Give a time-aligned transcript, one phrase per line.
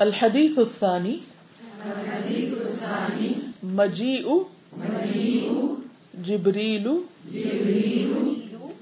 [0.00, 1.16] الحديث الثاني
[3.62, 4.26] مجيء
[6.24, 6.86] جبريل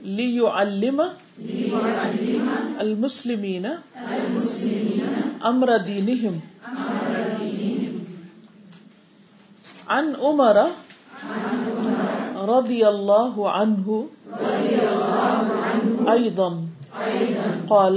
[0.05, 0.99] ليعلم
[2.81, 3.67] المسلمين
[5.45, 6.41] امر دينهم
[9.89, 10.57] عن عمر
[12.37, 14.07] رضي الله عنه
[16.09, 16.51] ايضا
[17.71, 17.97] قال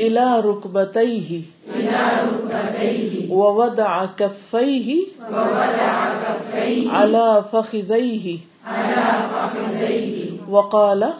[0.00, 1.42] الى ركبتيه.
[3.30, 5.06] ووضع كفيه
[6.90, 8.38] على فخذيه.
[10.48, 11.12] وقال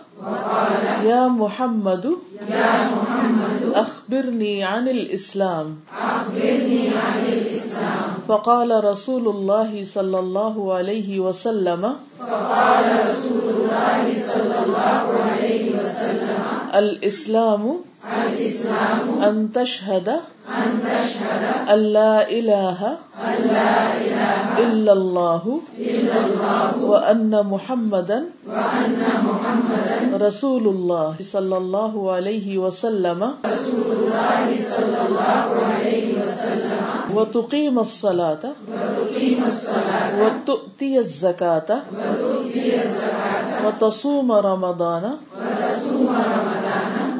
[1.04, 2.06] یا محمد
[3.74, 5.82] اخبرنی عن الاسلام.
[8.28, 11.94] فقال رسول الله صلى الله عليه وسلم
[16.74, 17.91] الاسلام
[19.22, 20.08] أن تشهد
[21.70, 22.80] أن لا إله
[24.58, 25.42] إلا الله
[26.82, 28.18] وأن محمدا
[30.12, 33.20] رسول الله صلى الله عليه وسلم
[37.14, 38.44] وتقيم الصلاة
[40.20, 41.70] وتؤتي الزكاة
[43.64, 45.04] وتصوم رمضان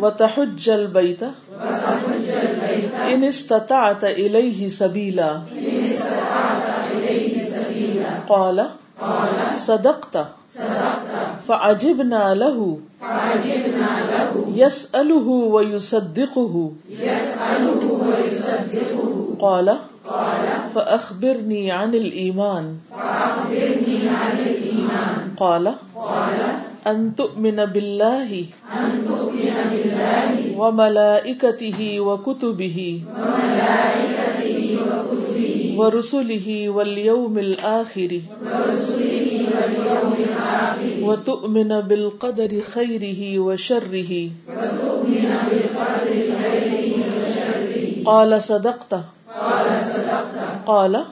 [0.03, 1.23] وتحج البيت
[3.07, 5.41] ان استطعت اليه سبيلا
[8.29, 8.69] قال
[9.57, 10.27] صدقت
[11.49, 12.79] فعجبنا له
[14.55, 16.73] يسأله ويصدقه
[19.41, 19.77] قال
[20.75, 22.77] فأخبرني عن الإيمان
[25.37, 25.75] قال
[26.87, 28.31] أن تؤمن بالله
[28.75, 32.79] ان تؤمن بالله وملائكته وكتبه
[33.19, 38.21] وملائكته وكتبه ورسله واليوم الآخر
[41.03, 44.13] وتؤمن بالقدر خيره وشره
[44.59, 46.95] وتؤمن بالقدر خيره
[48.05, 48.93] قال صدقت
[49.41, 51.05] قال صدقت قال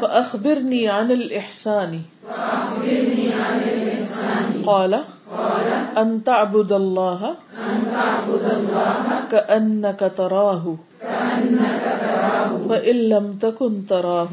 [0.00, 3.97] فأخبرني عن الإحسان فأخبرني عن الإحسان
[4.66, 4.92] قال،
[5.98, 7.34] أن تعبد الله
[9.30, 10.64] كأنك تراه،
[12.68, 14.30] فإن لم تكن تراه،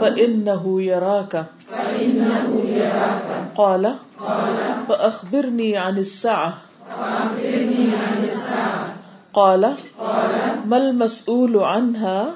[0.00, 1.34] فإنه يراك.
[3.56, 3.84] قال،
[4.88, 6.54] فأخبرني عن الساعة.
[9.34, 9.74] قال،
[10.66, 12.30] ما المسؤول عنها؟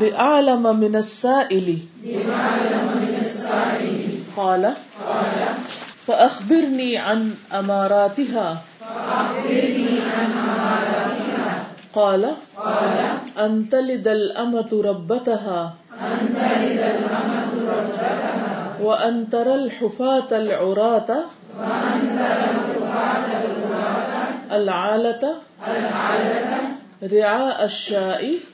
[0.00, 1.78] بأعلم من السائل.
[2.04, 2.83] بأعلم
[4.36, 4.74] قال،
[6.06, 8.56] فأخبرني عن أماراتها.
[11.94, 12.24] قال
[13.38, 15.74] أن تلد الأمة ربتها.
[18.80, 21.10] وأن ترى الحفاة العراة.
[24.52, 25.34] العالة.
[27.02, 28.53] رعاء الشاء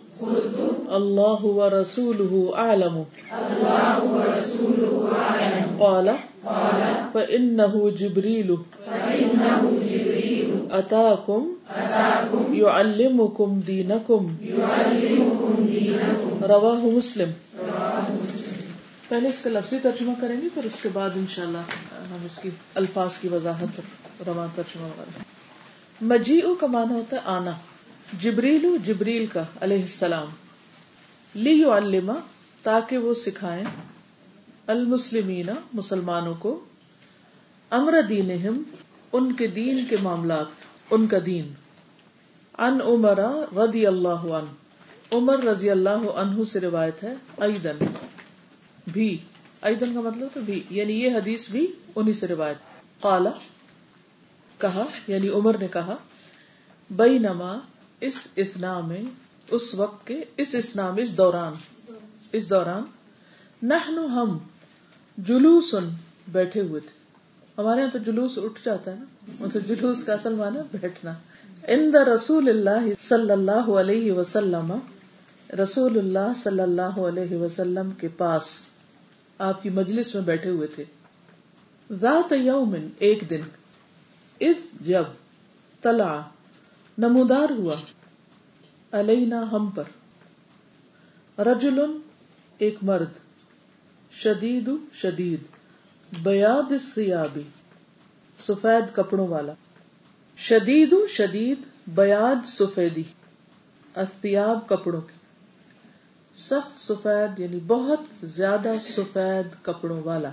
[0.21, 3.03] اللہ الله ورسوله أعلم
[5.77, 6.09] قال،
[7.13, 8.53] فإنه جبريل۔
[10.71, 11.53] أتاكم
[12.53, 14.35] يعلمكم دينكم۔
[16.45, 17.29] رواه مسلم۔
[19.09, 21.57] پہلے اس کا لفظی ترجمہ کریں گے، پھر اس کے بعد انشاءاللہ
[22.11, 23.81] ہم اس کی الفاظ کی وضاحت
[24.27, 25.23] رواں ترجمہ وغیرہ
[26.01, 27.51] مجی کا مانا ہوتا ہے آنا۔
[28.19, 30.27] جبریل جبریل کا علیہ السلام۔
[31.35, 32.13] لی علما
[32.63, 33.63] تاکہ وہ سکھائیں
[34.67, 36.65] المسلمین مسلمانوں کو
[37.69, 38.63] امر دین
[39.13, 40.45] ان کے دین کے معاملات،
[40.91, 41.53] ان کا دین۔
[42.57, 43.19] ان عمر
[43.57, 44.49] رضی اللہ عنہ۔
[45.11, 47.85] عمر رضی اللہ عنہ سے روایت ہے ایدن۔
[48.87, 49.17] بھی۔
[49.61, 52.57] ایدن کا مطلب تو بھی۔ یعنی یہ حدیث بھی انہی سے روایت۔
[53.01, 53.31] قالا۔
[54.57, 55.95] کہا یعنی عمر نے کہا
[56.95, 57.59] بئی نما
[58.01, 59.01] اس اتنا میں،
[59.51, 61.53] اس وقت کے، اس اسنا میں، اس دوران
[62.31, 62.83] اس دوران
[63.67, 64.37] نحن ہم
[65.17, 65.75] جلوس
[66.27, 67.01] بیٹھے ہوئے تھے۔
[67.57, 69.05] ہمارے یہاں تو جلوس اٹھ جاتا ہے نا۔
[69.39, 71.13] مطلب جلوس کا اصل مانا بیٹھنا۔
[71.67, 74.73] ان دا رسول اللہ صلی اللہ علیہ وسلم،
[75.63, 78.65] رسول اللہ صلی اللہ علیہ وسلم کے پاس
[79.37, 80.83] آپ کی مجلس میں بیٹھے ہوئے تھے۔
[82.01, 83.41] ذات یومن، ایک دن۔
[84.41, 85.03] اذ جب
[85.81, 86.21] تلا
[86.97, 87.75] نمودار ہوا۔
[88.91, 89.83] علینا ہم پر۔
[91.41, 91.79] رجل
[92.57, 93.09] ایک مرد۔
[94.11, 95.39] شدید شدید۔
[96.23, 97.41] بیاد سیابی
[98.43, 99.53] سفید کپڑوں والا۔
[100.37, 101.57] شدید شدید،
[101.87, 103.03] بیاد سفیدی۔
[103.95, 105.13] اتیاب کپڑوں کی
[106.35, 110.29] سخت سفید یعنی بہت زیادہ سفید کپڑوں والا۔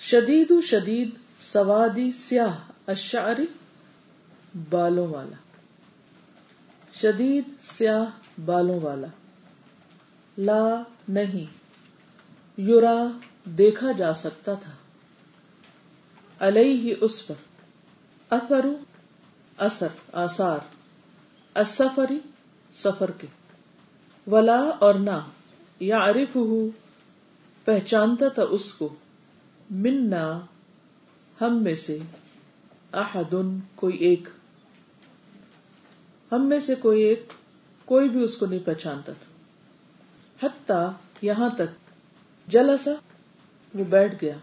[0.00, 1.10] شدید شدید،
[1.40, 2.56] سوادی سیاہ۔
[2.86, 3.46] اشعری
[4.70, 5.36] بالوں والا۔
[6.94, 8.04] شدید سیاہ
[8.40, 9.06] بالوں والا۔
[10.38, 11.52] لا نہیں۔
[12.56, 13.06] یورا
[13.44, 14.72] دیکھا جا سکتا تھا۔
[16.38, 17.34] علیہ اس پر۔
[18.30, 18.66] اثر
[19.56, 20.58] اثر، آثار۔
[21.54, 22.18] السفری
[22.74, 23.26] سفر کے۔
[24.26, 25.28] ولا اور نہ
[25.80, 26.36] یا عرف
[27.64, 28.88] پہچانتا تھا اس کو۔
[29.70, 30.40] منا
[31.40, 31.98] ہم میں سے۔
[32.92, 34.28] احدن، کوئی ایک۔
[36.32, 37.32] ہم میں سے کوئی ایک،
[37.84, 39.30] کوئی بھی اس کو نہیں پہچانتا تھا۔
[40.46, 41.90] حتی یہاں تک
[42.48, 42.90] جلسا
[43.74, 44.36] وہ بیٹھ گیا۔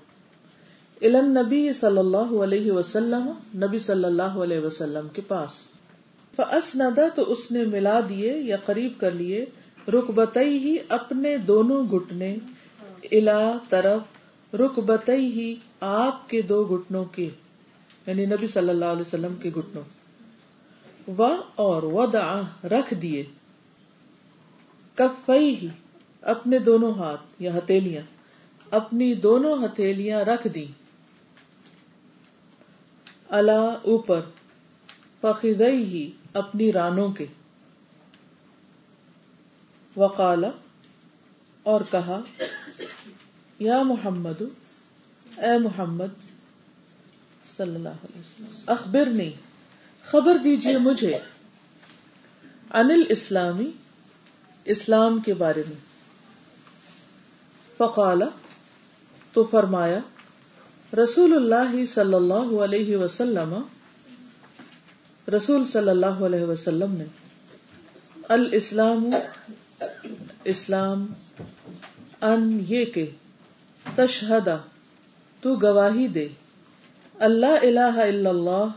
[1.01, 5.67] الن نبی صلی اللہ علیہ وسلم، نبی صلی اللہ علیہ وسلم کے پاس۔
[6.35, 9.45] فاسندا تو اس نے ملا دیے یا قریب کر لیے
[9.87, 12.35] رکبت ہی اپنے دونوں گٹنے
[13.11, 14.01] الا طرف
[14.55, 17.29] رکبت ہی آپ کے دو گٹنوں کے
[18.07, 19.83] یعنی نبی صلی اللہ علیہ وسلم کے گٹنوں
[21.07, 21.23] و
[21.55, 23.25] اور ودا رکھ دیے۔
[24.95, 25.67] کفئی ہی
[26.21, 28.01] اپنے دونوں ہاتھ یا ہتھیلیاں،
[28.71, 30.65] اپنی دونوں ہتھیلیاں رکھ دی
[33.29, 34.21] اللہ اوپر
[35.21, 37.25] فخدئی ہی اپنی رانوں کے۔
[39.97, 40.45] وقال،
[41.63, 42.21] اور کہا،
[43.59, 44.41] یا محمد،
[45.37, 46.13] اے محمد،
[47.57, 49.46] صلی اللہ علیہ وسلم اخبر نہیں
[50.11, 51.17] خبر دیجیے مجھے
[52.73, 53.71] انل اسلامی،
[54.65, 55.75] اسلام کے بارے میں۔
[57.77, 58.21] فقال،
[59.33, 59.99] تو فرمایا،
[60.97, 63.61] رسول اللہ صلی اللہ علیہ وسلم،
[65.33, 67.05] رسول صلی اللہ علیہ وسلم نے،
[68.29, 69.09] الاسلام،
[70.43, 71.05] اسلام،
[72.21, 73.05] ان یہ کہ
[73.95, 74.57] تشہدا
[75.43, 76.27] تو گواہی دے،
[77.19, 78.67] اللہ الہ الا اللہ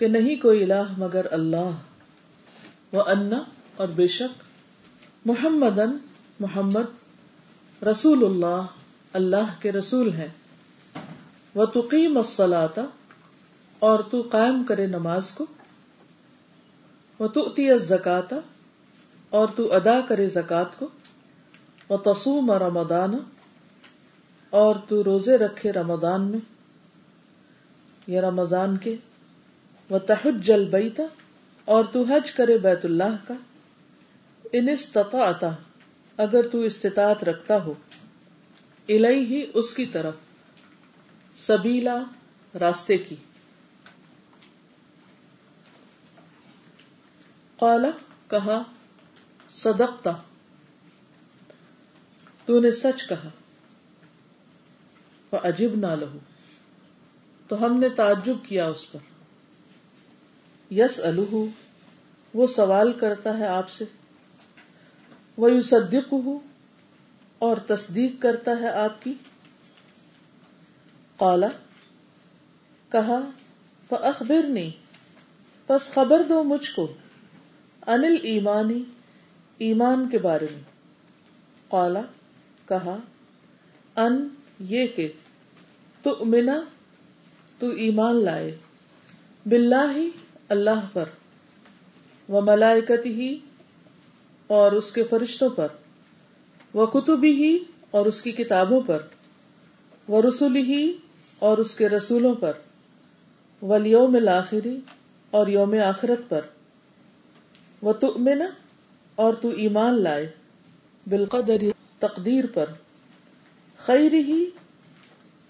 [0.00, 1.70] کہ نہیں کوئی الہ مگر اللہ۔
[2.92, 3.42] وہ انا
[3.76, 4.42] اور بے شک
[5.26, 5.78] محمد
[6.40, 8.66] محمد رسول اللہ
[9.12, 10.28] اللہ کے رسول ہے
[11.54, 12.78] وہ تقیم الصلاۃ
[13.78, 15.46] اور تو قائم کرے نماز کو۔
[17.18, 18.36] وہ تو زکاتا
[19.30, 20.88] اور تو ادا کرے زکات کو۔
[21.88, 23.18] وہ تسوم رمضان،
[24.50, 26.40] اور تو روزے رکھے رمضان میں۔
[28.06, 28.96] یا رمضان کے
[29.90, 31.02] وہ تحج البیتا
[31.64, 33.34] اور تو حج کرے بیت اللہ کا۔
[34.52, 35.50] ان استطاعتا
[36.16, 37.74] اگر تو استطاعت رکھتا ہو۔
[38.88, 40.14] الہی ہی اس کی طرف۔
[41.36, 42.02] سبیلا
[42.60, 43.16] راستے کی۔
[47.56, 47.90] قالا
[48.28, 48.62] کہا
[49.50, 50.12] صدقتا
[52.46, 53.28] تو نے سچ کہا۔
[55.32, 56.18] وہ عجیب نہ لہو
[57.48, 59.09] تو ہم نے تعجب کیا اس پر۔
[60.70, 61.36] یس الح
[62.34, 63.84] وہ سوال کرتا ہے آپ سے۔
[65.36, 66.14] وہ یو صدیق
[67.38, 69.14] اور تصدیق کرتا ہے آپ کی۔
[71.16, 71.48] قالا،
[72.92, 73.30] کہا
[73.90, 74.70] اخبر نہیں
[75.68, 76.92] بس خبر دو مجھ کو،
[77.86, 78.82] انل ایمانی،
[79.58, 80.60] ایمان کے بارے میں۔
[81.68, 82.00] قالا،
[82.68, 82.96] کہا،
[83.96, 84.28] ان،
[84.60, 85.12] یہ کہ
[86.02, 86.60] تو منا
[87.58, 88.56] تو ایمان لائے۔
[89.46, 90.10] باللہ ہی
[90.50, 91.08] اللہ پر
[92.28, 93.28] و ملائکت ہی
[94.50, 95.68] اور اس کے فرشتوں پر
[96.74, 97.56] وہ کتبی ہی
[97.90, 99.02] اور اس کی کتابوں پر
[100.08, 100.82] وہ رسول ہی
[101.42, 102.58] اور اس کے رسولوں پر
[103.62, 104.78] ولیوم الآخری
[105.32, 106.40] اور یوم آخرت پر
[107.82, 108.42] وہ تؤمن
[109.18, 110.26] اور تو ایمان لائے
[111.06, 111.64] بالقدر
[111.98, 112.72] تقدیر پر
[113.80, 114.44] خیر ہی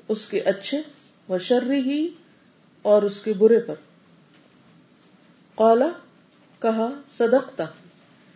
[0.09, 0.81] اس کے اچھے
[1.29, 2.01] و شرری ہی
[2.85, 3.75] اور اس کے برے پر
[5.61, 5.89] قالا،
[6.61, 7.65] کہا، صدقتا،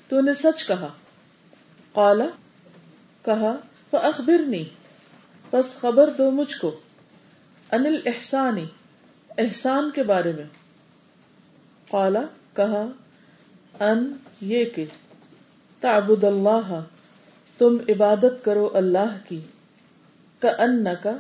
[0.09, 0.89] تو نے سچ کہا۔
[1.93, 2.25] قالا،
[3.25, 3.57] کہا
[3.91, 4.65] تو اخبرنی
[5.51, 6.81] بس خبر دو مجھ کو
[7.73, 8.65] انل احسانی
[9.39, 10.45] احسان کے بارے میں۔
[11.91, 12.23] قالا،
[12.57, 12.87] کہا،
[13.81, 14.85] ان، یہ کہ
[15.81, 16.83] تعبد اللہ
[17.59, 19.41] تم عبادت کرو اللہ کی۔
[20.39, 21.17] کا ان کا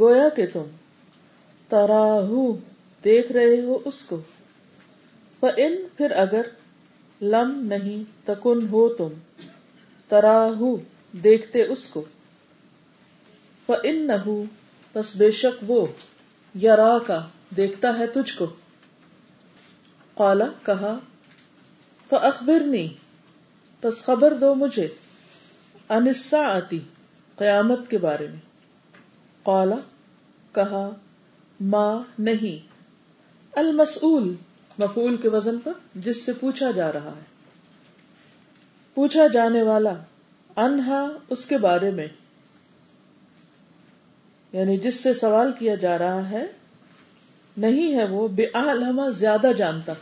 [0.00, 0.64] گویا کہ تم
[1.68, 2.28] تراہ
[3.04, 4.20] دیکھ رہے ہو اس کو۔
[5.56, 6.42] ان پھر اگر
[7.22, 9.08] لم نہیں تکن ہو تم
[10.08, 10.60] تراہ
[11.16, 12.04] دیکھتے اس کو۔
[13.82, 14.30] ان نہ
[14.94, 15.86] بس بے شک وہ
[16.54, 18.46] یا کا دیکھتا ہے تجھ کو۔
[20.14, 20.98] قالا، کہا
[22.10, 22.88] اخبرنی
[23.82, 24.88] بس خبر دو مجھے۔
[25.88, 26.80] انسا آتی
[27.36, 28.38] قیامت کے بارے میں۔
[29.42, 29.76] قالا،
[30.52, 30.90] کہا
[31.60, 32.66] ماں نہیں۔
[33.52, 34.34] المسول
[34.78, 37.24] مفول کے وزن پر جس سے پوچھا جا رہا ہے۔
[38.94, 39.94] پوچھا جانے والا
[40.56, 42.06] انہا اس کے بارے میں۔
[44.52, 46.46] یعنی جس سے سوال کیا جا رہا ہے،
[47.56, 49.92] نہیں ہے وہ، بے علامہ زیادہ جانتا۔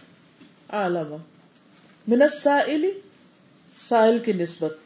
[0.68, 1.16] علامہ
[2.08, 2.60] منسا
[3.88, 4.76] سائل کی نسبت۔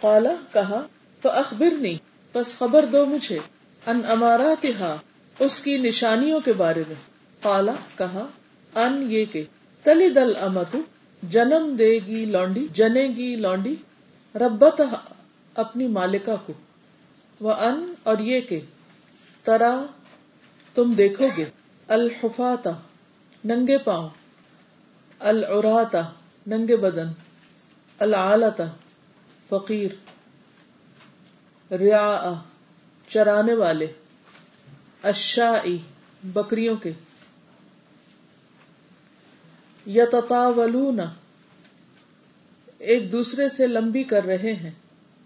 [0.00, 0.86] قالا کہا،
[1.20, 1.98] تو اخبر نہیں
[2.34, 3.38] بس خبر دو مجھے۔
[3.86, 4.66] ان امارات
[5.38, 6.96] اس کی نشانیوں کے بارے میں۔
[7.40, 8.26] قالا کہا
[8.74, 9.44] ان یہ کہ
[9.82, 10.76] تلی دل امت
[11.22, 13.74] جنم دے گی لونڈی، جنے گی لونڈی
[14.34, 14.80] ربت
[15.54, 16.52] اپنی مالکا کو۔
[17.40, 18.60] وہ ان، اور یہ کہ
[19.42, 19.86] ترا
[20.74, 21.44] تم دیکھو گے،
[21.88, 22.70] الحفاتا،
[23.44, 24.08] ننگے پاؤں،
[25.18, 26.02] العراتا،
[26.46, 27.08] ننگے بدن،
[27.98, 28.64] العالتا،
[29.48, 29.90] فقیر
[31.72, 32.34] ریا
[33.08, 33.86] چرانے والے
[35.02, 35.78] اشائی
[36.24, 36.92] بکریوں کے۔
[39.86, 41.00] یتطاولون۔
[42.78, 44.70] ایک دوسرے سے لمبی کر رہے ہیں۔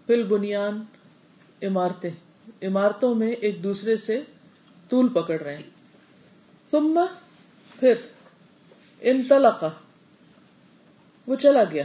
[0.05, 0.83] پل بنیان
[1.61, 2.11] عمارتیں۔
[2.61, 4.21] عمارتوں میں ایک دوسرے سے
[4.89, 5.63] طول پکڑ رہے ہیں۔
[6.71, 7.05] ثم
[7.79, 7.93] پھر
[9.01, 9.69] انطلقا
[11.27, 11.83] وہ چلا گیا۔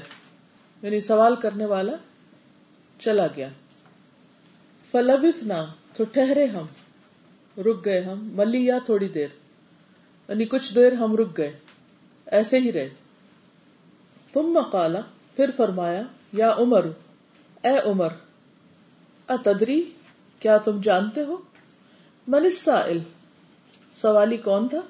[0.83, 1.93] یعنی سوال کرنے والا
[2.99, 3.49] چلا گیا۔
[4.91, 6.67] فلبثنا، تو ٹھہرے ہم۔
[7.63, 9.29] رک گئے ہم۔ ملی یا تھوڑی دیر۔
[10.29, 11.53] یعنی کچھ دیر ہم رک گئے۔
[12.27, 12.89] ایسے ہی رہے۔
[14.33, 15.01] تم مقالا
[15.37, 16.03] پھر فرمایا،
[16.33, 16.87] یا عمر،
[17.63, 18.09] اے عمر،
[19.29, 19.91] اتدری،
[20.39, 21.37] کیا تم جانتے ہو؟
[22.29, 22.99] من السائل،
[24.01, 24.81] سوالی کون تھا؟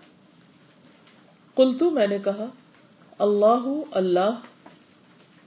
[1.57, 2.47] کلتو میں نے کہا،
[3.19, 4.31] اللہ اللہ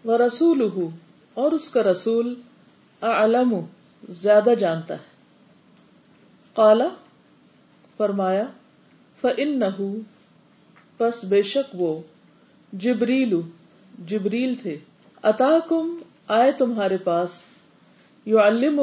[0.06, 0.70] و رسول
[1.34, 2.42] اور اس کا رسول
[3.02, 3.60] علم
[4.10, 5.16] زیادہ جانتا ہے۔
[6.54, 6.88] کالا
[7.98, 8.44] فرمایا
[9.22, 9.64] فن
[11.00, 12.02] نہ بس بے شک وہ
[12.74, 13.36] جبریل
[14.08, 14.78] جبریل تھے۔
[15.24, 15.98] اتا کم
[16.28, 17.30] آئے تمہارے پاس۔
[18.26, 18.82] یو الم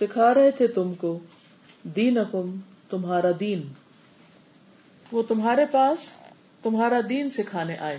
[0.00, 1.18] سکھا رہے تھے تم کو۔
[1.82, 2.18] دین
[2.90, 3.62] تمہارا دین۔
[5.12, 5.98] وہ تمہارے پاس،
[6.62, 7.98] تمہارا دین سکھانے آئے۔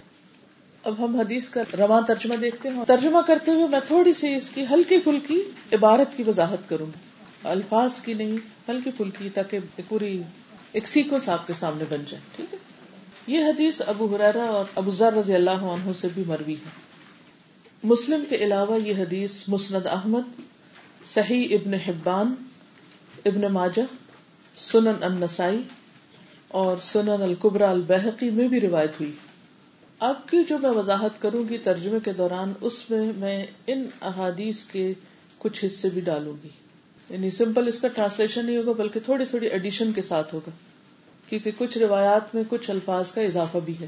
[0.83, 4.49] اب ہم حدیث کا رواں ترجمہ دیکھتے ہیں۔ ترجمہ کرتے ہوئے میں تھوڑی سی اس
[4.49, 5.43] کی ہلکی پھلکی
[5.73, 8.37] عبارت کی وضاحت کروں۔ گی الفاظ کی نہیں،
[8.69, 10.21] ہلکی پھلکی تاکہ پوری
[10.71, 12.68] ایک سیکوینس آپ کے سامنے بن جائے، ٹھیک ہے؟
[13.29, 16.69] یہ حدیث ابو حرارا اور ابو ذر رضی اللہ عنہ سے بھی مروی ہے۔
[17.83, 20.41] مسلم کے علاوہ یہ حدیث مسند احمد،
[21.05, 22.35] صحیح ابن حبان،
[23.25, 23.81] ابن ماجہ،
[24.55, 25.61] سنن النسائی
[26.47, 29.11] اور سنن القبرا البحقی میں بھی روایت ہوئی۔
[29.99, 34.63] اب کی جو میں وضاحت کروں گی ترجمے کے دوران، اس میں میں ان احادیث
[34.63, 34.93] کے
[35.37, 36.49] کچھ حصے بھی ڈالوں گی۔
[37.09, 40.51] یعنی سمپل اس کا ٹرانسلیشن نہیں ہوگا، بلکہ تھوڑی تھوڑی ایڈیشن کے ساتھ ہوگا۔
[41.29, 43.87] کیونکہ کچھ روایات میں کچھ الفاظ کا اضافہ بھی ہے۔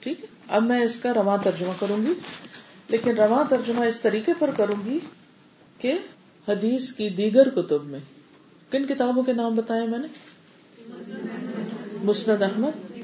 [0.00, 2.12] ٹھیک ہے؟ اب میں اس کا رواں ترجمہ کروں گی۔
[2.88, 4.98] لیکن رواں ترجمہ اس طریقے پر کروں گی
[5.78, 5.92] کہ
[6.48, 7.98] حدیث کی دیگر کتب میں۔
[8.70, 10.06] کن کتابوں کے نام بتائے میں نے؟
[12.04, 12.98] مسند احمد،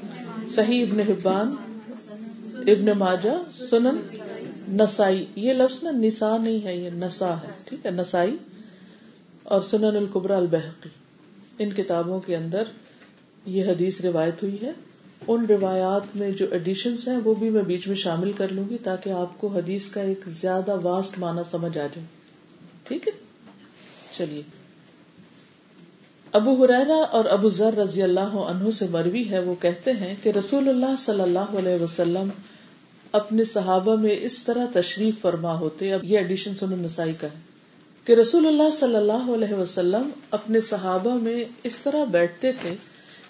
[0.51, 1.55] صحیح ابن حبان،
[2.55, 4.17] ابن ماجا سنن
[4.69, 8.37] نسائی۔ یہ لفظ نا نسا نہیں ہے، یہ نسا ہے۔ ٹھیک ہے؟ نسائی
[9.43, 10.89] اور سنن القبرا البحقی۔
[11.59, 12.63] ان کتابوں کے اندر
[13.45, 14.71] یہ حدیث روایت ہوئی ہے۔
[15.27, 18.77] ان روایات میں جو ایڈیشنس ہیں، وہ بھی میں بیچ میں شامل کر لوں گی
[18.83, 22.05] تاکہ آپ کو حدیث کا ایک زیادہ واسٹ معنی سمجھ آ جائے۔
[22.83, 23.13] ٹھیک ہے؟
[24.17, 24.41] چلیے۔
[26.31, 30.29] ابو حریرا اور ابو ذر رضی اللہ عنہ سے مروی ہے۔ وہ کہتے ہیں کہ
[30.29, 32.29] رسول اللہ صلی اللہ علیہ وسلم
[33.11, 37.39] اپنے صحابہ میں اس طرح تشریف فرما ہوتے۔ اب یہ ایڈیشن سن نسائی کا ہے۔
[38.05, 42.75] کہ رسول اللہ صلی اللہ علیہ وسلم اپنے صحابہ میں اس طرح بیٹھتے تھے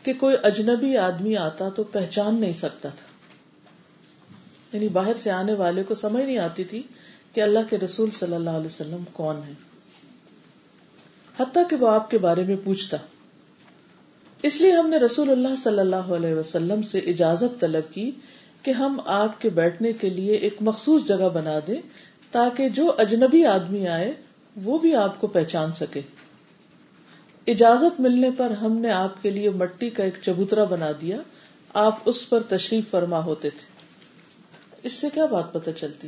[0.04, 3.14] کہ کوئی اجنبی آدمی آتا تو پہچان نہیں سکتا تھا۔
[4.74, 6.82] یعنی باہر سے آنے والے کو سمجھ نہیں آتی تھی
[7.34, 9.54] کہ اللہ کے رسول صلی اللہ علیہ وسلم کون ہے
[11.40, 12.98] حتیٰ کہ وہ آپ کے بارے میں پوچھتا۔
[14.44, 18.12] اس لیے ہم نے رسول اللہ صلی اللہ علیہ وسلم سے اجازت طلب کی
[18.62, 21.82] کہ ہم آپ کے بیٹھنے کے لیے ایک مخصوص جگہ بنا دیں
[22.32, 24.14] تاکہ جو اجنبی آدمی آئے
[24.64, 26.02] وہ بھی آپ کو پہچان سکے۔
[27.48, 31.18] اجازت ملنے پر ہم نے آپ کے لیے مٹی کا ایک چبوترا بنا دیا۔
[31.74, 33.74] آپ اس پر تشریف فرما ہوتے تھے۔
[34.84, 36.08] اس سے کیا بات پتہ چلتی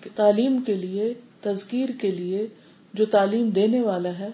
[0.00, 2.46] کہ تعلیم کے لیے، تذکیر کے لیے
[2.94, 4.28] جو تعلیم دینے والا ہے،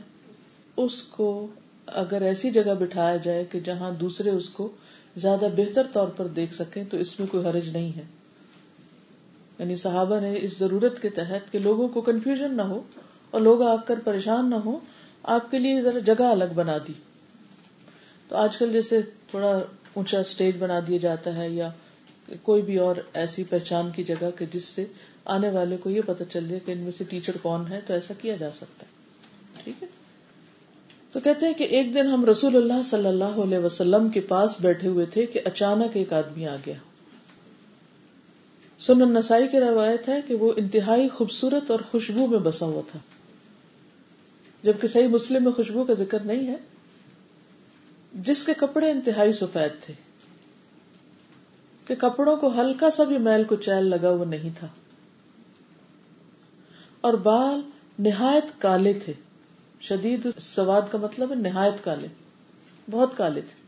[0.76, 1.47] اس کو
[1.87, 4.68] اگر ایسی جگہ بٹھایا جائے کہ جہاں دوسرے اس کو
[5.16, 8.02] زیادہ بہتر طور پر دیکھ سکیں، تو اس میں کوئی حرج نہیں ہے۔
[9.59, 12.82] یعنی صحابہ نے اس ضرورت کے تحت کہ لوگوں کو کنفیوژن نہ ہو
[13.30, 14.78] اور لوگ آ کر پریشان نہ ہو
[15.22, 16.92] آپ کے لیے ذرا جگہ الگ بنا دی۔
[18.28, 19.00] تو آج کل جیسے
[19.30, 19.60] تھوڑا
[19.94, 21.70] اونچا اسٹیج بنا دیا جاتا ہے یا
[22.42, 24.84] کوئی بھی اور ایسی پہچان کی جگہ کہ جس سے
[25.24, 27.94] آنے والے کو یہ پتا چل جائے کہ ان میں سے ٹیچر کون ہے، تو
[27.94, 28.92] ایسا کیا جا سکتا ہے۔
[29.64, 29.88] ٹھیک ہے؟
[31.12, 34.56] تو کہتے ہیں کہ ایک دن ہم رسول اللہ صلی اللہ علیہ وسلم کے پاس
[34.60, 36.74] بیٹھے ہوئے تھے کہ اچانک ایک آدمی آ گیا۔
[38.78, 42.98] سنن نسائی کی روایت ہے کہ وہ انتہائی خوبصورت اور خوشبو میں بسا ہوا تھا۔
[44.62, 46.57] جبکہ صحیح مسلم میں خوشبو کا ذکر نہیں ہے۔
[48.12, 49.94] جس کے کپڑے انتہائی سفید تھے،
[51.87, 54.66] کہ کپڑوں کو ہلکا سا بھی میل کو چیل لگا وہ نہیں تھا۔
[57.01, 57.61] اور بال
[57.99, 59.12] نہایت کالے تھے۔
[59.81, 62.09] شدید سواد کا مطلب ہے نہایت کالے،
[62.90, 63.61] بہت کالے تھے۔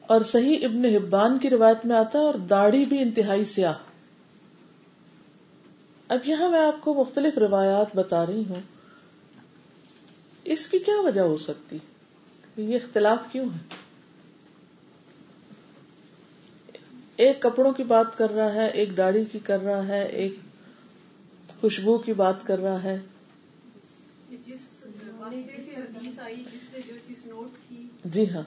[0.00, 3.74] اور صحیح ابن حبان کی روایت میں آتا ہے اور داڑھی بھی انتہائی سیاہ۔
[6.08, 8.73] اب یہاں میں آپ کو مختلف روایات بتا رہی ہوں۔
[10.44, 11.78] اس کی کیا وجہ ہو سکتی؟
[12.56, 13.58] یہ اختلاف کیوں ہے؟
[17.16, 20.34] ایک کپڑوں کی بات کر رہا ہے ایک داڑھی کی کر رہا ہے ایک
[21.60, 22.98] خوشبو کی بات کر رہا ہے۔
[28.04, 28.42] جی ہاں۔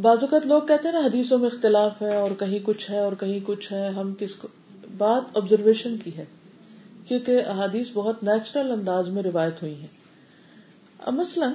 [0.00, 3.12] بعض اوقات لوگ کہتے ہیں نا حدیثوں میں اختلاف ہے اور کہیں کچھ ہے اور
[3.20, 4.48] کہیں کچھ ہے ہم کس کو
[4.98, 6.24] بات آبزرویشن کی ہے۔
[7.06, 9.99] کیونکہ حدیث بہت نیچرل انداز میں روایت ہوئی ہے
[11.06, 11.52] مثلاً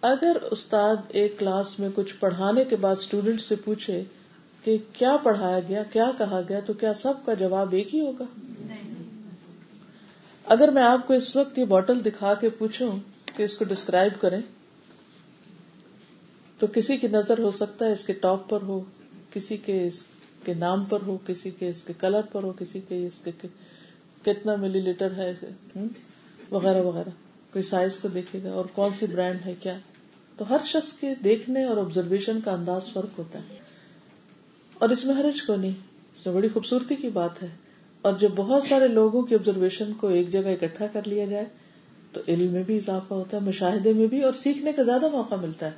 [0.00, 4.02] اگر استاد ایک کلاس میں کچھ پڑھانے کے بعد اسٹوڈینٹ سے پوچھے
[4.64, 8.24] کہ کیا پڑھایا گیا، کیا کہا گیا، تو کیا سب کا جواب ایک ہی ہوگا؟
[10.44, 12.90] اگر میں آپ کو اس وقت یہ بوٹل دکھا کے پوچھوں
[13.36, 14.40] کہ اس کو ڈسکرائب کریں،
[16.58, 18.84] تو کسی کی نظر ہو سکتا ہے اس کے ٹاپ پر ہو،
[19.32, 20.02] کسی کے اس
[20.44, 23.30] کے نام پر ہو، کسی کے اس کے کلر پر ہو، کسی کے اس کے
[24.22, 25.32] کتنا ملی لیٹر ہے
[26.50, 27.10] وغیرہ وغیرہ۔
[27.52, 29.78] کوئی سائز کو دیکھے گا اور کون سی برانڈ ہے کیا؟
[30.36, 33.56] تو ہر شخص کے دیکھنے اور آبزرویشن کا انداز فرق ہوتا ہے۔
[34.74, 35.72] اور اس میں حرج کو نہیں
[36.28, 37.48] بڑی خوبصورتی کی بات ہے۔
[38.02, 41.44] اور جب بہت سارے لوگوں کی آبزرویشن کو ایک جگہ اکٹھا کر لیا جائے،
[42.12, 45.34] تو علم میں بھی اضافہ ہوتا ہے، مشاہدے میں بھی اور سیکھنے کا زیادہ موقع
[45.34, 45.70] ملتا ہے۔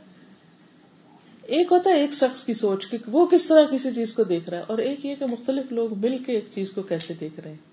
[1.43, 4.51] ایک ہوتا ہے ایک شخص کی سوچ کہ وہ کس طرح کسی چیز کو دیکھ
[4.51, 7.41] رہا ہے اور ایک یہ کہ مختلف لوگ مل کے ایک چیز کو کیسے دیکھ
[7.41, 7.72] رہے ہیں۔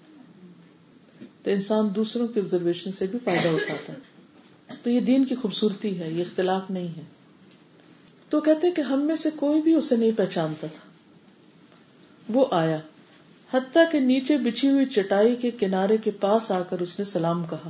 [1.44, 3.98] تو انسان دوسروں کی آبزرویشن سے بھی فائدہ اٹھاتا ہے۔
[4.84, 7.02] تو یہ دین کی خوبصورتی ہے، یہ اختلاف نہیں ہے۔
[8.30, 10.90] تو کہتے کہ ہم میں سے کوئی بھی اسے نہیں پہچانتا تھا۔
[12.30, 12.78] وہ آیا،
[13.54, 17.44] حتیٰ کہ نیچے بچھی ہوئی چٹائی کے کنارے کے پاس آ کر اس نے سلام
[17.50, 17.70] کہا۔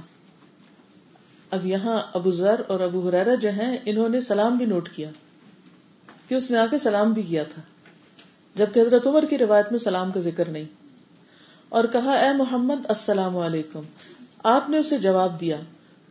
[1.51, 5.09] اب یہاں ابو ذر اور ابو حرارا جو ہیں، انہوں نے سلام بھی نوٹ کیا
[6.27, 7.61] کہ اس نے آ کے سلام بھی کیا تھا۔
[8.55, 10.78] جبکہ حضرت عمر کی روایت میں سلام کا ذکر نہیں۔
[11.69, 13.81] اور کہا، اے محمد، السلام علیکم۔
[14.43, 15.57] آپ نے اسے جواب دیا۔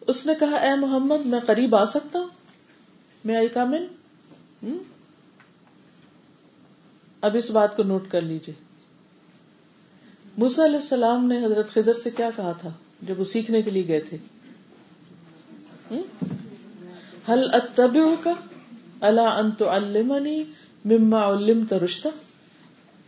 [0.01, 2.29] اس نے کہا، اے محمد، میں قریب آ سکتا ہوں؟
[3.25, 3.87] میں آئی کامل
[7.21, 8.55] اب اس بات کو نوٹ کر لیجیے
[10.39, 12.71] موسا علیہ السلام نے حضرت خزر سے کیا کہا تھا
[13.03, 14.17] جب وہ سیکھنے کے لیے گئے تھے؟
[17.29, 18.33] حل اتب کا
[19.01, 19.63] اللہ انت
[20.85, 22.09] مما علم ترشتہ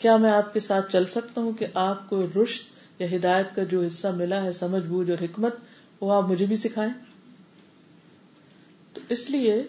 [0.00, 3.62] کیا میں آپ کے ساتھ چل سکتا ہوں کہ آپ کو رشت یا ہدایت کا
[3.62, 5.54] جو حصہ ملا ہے، سمجھ بوجھ اور حکمت،
[6.00, 6.92] وہ آپ مجھے بھی سکھائیں؟
[8.92, 9.62] تو اس لیے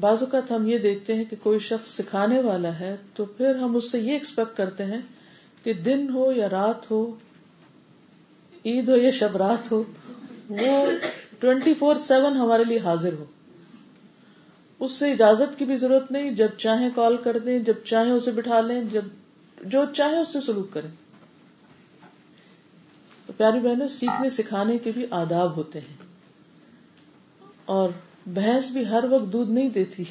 [0.00, 3.76] بعض اوقات ہم یہ دیکھتے ہیں کہ کوئی شخص سکھانے والا ہے تو پھر ہم
[3.76, 5.00] اس سے یہ ایکسپیکٹ کرتے ہیں
[5.62, 7.14] کہ دن ہو یا رات ہو،
[8.64, 9.82] عید ہو یا شب رات ہو،
[10.48, 10.90] وہ
[11.38, 13.24] ٹوینٹی فور سیون ہمارے لیے حاضر ہو۔
[14.80, 18.30] اس سے اجازت کی بھی ضرورت نہیں، جب چاہیں کال کر دیں، جب چاہیں اسے
[18.30, 19.00] بٹھا لیں، جب
[19.64, 20.90] جو چاہیں اس سے سلوک کریں
[23.26, 25.96] تو پیاری بہنوں سیکھنے، سکھانے کے بھی آداب ہوتے ہیں۔
[27.64, 27.88] اور
[28.26, 30.04] بھینس بھی ہر وقت دودھ نہیں دیتی۔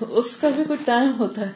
[0.00, 1.52] اس کا بھی کوئی ٹائم ہوتا ہے۔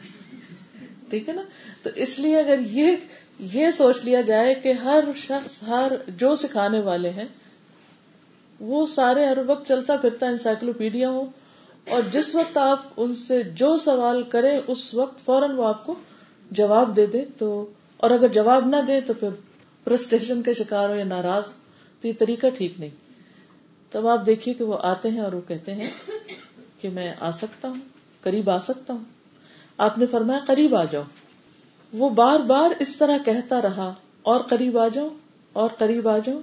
[1.09, 1.41] ٹھیک ہے نا؟
[1.81, 2.95] تو اس لیے اگر یہ
[3.39, 7.25] یہ سوچ لیا جائے کہ ہر شخص، ہر جو سکھانے والے ہیں،
[8.59, 11.25] وہ سارے ہر وقت چلتا پھرتا انسائکلوپیڈیا ہو
[11.89, 15.95] اور جس وقت آپ ان سے جو سوال کریں، اس وقت فوراً وہ آپ کو
[16.51, 17.65] جواب دے دے تو،
[17.97, 19.29] اور اگر جواب نہ دے تو پھر
[19.83, 21.53] فرسٹریشن کے شکار ہو یا ناراض ہو،
[22.01, 22.89] تو یہ طریقہ ٹھیک نہیں۔
[23.89, 25.89] تب آپ دیکھیے کہ وہ آتے ہیں اور وہ کہتے ہیں
[26.81, 27.79] کہ میں آ سکتا ہوں،
[28.21, 29.03] قریب آ سکتا ہوں۔
[29.77, 31.03] آپ نے فرمایا، قریب آ جاؤ۔
[31.93, 35.07] وہ بار بار اس طرح کہتا رہا، اور قریب آ جاؤ،
[35.53, 36.39] اور قریب آ جاؤ،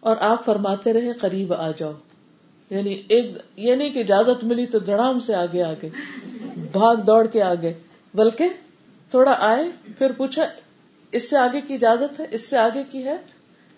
[0.00, 1.92] اور آپ فرماتے رہے، قریب آ جاؤ۔
[2.70, 5.88] یعنی ایک یہ نہیں کہ اجازت ملی تو دڑام سے آگے آگے
[6.72, 7.72] بھاگ دوڑ کے آگے۔
[8.14, 8.48] بلکہ
[9.10, 9.64] تھوڑا آئے،
[9.98, 10.46] پھر پوچھا،
[11.12, 13.16] اس سے آگے کی اجازت ہے؟ اس سے آگے کی ہے؟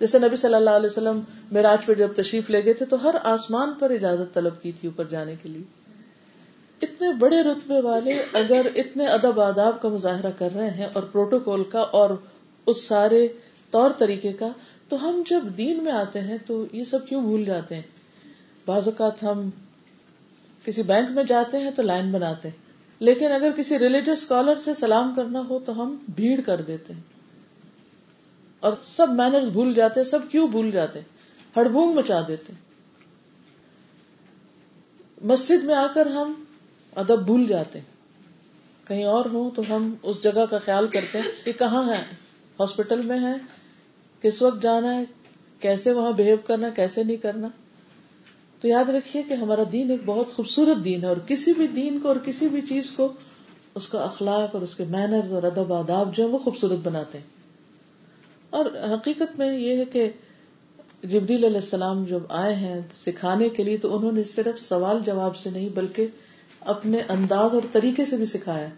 [0.00, 1.20] جیسے نبی صلی اللہ علیہ وسلم
[1.52, 4.88] میراج پہ جب تشریف لے گئے تھے تو ہر آسمان پر اجازت طلب کی تھی
[4.88, 5.62] اوپر جانے کے لیے۔
[6.82, 11.64] اتنے بڑے رتبے والے اگر اتنے ادب آداب کا مظاہرہ کر رہے ہیں اور پروٹوکول
[11.64, 12.10] کا اور
[12.66, 13.28] اس سارے
[13.70, 14.48] طور طریقے کا،
[14.88, 17.93] تو ہم جب دین میں آتے ہیں تو یہ سب کیوں بھول جاتے ہیں؟
[18.66, 19.50] بعض اوقات ہم
[20.64, 22.64] کسی بینک میں جاتے ہیں تو لائن بناتے ہیں۔
[23.00, 27.00] لیکن اگر کسی ریلیجس اسکالر سے سلام کرنا ہو تو ہم بھیڑ کر دیتے ہیں۔
[28.60, 31.00] اور سب مینرز بھول جاتے سب کیوں بھول جاتے
[31.56, 32.52] ہڑبونگ مچا دیتے
[35.24, 36.44] مسجد میں آ کر ہم
[36.96, 37.80] ادب بھول جاتے
[38.88, 42.02] کہیں اور ہوں تو ہم اس جگہ کا خیال کرتے ہیں کہ کہاں ہے
[42.60, 43.34] ہاسپٹل میں ہے
[44.22, 45.04] کس وقت جانا ہے،
[45.60, 47.48] کیسے وہاں بہیو کرنا، کیسے نہیں کرنا؟
[48.64, 51.98] تو یاد رکھیے کہ ہمارا دین ایک بہت خوبصورت دین ہے اور کسی بھی دین
[52.02, 53.12] کو اور کسی بھی چیز کو
[53.74, 57.18] اس کا اخلاق اور اس کے مینرز اور ادب آداب جو ہے وہ خوبصورت بناتے
[57.18, 57.24] ہیں۔
[58.50, 60.10] اور حقیقت میں یہ ہے کہ
[61.02, 65.36] جبریل علیہ السلام جب آئے ہیں سکھانے کے لیے تو انہوں نے صرف سوال جواب
[65.36, 66.06] سے نہیں بلکہ
[66.60, 68.68] اپنے انداز اور طریقے سے بھی سکھایا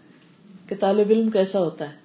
[0.67, 1.95] کہ طالب علم کیسا ہوتا ہے۔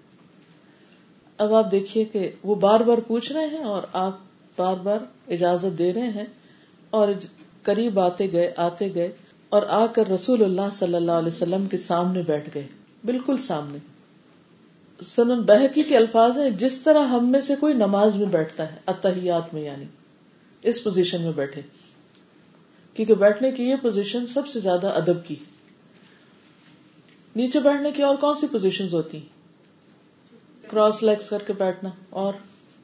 [1.38, 4.18] اب آپ دیکھیے کہ وہ بار بار پوچھ رہے ہیں اور آپ
[4.56, 6.26] بار بار اجازت دے رہے ہیں
[6.90, 7.08] اور
[7.62, 9.12] قریب آتے گئے آتے گئے
[9.48, 12.66] اور آ کر رسول اللہ صلی اللہ علیہ وسلم کے سامنے بیٹھ گئے۔
[13.04, 13.78] بالکل سامنے۔
[15.02, 18.76] سنن بحقی کے الفاظ ہیں، جس طرح ہم میں سے کوئی نماز میں بیٹھتا ہے،
[18.86, 19.84] اتحیات میں یعنی
[20.62, 21.60] اس پوزیشن میں بیٹھے۔
[22.94, 25.34] کیونکہ بیٹھنے کی یہ پوزیشن سب سے زیادہ ادب کی۔
[27.36, 29.20] نیچے بیٹھنے کی اور کون سی پوزیشن ہوتی؟
[30.68, 32.34] کراس لیگس کر کے بیٹھنا اور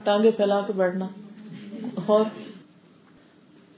[0.04, 1.08] ٹانگے پھیلا کے بیٹھنا
[2.06, 2.24] اور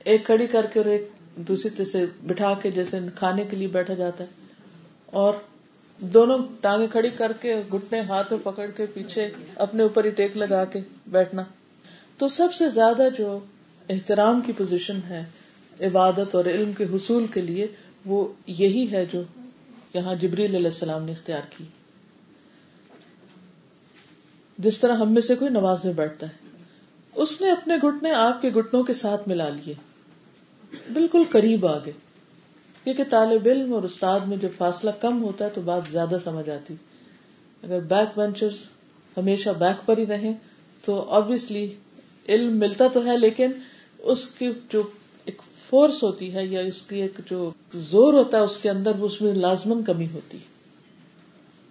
[0.04, 3.94] ایک کڑی کر کے اور ایک دوسری سے بٹھا کے جیسے کھانے کے لیے بیٹھا
[3.94, 4.28] جاتا ہے
[5.06, 5.34] اور
[5.98, 10.36] دونوں ٹانگیں کھڑی کر کے گٹنے ہاتھ میں پکڑ کے پیچھے اپنے اوپر ہی ٹیک
[10.36, 11.42] لگا کے بیٹھنا۔
[12.18, 13.38] تو سب سے زیادہ جو
[13.88, 15.24] احترام کی پوزیشن ہے،
[15.80, 17.66] عبادت اور علم کے حصول کے لیے،
[18.06, 19.22] وہ یہی ہے جو
[19.94, 21.64] یہاں جبریل علیہ السلام نے اختیار کی۔
[24.58, 26.48] جس طرح ہم میں سے کوئی نماز میں بیٹھتا ہے،
[27.14, 29.74] اس نے اپنے گھٹنے آپ کے گٹنوں کے ساتھ ملا لیے۔
[30.72, 31.92] بالکل قریب آ گئے
[32.84, 36.48] کیونکہ طالب علم اور استاد میں جب فاصلہ کم ہوتا ہے تو بات زیادہ سمجھ
[36.50, 36.74] آتی۔
[37.62, 38.48] اگر بیک بینچر
[39.16, 40.32] ہمیشہ بیک پر ہی رہے
[40.84, 41.74] تو آبیسلی
[42.28, 43.50] علم ملتا تو ہے، لیکن
[43.98, 44.82] اس کی جو
[45.24, 48.92] ایک فورس ہوتی ہے یا اس کی ایک جو زور ہوتا ہے، اس کے اندر
[49.00, 50.38] اس میں لازمن کمی ہوتی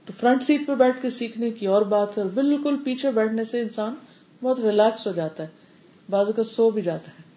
[0.05, 3.61] تو فرنٹ سیٹ پہ بیٹھ کے سیکھنے کی اور بات ہے بالکل پیچھے بیٹھنے سے
[3.61, 3.95] انسان
[4.43, 5.47] بہت ریلیکس ہو جاتا ہے۔
[6.09, 7.28] بازو کا سو بھی جاتا ہے۔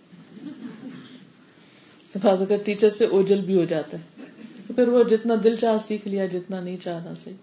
[2.22, 4.22] بازو کا ٹیچر سے اوجل بھی ہو جاتا ہے،
[4.66, 7.37] تو پھر وہ جتنا دل چاہ سیکھ لیا، جتنا نہیں چاہنا صحیح۔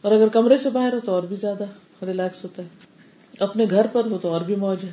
[0.00, 1.64] اور اگر کمرے سے باہر ہو تو اور بھی زیادہ
[2.04, 2.68] ریلیکس ہوتا ہے۔
[3.40, 4.92] اپنے گھر پر ہو تو اور بھی موج ہے۔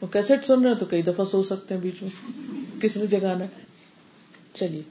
[0.00, 2.30] وہ کیسٹ سن رہے تو کئی دفعہ سو سکتے ہیں بیچ میں۔
[2.82, 3.44] کس نے جگانا
[4.54, 4.82] چلیے۔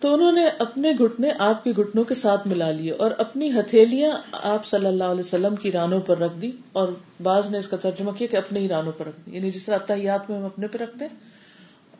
[0.00, 4.12] تو انہوں نے اپنے گھٹنے آپ کے گھٹنوں کے ساتھ ملا لیے اور اپنی ہتھیلیاں
[4.32, 6.88] آپ صلی اللہ علیہ وسلم کی رانوں پر رکھ دی اور
[7.22, 9.66] بعض نے اس کا ترجمہ کیا کہ اپنے ہی رانوں پر رکھ دی۔ یعنی جس
[9.66, 11.39] طرح اتحیات میں ہم اپنے پہ رکھتے ہیں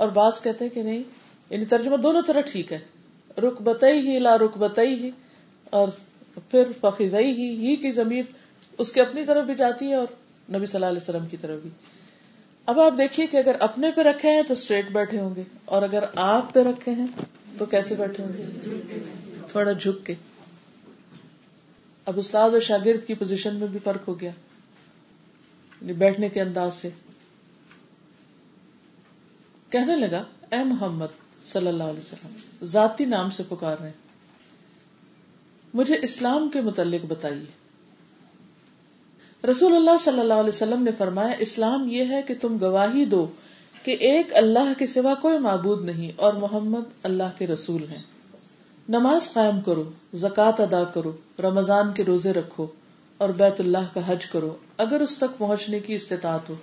[0.01, 1.03] اور بعض کہتے ہیں کہ نہیں
[1.51, 2.79] یعنی ترجمہ دونوں طرح ٹھیک ہے۔
[3.37, 5.11] رک بتائی ہی لا رک بتائی ہی
[5.73, 5.89] اور
[6.51, 8.33] پھر فخر ہی ہی کی ضمیر
[8.79, 10.07] اس کے اپنی طرف بھی جاتی ہے اور
[10.49, 11.71] نبی صلی اللہ علیہ وسلم کی طرف بھی۔
[12.69, 15.83] اب آپ دیکھیے کہ اگر اپنے پہ رکھے ہیں تو اسٹریٹ بیٹھے ہوں گے، اور
[15.83, 17.07] اگر آپ پہ رکھے ہیں
[17.59, 18.99] تو کیسے بیٹھے ہوں گے؟
[19.49, 20.15] تھوڑا جھک کے۔
[22.07, 26.75] اب استاد اور شاگرد کی پوزیشن میں بھی فرق ہو گیا یعنی بیٹھنے کے انداز
[26.75, 26.91] سے۔
[29.70, 31.06] کہنے لگا، اے محمد
[31.46, 33.92] صلی اللہ علیہ وسلم، ذاتی نام سے پکار رہے
[35.74, 37.61] مجھے اسلام کے متعلق بتائیے۔
[39.46, 43.26] رسول اللہ صلی اللہ علیہ وسلم نے فرمایا، اسلام یہ ہے کہ تم گواہی دو
[43.83, 48.02] کہ ایک اللہ کے سوا کوئی معبود نہیں اور محمد اللہ کے رسول ہیں۔
[48.88, 52.66] نماز قائم کرو، زکوٰۃ ادا کرو، رمضان کے روزے رکھو
[53.18, 56.54] اور بیت اللہ کا حج کرو۔ اگر اس تک پہنچنے کی استطاعت ہو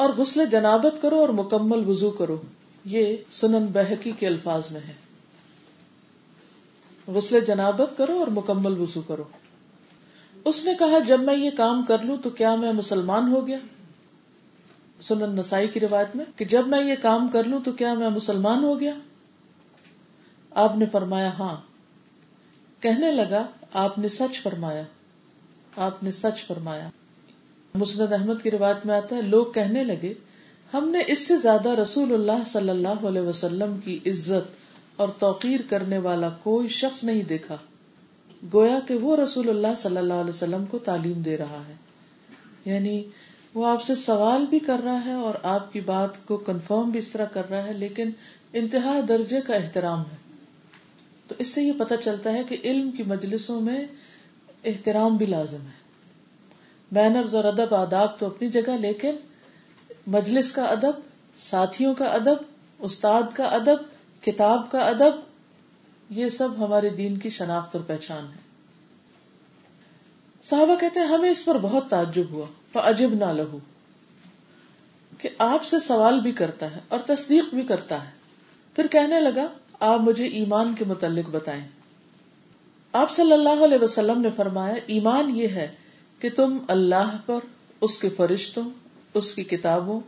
[0.00, 2.42] اور غسل جنابت کرو اور مکمل وضو کرو۔
[2.84, 4.92] یہ سنن بحقی کے الفاظ میں ہے۔
[7.06, 9.24] غسل جنابت کرو اور مکمل وضو کرو۔
[10.44, 13.58] اس نے کہا، جب میں یہ کام کر لوں تو کیا میں مسلمان ہو گیا؟
[15.00, 18.08] سنن نسائی کی روایت میں، کہ جب میں یہ کام کر لوں تو کیا میں
[18.08, 18.94] مسلمان ہو گیا؟
[20.50, 21.56] آپ نے فرمایا ہاں۔
[22.82, 24.82] کہنے لگا، آپ نے سچ فرمایا۔
[25.76, 26.88] آپ نے سچ فرمایا۔
[27.74, 30.14] مسند احمد کی روایت میں آتا ہے، لوگ کہنے لگے،
[30.74, 34.54] ہم نے اس سے زیادہ رسول اللہ صلی اللہ علیہ وسلم کی عزت
[34.96, 37.56] اور توقیر کرنے والا کوئی شخص نہیں دیکھا۔
[38.54, 41.74] گویا کہ وہ رسول اللہ صلی اللہ علیہ وسلم کو تعلیم دے رہا ہے۔
[42.64, 43.04] یعنی
[43.54, 46.98] وہ آپ سے سوال بھی کر رہا ہے اور آپ کی بات کو کنفرم بھی
[46.98, 48.10] اس طرح کر رہا ہے، لیکن
[48.52, 50.16] انتہا درجے کا احترام ہے۔
[51.28, 53.84] تو اس سے یہ پتہ چلتا ہے کہ علم کی مجلسوں میں
[54.64, 55.79] احترام بھی لازم ہے۔
[56.92, 59.16] بینرز اور ادب، آداب تو اپنی جگہ، لیکن
[60.06, 61.00] مجلس کا ادب،
[61.36, 62.36] ساتھیوں کا ادب،
[62.78, 63.76] استاد کا ادب،
[64.24, 65.10] کتاب کا ادب،
[66.10, 68.50] یہ سب ہمارے دین کی شناخت اور پہچان ہے
[70.42, 73.58] صحابہ کہتے ہیں، ہمیں اس پر بہت تعجب ہوا۔ عجب نہ لہو۔
[75.18, 78.10] کہ آپ سے سوال بھی کرتا ہے اور تصدیق بھی کرتا ہے۔
[78.76, 79.46] پھر کہنے لگا،
[79.80, 81.68] آپ مجھے ایمان کے متعلق بتائیں۔
[82.92, 85.68] آپ صلی اللہ علیہ وسلم نے فرمایا، ایمان یہ ہے
[86.20, 87.38] کہ تم اللہ پر،
[87.80, 88.70] اس کے فرشتوں،
[89.14, 90.00] اس کی کتابوں،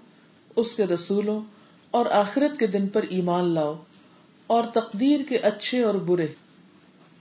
[0.57, 1.41] اس کے رسولوں
[1.91, 3.83] اور آخرت کے دن پر ایمان لاؤ
[4.47, 6.27] اور تقدیر کے اچھے اور برے۔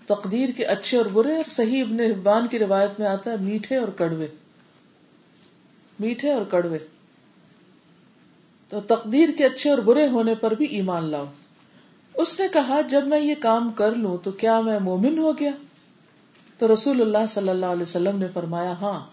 [0.05, 3.75] تقدیر کے اچھے اور برے، اور صحیح ابن حبان کی روایت میں آتا ہے، میٹھے
[3.75, 4.27] اور کڑوے۔
[5.99, 6.77] میٹھے اور کڑوے۔
[8.69, 11.25] تو تقدیر کے اچھے اور برے ہونے پر بھی ایمان لاؤ۔
[12.13, 15.51] اس نے کہا، جب میں یہ کام کر لوں تو کیا میں مومن ہو گیا؟
[16.61, 19.05] تو رسول اللہ صلی اللہ علیہ وسلم نے فرمایا ہاں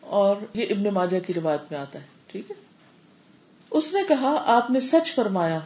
[0.00, 2.56] اور یہ ابن ماجہ کی روایت میں آتا ہے، ٹھیک ہے؟
[3.70, 5.58] اس نے کہا، آپ نے سچ فرمایا۔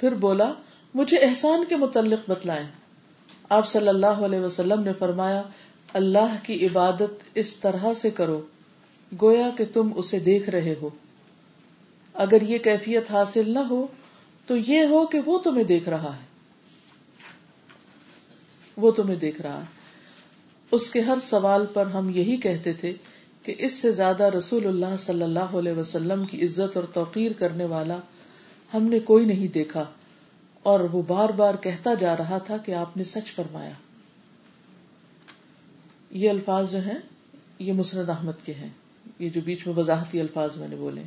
[0.00, 0.52] پھر بولا،
[0.94, 2.66] مجھے احسان کے متعلق بتلائیں۔
[3.48, 5.42] آپ صلی اللہ علیہ وسلم نے فرمایا،
[5.92, 8.42] اللہ کی عبادت اس طرح سے کرو،
[9.22, 10.90] گویا کہ تم اسے دیکھ رہے ہو۔
[12.14, 13.86] اگر یہ کیفیت حاصل نہ ہو،
[14.46, 16.24] تو یہ ہو کہ وہ تمہیں دیکھ رہا ہے۔
[18.76, 19.75] وہ تمہیں دیکھ رہا ہے۔
[20.70, 22.94] اس کے ہر سوال پر ہم یہی کہتے تھے
[23.42, 27.64] کہ اس سے زیادہ رسول اللہ صلی اللہ علیہ وسلم کی عزت اور توقیر کرنے
[27.64, 27.98] والا
[28.74, 29.84] ہم نے کوئی نہیں دیکھا
[30.62, 33.70] اور وہ بار بار کہتا جا رہا تھا کہ آپ نے سچ فرمایا۔
[36.10, 36.98] یہ الفاظ جو ہیں،
[37.58, 38.70] یہ مسند احمد کے ہیں۔
[39.18, 41.02] یہ جو بیچ میں وضاحتی الفاظ میں نے بولے۔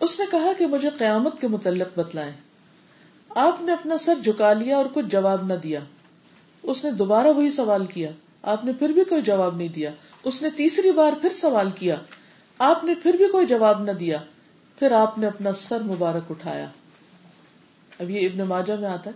[0.00, 2.32] اس نے کہا کہ مجھے قیامت کے متعلق بتلائیں۔
[3.28, 5.80] آپ نے اپنا سر جھکا لیا اور کچھ جواب نہ دیا۔
[6.64, 8.10] اس نے دوبارہ وہی سوال کیا۔
[8.42, 9.90] آپ نے پھر بھی کوئی جواب نہیں دیا۔
[10.24, 11.96] اس نے تیسری بار پھر سوال کیا۔
[12.58, 14.18] آپ نے پھر بھی کوئی جواب نہ دیا۔
[14.78, 16.66] پھر آپ نے اپنا سر مبارک اٹھایا۔
[17.98, 19.14] اب یہ ابن ماجہ میں آتا ہے۔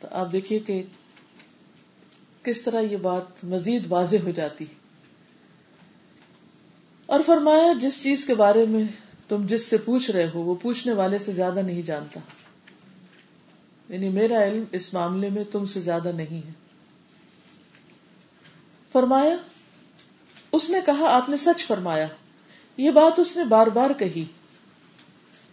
[0.00, 0.82] تو آپ دیکھیے کہ
[2.42, 4.64] کس طرح یہ بات مزید واضح ہو جاتی۔
[7.06, 8.84] اور فرمایا، جس چیز کے بارے میں
[9.28, 12.20] تم جس سے پوچھ رہے ہو، وہ پوچھنے والے سے زیادہ نہیں جانتا۔
[13.88, 16.52] یعنی میرا علم اس معاملے میں تم سے زیادہ نہیں ہے۔
[18.92, 19.36] فرمایا،
[20.52, 22.06] اس نے کہا، آپ نے سچ فرمایا۔
[22.76, 24.24] یہ بات اس نے بار بار کہی۔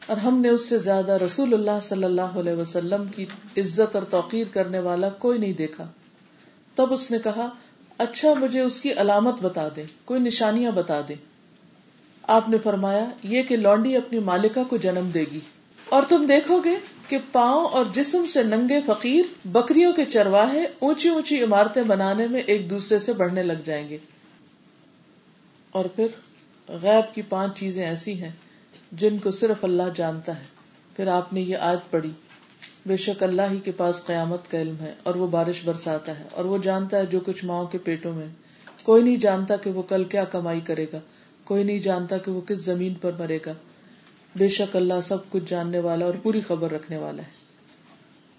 [0.08, 3.26] اور ہم نے اس سے زیادہ رسول اللہ صلی اللہ علیہ وسلم کی
[3.58, 5.88] عزت اور توقیر کرنے والا کوئی نہیں دیکھا۔
[6.76, 7.50] تب اس نے کہا
[7.98, 11.14] اچھا مجھے اس کی علامت بتا دے، کوئی نشانیاں بتا دے۔
[12.24, 15.40] آپ نے فرمایا، یہ کہ لونڈی اپنی مالکا کو جنم دے گی۔
[15.90, 16.76] اور تم دیکھو گے
[17.12, 22.42] کہ پاؤں اور جسم سے ننگے فقیر بکریوں کے چرواہے اونچی اونچی عمارتیں بنانے میں
[22.42, 23.98] ایک دوسرے سے بڑھنے لگ جائیں گے۔
[25.72, 26.08] اور پھر
[26.68, 28.32] غیب کی پانچ چیزیں ایسی ہیں
[28.92, 30.44] جن کو صرف اللہ جانتا ہے۔
[30.96, 32.12] پھر آپ نے یہ آیت پڑھی،
[32.86, 36.24] بے شک اللہ ہی کے پاس قیامت کا علم ہے اور وہ بارش برساتا ہے
[36.32, 38.28] اور وہ جانتا ہے جو کچھ ماؤں کے پیٹوں میں
[38.84, 41.00] کوئی نہیں جانتا کہ وہ کل کیا کمائی کرے گا،
[41.44, 43.54] کوئی نہیں جانتا کہ وہ کس زمین پر مرے گا۔
[44.36, 47.30] بے شک اللہ سب کچھ جاننے والا اور پوری خبر رکھنے والا ہے۔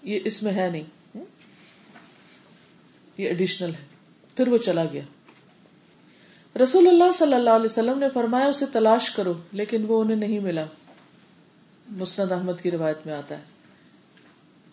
[0.03, 1.17] یہ اس میں ہے نہیں۔
[3.17, 3.85] یہ ایڈیشنل ہے۔
[4.37, 5.01] پھر وہ چلا گیا۔
[6.63, 10.39] رسول اللہ صلی اللہ علیہ وسلم نے فرمایا، اسے تلاش کرو، لیکن وہ انہیں نہیں
[10.39, 10.65] ملا۔
[11.89, 13.43] مسند احمد کی روایت میں آتا ہے۔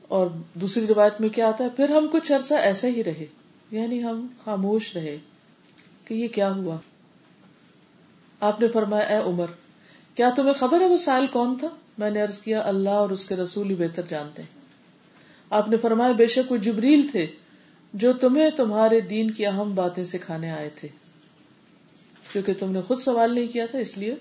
[0.08, 3.26] اور دوسری روایت میں کیا آتا ہے؟ پھر ہم کچھ عرصہ ایسے ہی رہے۔
[3.70, 5.18] یعنی ہم خاموش رہے
[6.04, 6.76] کہ یہ کیا ہوا۔
[8.40, 9.46] آپ نے فرمایا، اے عمر
[10.20, 13.36] کیا تمہیں خبر ہے وہ سائل کون تھا؟ میں نے کیا، اللہ اور اس کے
[13.36, 14.60] رسول ہی بہتر جانتے ہیں۔
[15.50, 17.26] آپ نے فرمایا، بے شک وہ جبریل تھے
[17.94, 20.88] جو تمہیں تمہارے دین کی اہم باتیں سکھانے آئے تھے۔
[22.32, 24.14] کیونکہ تم نے خود سوال نہیں کیا تھا، اس لیے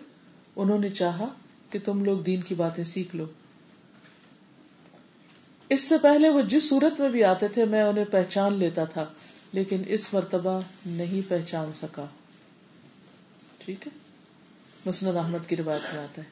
[0.56, 1.26] انہوں نے چاہا
[1.70, 3.26] کہ تم لوگ دین کی باتیں سیکھ لو۔
[5.70, 9.06] اس سے پہلے وہ جس صورت میں بھی آتے تھے، میں انہیں پہچان لیتا تھا،
[9.54, 12.06] لیکن اس مرتبہ نہیں پہچان سکا۔
[13.58, 14.09] ٹھیک ہے؟
[14.90, 16.28] مسند احمد کی روایت میں آتا ہے۔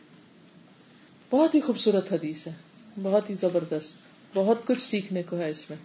[1.30, 2.54] بہت ہی خوبصورت حدیث ہے۔
[3.02, 3.96] بہت ہی زبردست۔
[4.34, 5.78] بہت کچھ سیکھنے کو ہے اس میں۔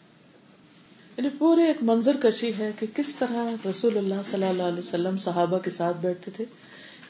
[1.16, 5.18] یعنی پورے ایک منظر کشی ہے کہ کس طرح رسول اللہ صلی اللہ علیہ وسلم
[5.18, 6.44] صحابہ کے ساتھ بیٹھتے تھے۔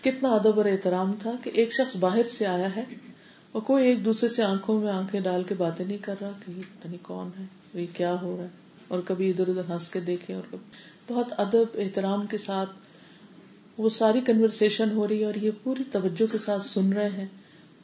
[0.03, 2.85] کتنا ادب اور احترام تھا کہ ایک شخص باہر سے آیا ہے
[3.53, 6.53] اور کوئی ایک دوسرے سے آنکھوں میں آنکھیں ڈال کے باتیں نہیں کر رہا کہ
[6.85, 7.45] یہ کون ہے،
[7.81, 8.49] یہ کیا ہو رہا ہے۔
[8.89, 12.71] اور کبھی ادھر ادھر ہنس کے دیکھے اور کبھی۔ بہت ادب، احترام کے ساتھ
[13.83, 17.27] وہ ساری کنورسن ہو رہی ہے اور یہ پوری توجہ کے ساتھ سن رہے ہیں۔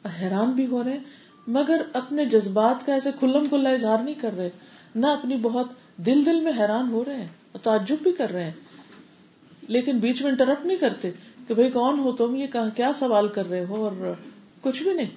[0.01, 1.03] اور حیران بھی ہو رہے ہیں،
[1.47, 4.49] مگر اپنے جذبات کا ایسے کھلم کھلا اظہار نہیں کر رہے۔
[4.95, 8.43] نہ اپنی بہت دل دل میں حیران ہو رہے ہیں، اور تعجب بھی کر رہے
[8.43, 8.51] ہیں۔
[9.61, 11.11] لیکن بیچ میں انٹرپٹ نہیں کرتے
[11.47, 14.13] کہ بھائی کون ہو تم؟ یہ کیا سوال کر رہے ہو؟ اور
[14.61, 15.09] کچھ بھی نہیں۔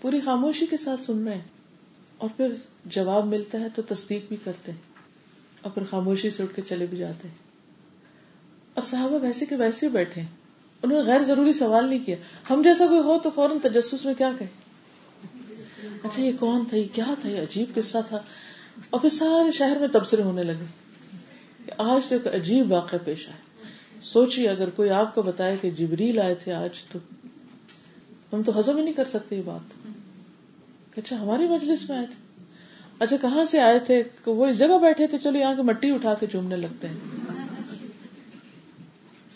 [0.00, 1.42] پوری خاموشی کے ساتھ سن رہے ہیں۔
[2.18, 2.52] اور پھر
[2.84, 4.78] جواب ملتا ہے تو تصدیق بھی کرتے ہیں۔
[5.62, 7.47] اور پھر خاموشی سے اٹھ کے چلے بھی جاتے ہیں۔
[8.78, 10.22] اور صحابہ ویسے کے ویسے بیٹھے
[10.82, 12.16] انہوں نے غیر ضروری سوال نہیں کیا۔
[12.50, 14.44] ہم جیسا کوئی ہو تو فوراً تجسس میں کیا کہ
[16.04, 18.18] اچھا یہ کون تھا؟ یہ کیا تھا؟ یہ عجیب قصہ تھا۔
[18.90, 20.64] اور پھر سارے شہر میں تبصرے ہونے لگے۔
[21.78, 23.68] آج تو ایک عجیب واقع پیش آئے
[24.02, 26.98] سوچیے، اگر کوئی آپ کو بتائے کہ جبریل آئے تھے آج تو
[28.32, 29.88] ہم تو ہزم ہی نہیں کر سکتے یہ بات۔
[30.98, 32.44] اچھا ہماری مجلس میں آئے تھے۔
[32.98, 36.14] اچھا کہاں سے آئے تھے؟ وہ اس جگہ بیٹھے تھے چلو یہاں کی مٹی اٹھا
[36.14, 37.17] کے چومنے لگتے ہیں۔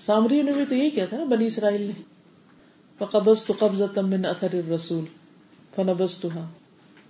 [0.07, 1.93] سامری نے بھی تو یہی کیا تھا نا، بنی اسرائیل نے۔
[3.11, 5.05] قبض تو قبض من اثر رسول
[5.75, 6.29] فنبس تو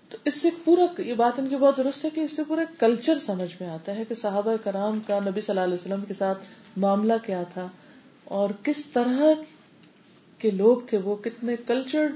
[0.08, 2.62] تو اس سے پورا، یہ بات ان کی بہت درست ہے کہ اس سے پورا
[2.78, 6.14] کلچر سمجھ میں آتا ہے کہ صحابہ کرام کا نبی صلی اللہ علیہ وسلم کے
[6.14, 6.38] ساتھ
[6.76, 7.66] معاملہ کیا تھا
[8.24, 9.20] اور کس طرح
[10.38, 12.06] کے لوگ تھے وہ، کتنے کلچر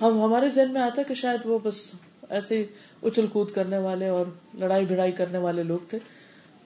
[0.00, 1.90] ہم، ہمارے ذہن میں آتا ہے کہ شاید وہ بس
[2.30, 2.64] ایسے ہی
[3.02, 5.98] اچھل کود کرنے والے اور لڑائی بھڑائی کرنے والے لوگ تھے۔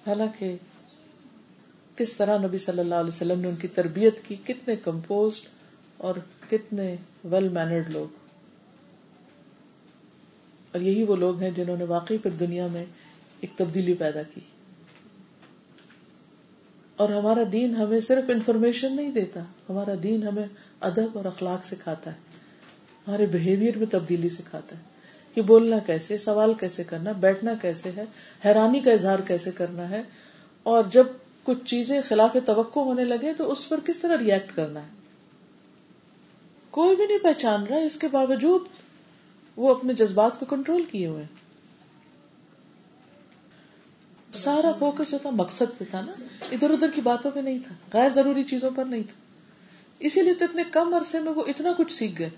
[0.07, 0.57] حالانکہ
[1.97, 5.41] کس طرح نبی صلی اللہ علیہ وسلم نے ان کی تربیت کی؟ کتنے کمپوز
[5.97, 6.15] اور
[6.51, 8.07] کتنے ویل مینرڈ لوگ.
[10.73, 12.85] اور یہی وہ لوگ ہیں جنہوں نے واقعی پھر دنیا میں
[13.41, 14.41] ایک تبدیلی پیدا کی.
[16.97, 20.47] اور ہمارا دین ہمیں صرف انفارمیشن نہیں دیتا، ہمارا دین ہمیں
[20.81, 22.17] ادب اور اخلاق سکھاتا ہے،
[23.07, 24.83] ہمارے بہیویئر میں تبدیلی سکھاتا ہے.
[25.35, 28.05] کہ بولنا کیسے، سوال کیسے کرنا، بیٹھنا کیسے ہے،
[28.45, 30.03] حیرانی کا اظہار کیسے کرنا ہے؟
[30.63, 31.07] اور جب
[31.45, 34.89] کچھ چیزیں خلاف توقع ہونے لگے تو اس پر کس طرح ریئیکٹ کرنا ہے؟
[36.71, 38.61] کوئی بھی نہیں پہچان رہا اس کے باوجود
[39.57, 41.25] وہ اپنے جذبات کو کنٹرول کیے ہوئے
[44.33, 46.13] سارا فوکس جو تھا، مقصد پہ تھا نا،
[46.53, 49.23] ادھر ادھر کی باتوں پہ نہیں تھا، غیر ضروری چیزوں پر نہیں تھا۔
[49.99, 52.31] اسی لیے تو اتنے کم عرصے میں وہ اتنا کچھ سیکھ گئے۔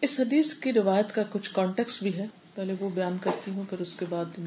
[0.00, 3.80] اس حدیث کی روایت کا کچھ کانٹیکس بھی ہے، پہلے وہ بیان کرتی ہوں، پھر
[3.80, 4.46] اس کے بعد ان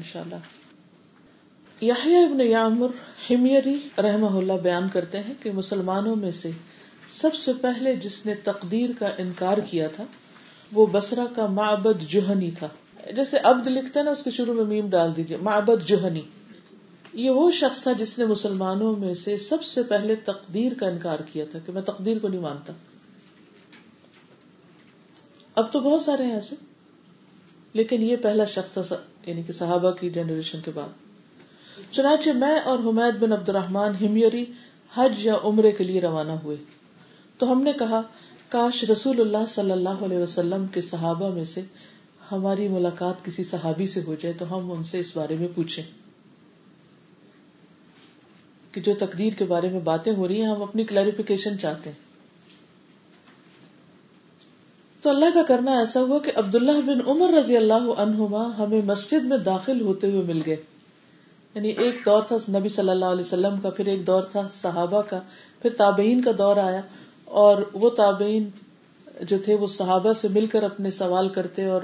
[1.82, 2.88] شاء ابن یامر
[3.30, 6.50] ہمیری رحمہ اللہ بیان کرتے ہیں کہ مسلمانوں میں سے
[7.10, 10.04] سب سے پہلے جس نے تقدیر کا انکار کیا تھا،
[10.72, 12.68] وہ بسرا کا معبد جوہنی تھا۔
[13.16, 16.20] جیسے ابد لکھتے ہیں نا، اس کے شروع میں میم ڈال دیجیے معبد جوہنی۔
[17.12, 21.18] یہ وہ شخص تھا جس نے مسلمانوں میں سے سب سے پہلے تقدیر کا انکار
[21.32, 22.72] کیا تھا، کہ میں تقدیر کو نہیں مانتا۔
[25.54, 26.56] اب تو بہت سارے ہیں ایسے،
[27.72, 31.01] لیکن یہ پہلا شخص تھا یعنی کہ صحابہ کی جنریشن کے بعد۔
[31.90, 34.44] چنانچہ میں اور حمید بن عبد الرحمان ہمیری
[34.94, 36.56] حج یا عمرے کے لیے روانہ ہوئے۔
[37.38, 38.02] تو ہم نے کہا،
[38.48, 41.60] کاش رسول اللہ صلی اللہ علیہ وسلم کے صحابہ میں سے
[42.32, 45.84] ہماری ملاقات کسی صحابی سے ہو جائے تو ہم ان سے اس بارے میں پوچھیں۔
[48.72, 52.12] کہ جو تقدیر کے بارے میں باتیں ہو رہی ہیں، ہم اپنی کلیریفیکیشن چاہتے ہیں۔
[55.02, 59.24] تو اللہ کا کرنا ایسا ہوا کہ عبداللہ بن عمر رضی اللہ عنہما ہمیں مسجد
[59.24, 60.56] میں داخل ہوتے ہوئے مل گئے۔
[61.54, 65.02] یعنی ایک دور تھا نبی صلی اللہ علیہ وسلم کا، پھر ایک دور تھا صحابہ
[65.02, 65.20] کا،
[65.62, 66.80] پھر تابعین کا دور آیا
[67.24, 68.50] اور وہ تابعین
[69.20, 71.82] جو تھے وہ صحابہ سے مل کر اپنے سوال کرتے اور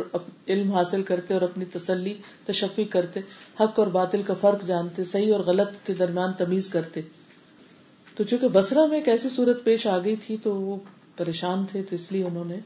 [0.49, 2.15] علم حاصل کرتے اور اپنی تسلی،
[2.47, 3.21] تشفی کرتے۔
[3.61, 7.01] حق اور باطل کا فرق جانتے، صحیح اور غلط کے درمیان تمیز کرتے۔
[8.17, 10.77] تو چونکہ بسرا میں ایک ایسی صورت پیش آ گئی تھی تو وہ
[11.17, 12.59] پریشان تھے، تو اس لیے انہوں نے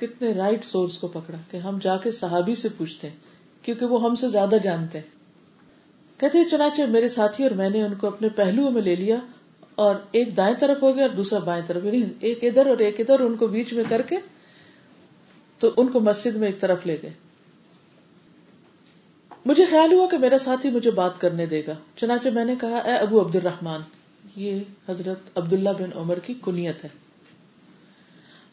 [0.00, 3.16] کتنے رائٹ سورس کو پکڑا کہ ہم جا کے صحابی سے پوچھتے ہیں
[3.62, 5.15] کیونکہ وہ ہم سے زیادہ جانتے۔ ہیں
[6.18, 9.16] کہتے چنانچہ میرے ساتھی اور میں نے ان کو اپنے پہلو میں لے لیا
[9.74, 13.00] اور ایک دائیں طرف ہو گیا اور دوسرا بائیں طرف یعنی ایک ادھر اور ایک
[13.00, 14.16] ادھر ان کو بیچ میں کر کے
[15.58, 17.10] تو ان کو مسجد میں ایک طرف لے گئے۔
[19.46, 22.78] مجھے خیال ہوا کہ میرا ساتھی مجھے بات کرنے دے گا۔ چنانچہ میں نے کہا،
[22.78, 23.80] اے ابو عبد الرحمان
[24.36, 24.58] یہ
[24.88, 26.88] حضرت عبداللہ بن عمر کی کنیت ہے۔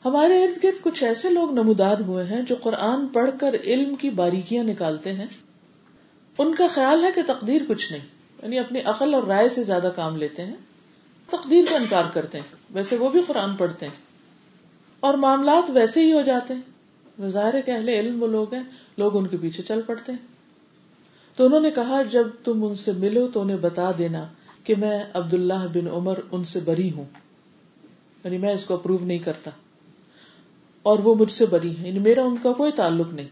[0.06, 4.10] ہمارے ارد گرد کچھ ایسے لوگ نمودار ہوئے ہیں جو قرآن پڑھ کر علم کی
[4.10, 5.28] باریکیاں نکالتے ہیں۔
[6.38, 8.02] ان کا خیال ہے کہ تقدیر کچھ نہیں
[8.44, 10.56] یعنی اپنی عقل اور رائے سے زیادہ کام لیتے ہیں،
[11.30, 14.14] تقدیر کا انکار کرتے ہیں، ویسے وہ بھی قرآن پڑھتے ہیں۔
[15.00, 16.62] اور معاملات ویسے ہی ہو جاتے ہیں۔
[17.28, 18.64] ظاہر کہ اہل علم وہ لوگ ہیں،
[18.98, 20.20] لوگ ان کے پیچھے چل پڑتے ہیں۔
[21.36, 24.28] تو انہوں نے کہا، جب تم ان سے ملو تو انہیں بتا دینا
[24.64, 27.06] کہ میں عبد اللہ بن عمر ان سے بری ہوں۔
[28.24, 29.52] یعنی میں اس کو اپروو نہیں کرتا۔
[30.84, 33.28] اور وہ مجھ سے بری ہے یعنی میرا ان کا کوئی تعلق نہیں۔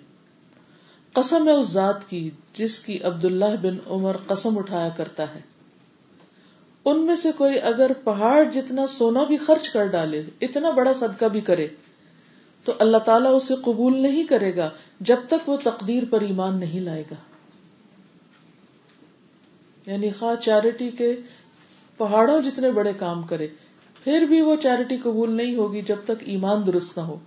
[1.14, 5.40] قسم ہے اس ذات کی جس کی عبد اللہ بن عمر قسم اٹھایا کرتا ہے۔
[6.86, 11.26] ان میں سے کوئی اگر پہاڑ جتنا سونا بھی خرچ کر ڈالے، اتنا بڑا صدقہ
[11.26, 11.68] بھی کرے،
[12.64, 16.80] تو اللہ تعالیٰ اسے قبول نہیں کرے گا جب تک وہ تقدیر پر ایمان نہیں
[16.80, 17.16] لائے گا۔
[19.92, 21.16] یعنی خواہ چیریٹی کے
[21.98, 23.48] پہاڑوں جتنے بڑے کام کرے،
[24.04, 27.20] پھر بھی وہ چیریٹی قبول نہیں ہوگی جب تک ایمان درست نہ ہو۔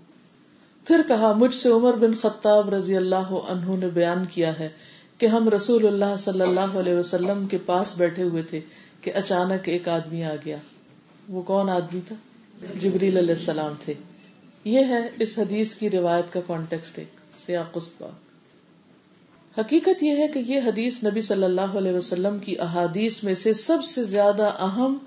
[0.84, 4.68] پھر کہا، مجھ سے عمر بن خطاب رضی اللہ عنہ نے بیان کیا ہے
[5.18, 8.60] کہ ہم رسول اللہ صلی اللہ علیہ وسلم کے پاس بیٹھے ہوئے تھے
[9.00, 10.56] کہ اچانک ایک آدمی آ گیا۔
[11.28, 12.14] وہ کون آدمی تھا؟
[12.80, 13.94] جبریل علیہ السلام تھے۔
[14.64, 17.78] یہ ہے، اس حدیث کی روایت کا کانٹیکسٹ ایک
[19.58, 23.52] حقیقت یہ ہے کہ یہ حدیث نبی صلی اللہ علیہ وسلم کی احادیث میں سے
[23.52, 24.98] سب سے زیادہ اہم،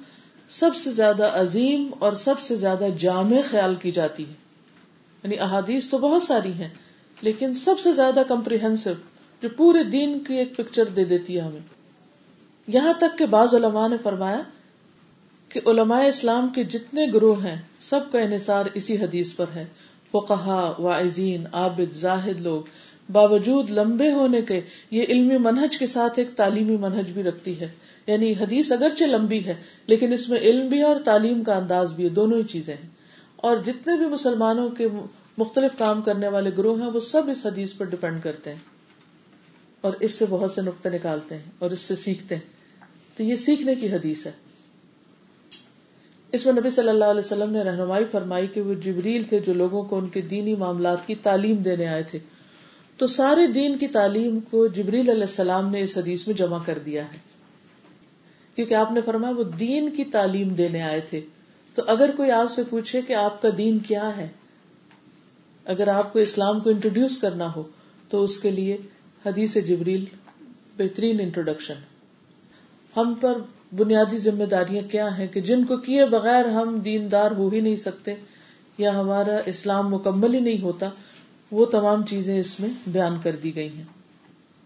[0.50, 4.47] سب سے زیادہ عظیم اور سب سے زیادہ جامع خیال کی جاتی ہے۔
[5.28, 6.70] یعنی احادیث تو بہت ساری ہیں،
[7.22, 8.92] لیکن سب سے زیادہ کمپریہنسو
[9.42, 11.78] جو پورے دین کی ایک پکچر دے دیتی ہے ہمیں۔
[12.68, 14.42] یہاں تک کہ بعض علماء نے فرمایا
[15.50, 19.66] کہ علماء اسلام کے جتنے گروہ ہیں، سب کا انحصار اسی حدیث پر ہے۔
[20.12, 22.62] فقہا، واعظین، عابد، زاہد لوگ۔
[23.12, 24.62] باوجود لمبے ہونے کے
[24.92, 27.70] یہ علمی منہج کے ساتھ ایک تعلیمی منہج بھی رکھتی ہے۔
[28.08, 29.56] یعنی حدیث اگرچہ لمبی ہے،
[29.88, 32.76] لیکن اس میں علم بھی ہے اور تعلیم کا انداز بھی ہے، دونوں ہی چیزیں
[32.84, 32.90] ہیں۔
[33.36, 34.88] اور جتنے بھی مسلمانوں کے
[35.38, 38.60] مختلف کام کرنے والے گروہ ہیں، وہ سب اس حدیث پر ڈپینڈ کرتے ہیں
[39.82, 42.42] اور اس سے بہت سے نقطے نکالتے ہیں اور اس سے سیکھتے ہیں۔
[43.18, 44.32] تو یہ سیکھنے کی حدیث ہے۔
[46.32, 49.54] اس میں نبی صلی اللہ علیہ وسلم نے رہنمائی فرمائی کہ وہ جبریل تھے جو
[49.54, 52.20] لوگوں کو ان کے دینی معاملات کی تعلیم دینے آئے تھے۔
[52.98, 56.80] تو سارے دین کی تعلیم کو جبریل علیہ السلام نے اس حدیث میں جمع کر
[56.80, 57.18] دیا ہے۔
[58.56, 61.22] کیونکہ آپ نے فرمایا وہ دین کی تعلیم دینے آئے تھے۔
[61.74, 64.28] تو اگر کوئی آپ سے پوچھے کہ آپ کا دین کیا ہے
[65.68, 67.64] اگر آپ کو اسلام کو انٹروڈیوس کرنا ہو،
[68.10, 68.78] تو اس کے لیے
[69.26, 70.06] حدیث جبریل
[70.78, 71.74] بہترین انٹروڈکشن
[72.98, 73.38] ہم پر
[73.76, 77.76] بنیادی ذمہ داریاں کیا ہیں کہ جن کو کیے بغیر ہم دیندار ہو ہی نہیں
[77.76, 78.14] سکتے
[78.78, 80.90] یا ہمارا اسلام مکمل ہی نہیں ہوتا،
[81.52, 83.84] وہ تمام چیزیں اس میں بیان کر دی گئی ہیں۔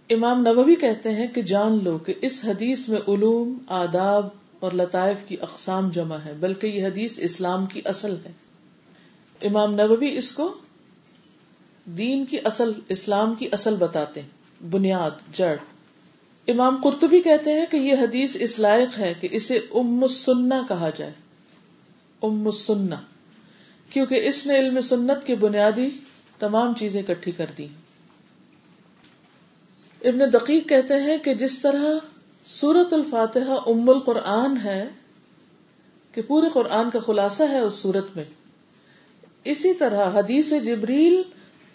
[0.10, 4.28] امام نووی کہتے ہیں کہ جان لو کہ اس حدیث میں علوم، آداب
[4.60, 8.32] اور لطائف کی اقسام جمع ہے بلکہ یہ حدیث اسلام کی اصل ہے۔
[9.42, 10.54] امام نبوی اس کو
[11.86, 15.56] دین کی اصل، اسلام کی اصل بتاتے ہیں، بنیاد، جڑ۔
[16.48, 20.90] امام قرطبی کہتے ہیں کہ یہ حدیث اس لائق ہے کہ اسے ام سننا کہا
[20.98, 21.14] جائے۔
[22.24, 22.96] ام سننا
[23.90, 25.90] کیونکہ اس نے علم سنت کی بنیادی
[26.40, 27.68] تمام چیزیں اکٹھی کر دی۔
[30.02, 31.84] ابن دقیق کہتے ہیں کہ جس طرح
[32.46, 34.88] سورت الفاتحہ ام القرآن ہے،
[36.12, 38.24] کہ پورے قرآن کا خلاصہ ہے اس سورت میں۔
[39.44, 41.22] اسی طرح حدیث جبریل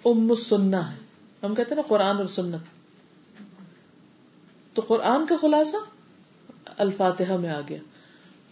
[0.06, 0.98] ام سننا ہے۔
[1.42, 2.62] ہم کہتے ہیں نا قرآن اور سنت۔
[4.74, 5.76] تو قرآن کا خلاصہ
[6.78, 7.78] الفاتحہ میں آ گیا۔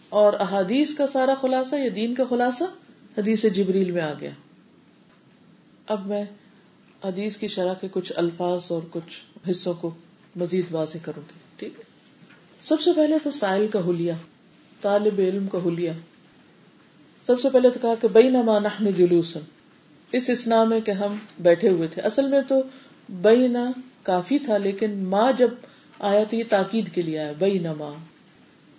[0.09, 2.63] اور احادیث کا سارا خلاصہ یا دین کا خلاصہ
[3.17, 4.29] حدیث جبریل میں آ گیا۔
[5.87, 6.23] اب میں
[7.03, 9.91] حدیث کی شرح کے کچھ الفاظ اور کچھ حصوں کو
[10.35, 11.83] مزید واضح کروں گی۔ ٹھیک ہے۔
[12.61, 14.13] سب سے پہلے تو سائل کا ہولیا
[14.81, 15.93] طالب علم کا ہولیا
[17.23, 18.67] سب سے پہلے تو کہا کہ بئی نما نہ
[20.11, 22.61] اس اسنا کہ ہم بیٹھے ہوئے تھے۔ اصل میں تو
[23.21, 23.71] بئی نہ
[24.03, 25.49] کافی تھا، لیکن ماں جب
[25.99, 27.93] آیا تو یہ تاکید کے لیے آیا بئی نما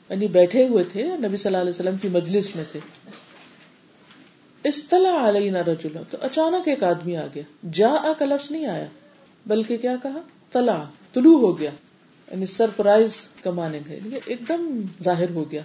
[0.08, 2.80] یعنی بیٹھے ہوئے تھے، نبی صلی اللہ علیہ وسلم کی مجلس میں تھے۔
[5.04, 8.86] علینا رجل تو اچانک ایک آدمی آ گیا۔ جا کا لفظ نہیں آیا،
[9.46, 10.20] بلکہ کیا کہا؟
[10.50, 11.70] تلا طلوع ہو گیا۔
[12.30, 13.10] یعنی سرپرائز
[13.42, 15.62] کمانے گئے یعنی ایک دم ظاہر ہو گیا۔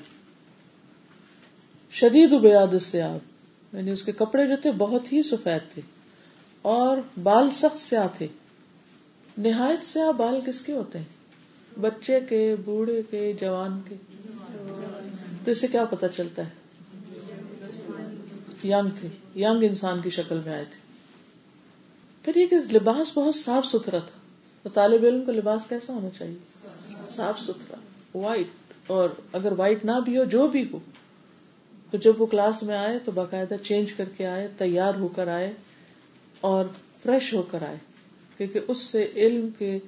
[1.91, 3.30] شدید بیاد سے آپ
[3.73, 5.81] یعنی اس کے کپڑے جو تھے بہت ہی سفید تھے
[6.61, 8.27] اور بال سخت سیاہ تھے۔
[9.37, 11.05] نہایت سیاہ بال کس کے ہوتے ہیں؟
[11.79, 13.95] بچے کے، بوڑھے کے، جوان کے۔
[15.45, 16.49] تو اسے کیا پتا چلتا ہے؟
[18.63, 20.81] ینگ تھے۔ ینگ انسان کی شکل میں آئے تھے۔
[22.23, 24.19] پھر یہ کہ لباس بہت صاف ستھرا تھا۔
[24.63, 26.37] تو طالب علم کا لباس کیسا ہونا چاہیے؟
[27.15, 27.75] صاف ستھرا۔
[28.17, 28.47] وائٹ
[28.87, 30.79] اور اگر وائٹ نہ بھی ہو، جو بھی ہو
[31.91, 35.27] تو جب وہ کلاس میں آئے تو باقاعدہ چینج کر کے آئے، تیار ہو کر
[35.27, 35.53] آئے
[36.41, 36.65] اور
[37.03, 37.75] فریش ہو کر آئے،
[38.37, 39.79] کیونکہ اس سے علم کے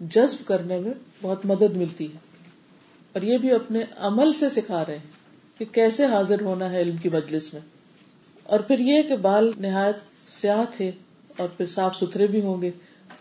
[0.00, 0.92] جذب کرنے میں
[1.22, 2.18] بہت مدد ملتی ہے۔
[3.12, 5.10] اور یہ بھی اپنے عمل سے سکھا رہے ہیں
[5.58, 7.62] کہ کیسے حاضر ہونا ہے علم کی مجلس میں۔
[8.44, 9.96] اور پھر یہ کہ بال نہایت
[10.28, 10.90] سیاہ تھے
[11.36, 12.70] اور پھر صاف ستھرے بھی ہوں گے،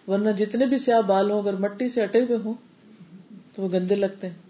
[0.07, 2.53] ورنہ جتنے بھی سیاہ بال ہوں، اگر مٹی سے اٹے ہوئے ہوں
[3.55, 4.48] تو وہ گندے لگتے ہیں۔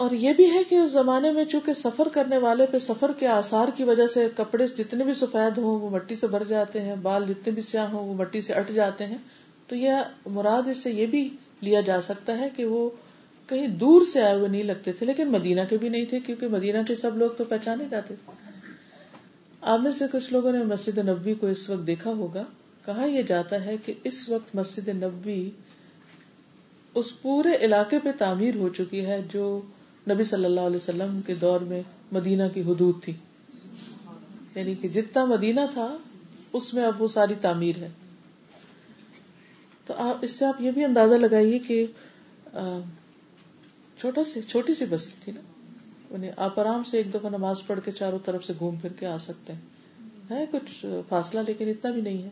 [0.00, 3.26] اور یہ بھی ہے کہ اس زمانے میں چونکہ سفر کرنے والے پہ سفر کے
[3.26, 6.94] آسار کی وجہ سے کپڑے جتنے بھی سفید ہوں وہ مٹی سے بھر جاتے ہیں،
[7.02, 9.16] بال جتنے بھی سیاہ ہوں وہ مٹی سے اٹ جاتے ہیں۔
[9.66, 9.90] تو یہ
[10.26, 11.28] مراد اس سے یہ بھی
[11.60, 12.90] لیا جا سکتا ہے کہ وہ
[13.46, 16.48] کہیں دور سے آئے ہوئے نہیں لگتے تھے، لیکن مدینہ کے بھی نہیں تھے، کیونکہ
[16.48, 18.32] مدینہ کے سب لوگ تو پہچانے جاتے۔ تھے
[19.60, 22.42] آپ میں سے کچھ لوگوں نے مسجد نبوی کو اس وقت دیکھا ہوگا۔
[22.84, 25.50] کہا یہ جاتا ہے کہ اس وقت مسجد نبوی
[26.94, 29.60] اس پورے علاقے پہ تعمیر ہو چکی ہے جو
[30.12, 31.82] نبی صلی اللہ علیہ وسلم کے دور میں
[32.12, 33.12] مدینہ کی حدود تھی۔
[34.54, 35.96] یعنی کہ جتنا مدینہ تھا،
[36.52, 37.88] اس میں اب وہ ساری تعمیر ہے۔
[39.86, 41.86] تو آپ اس سے آپ یہ بھی اندازہ لگائیے کہ
[44.00, 45.40] چھوٹا سی چھوٹی سی بستی تھی نا۔
[46.10, 49.06] یعنی آپ آرام سے ایک دفعہ نماز پڑھ کے چاروں طرف سے گھوم پھر کے
[49.06, 49.60] آ سکتے ہیں۔
[50.30, 52.28] ہے، کچھ فاصلہ، لیکن اتنا بھی نہیں ہے۔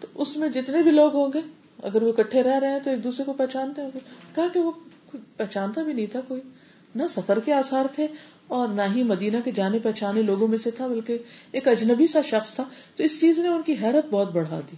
[0.00, 1.40] تو اس میں جتنے بھی لوگ ہوں گے،
[1.82, 3.98] اگر وہ اکٹھے رہ رہے ہیں تو ایک دوسرے کو پہچانتے ہوں گے۔
[4.34, 4.70] کہا کہ وہ
[5.36, 6.40] پہچانتا بھی نہیں تھا کوئی۔
[6.94, 8.06] نہ سفر کے آسار تھے
[8.46, 11.18] اور نہ ہی مدینہ کے جانے پہچانے لوگوں میں سے تھا، بلکہ
[11.52, 12.64] ایک اجنبی سا شخص تھا۔
[12.96, 14.76] تو اس چیز نے ان کی حیرت بہت بڑھا دی۔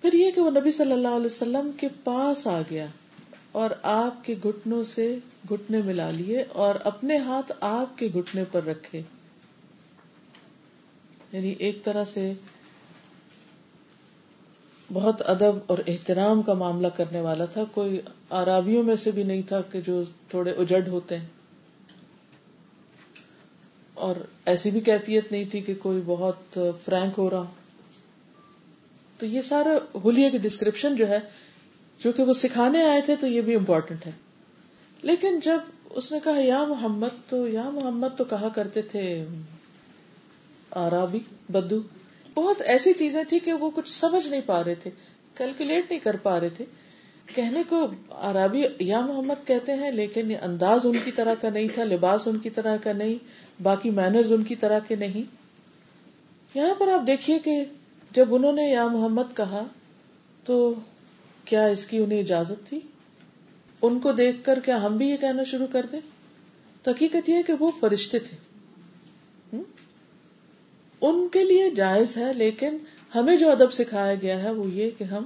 [0.00, 2.86] پھر یہ کہ وہ نبی صلی اللہ علیہ وسلم کے پاس آ گیا
[3.52, 8.64] اور آپ کے گھٹنوں سے گھٹنے ملا لیے اور اپنے ہاتھ آپ کے گھٹنے پر
[8.64, 9.02] رکھے۔
[11.32, 12.32] یعنی ایک طرح سے
[14.94, 19.42] بہت ادب اور احترام کا معاملہ کرنے والا تھا۔ کوئی آرابیوں میں سے بھی نہیں
[19.42, 21.26] تھا کہ جو تھوڑے اجڑ ہوتے ہیں۔
[23.94, 24.16] اور
[24.46, 27.44] ایسی بھی کیفیت نہیں تھی کہ کوئی بہت فرینک ہو رہا
[29.18, 31.18] تو یہ سارا ہولیے کی ڈسکرپشن جو ہے،
[32.04, 34.12] جو کہ وہ سکھانے آئے تھے تو یہ بھی امپورٹنٹ ہے۔
[35.02, 35.58] لیکن جب
[35.90, 39.26] اس نے کہا، یا محمد، تو یا محمد تو کہا کرتے تھے،
[40.70, 41.18] آرابی،
[41.48, 41.80] بدو
[42.34, 44.90] بہت ایسی چیزیں تھی کہ وہ کچھ سمجھ نہیں پا رہے تھے
[45.34, 46.64] کیلکولیٹ نہیں کر پا رہے تھے۔
[47.34, 51.84] کہنے کو عربی یا محمد کہتے ہیں، لیکن انداز ان کی طرح کا نہیں تھا،
[51.84, 53.24] لباس ان کی طرح کا نہیں،
[53.62, 55.22] باقی مینرز ان کی طرح کے نہیں۔
[56.54, 57.64] یہاں پر آپ دیکھیے کہ
[58.10, 59.64] جب انہوں نے یا محمد کہا،
[60.44, 60.74] تو
[61.44, 62.80] کیا اس کی انہیں اجازت تھی؟
[63.82, 66.00] ان کو دیکھ کر کیا ہم بھی یہ کہنا شروع کر دیں؟
[66.86, 68.53] حقیقت یہ کہ وہ فرشتے تھے۔
[71.06, 72.78] ان کے لیے جائز ہے، لیکن
[73.14, 75.24] ہمیں جو ادب سکھایا گیا ہے وہ یہ کہ ہم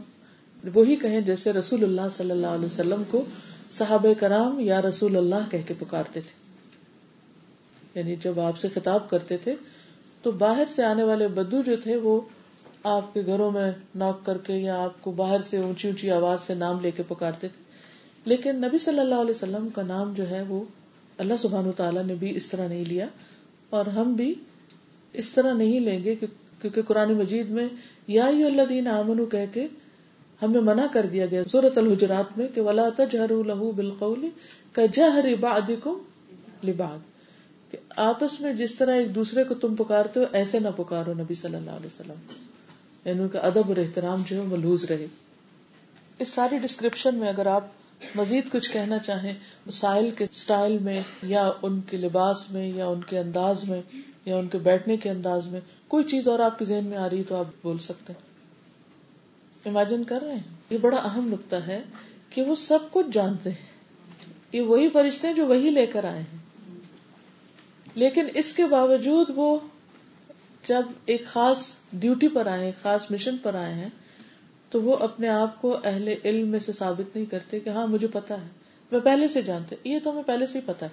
[0.74, 3.24] وہی کہیں جیسے رسول اللہ صلی اللہ علیہ وسلم کو
[3.70, 6.48] صحاب کرام یا رسول اللہ کہہ کے پکارتے تھے۔
[7.94, 9.54] یعنی جب آپ سے خطاب کرتے تھے،
[10.22, 12.20] تو باہر سے آنے والے بدو جو تھے، وہ
[12.84, 16.40] آپ کے گھروں میں نوک کر کے یا آپ کو باہر سے اونچی اونچی آواز
[16.40, 17.64] سے نام لے کے پکارتے تھے۔
[18.24, 20.64] لیکن نبی صلی اللہ علیہ وسلم کا نام جو ہے، وہ
[21.18, 23.06] اللہ سبحان تعالیٰ نے بھی اس طرح نہیں لیا
[23.70, 24.34] اور ہم بھی
[25.12, 27.68] اس طرح نہیں لیں گے کیونکہ قرآن مجید میں
[28.06, 29.66] یا اللہ دین امن کہہ کے
[30.42, 34.28] ہمیں منع کر دیا گیا سورت الحجرات میں کہ ولا تجہر لہو بالقول
[34.72, 35.98] کجہر بعضکم
[36.64, 36.98] لبعض
[37.70, 41.34] کہ آپس میں جس طرح ایک دوسرے کو تم پکارتے ہو، ایسے نہ پکارو نبی
[41.34, 42.32] صلی اللہ علیہ وسلم۔
[43.04, 45.06] یعنی ان کا ادب اور احترام جو ہے ملحوظ رہے۔
[46.18, 47.64] اس ساری ڈسکرپشن میں اگر آپ
[48.14, 49.34] مزید کچھ کہنا چاہیں
[49.70, 53.82] ساحل کے سٹائل میں یا ان کے لباس میں یا ان کے انداز میں
[54.24, 57.10] یا ان کے بیٹھنے کے انداز میں کوئی چیز اور آپ کے ذہن میں آ
[57.10, 58.28] رہی تو آپ بول سکتے ہیں۔
[59.68, 61.82] امیجن کر رہے ہیں۔ یہ بڑا اہم نقطہ ہے
[62.30, 63.66] کہ وہ سب کچھ جانتے ہیں۔
[64.52, 66.38] یہ وہی فرشتے ہیں جو وہی لے کر آئے ہیں۔
[67.94, 69.58] لیکن اس کے باوجود وہ
[70.68, 73.88] جب ایک خاص ڈیوٹی پر آئے خاص مشن پر آئے ہیں
[74.70, 78.06] تو وہ اپنے آپ کو اہل علم میں سے ثابت نہیں کرتے کہ ہاں مجھے
[78.12, 78.48] پتا ہے۔
[78.92, 80.90] میں پہلے سے جانتے یہ تو ہمیں پہلے سے ہی پتا ہے۔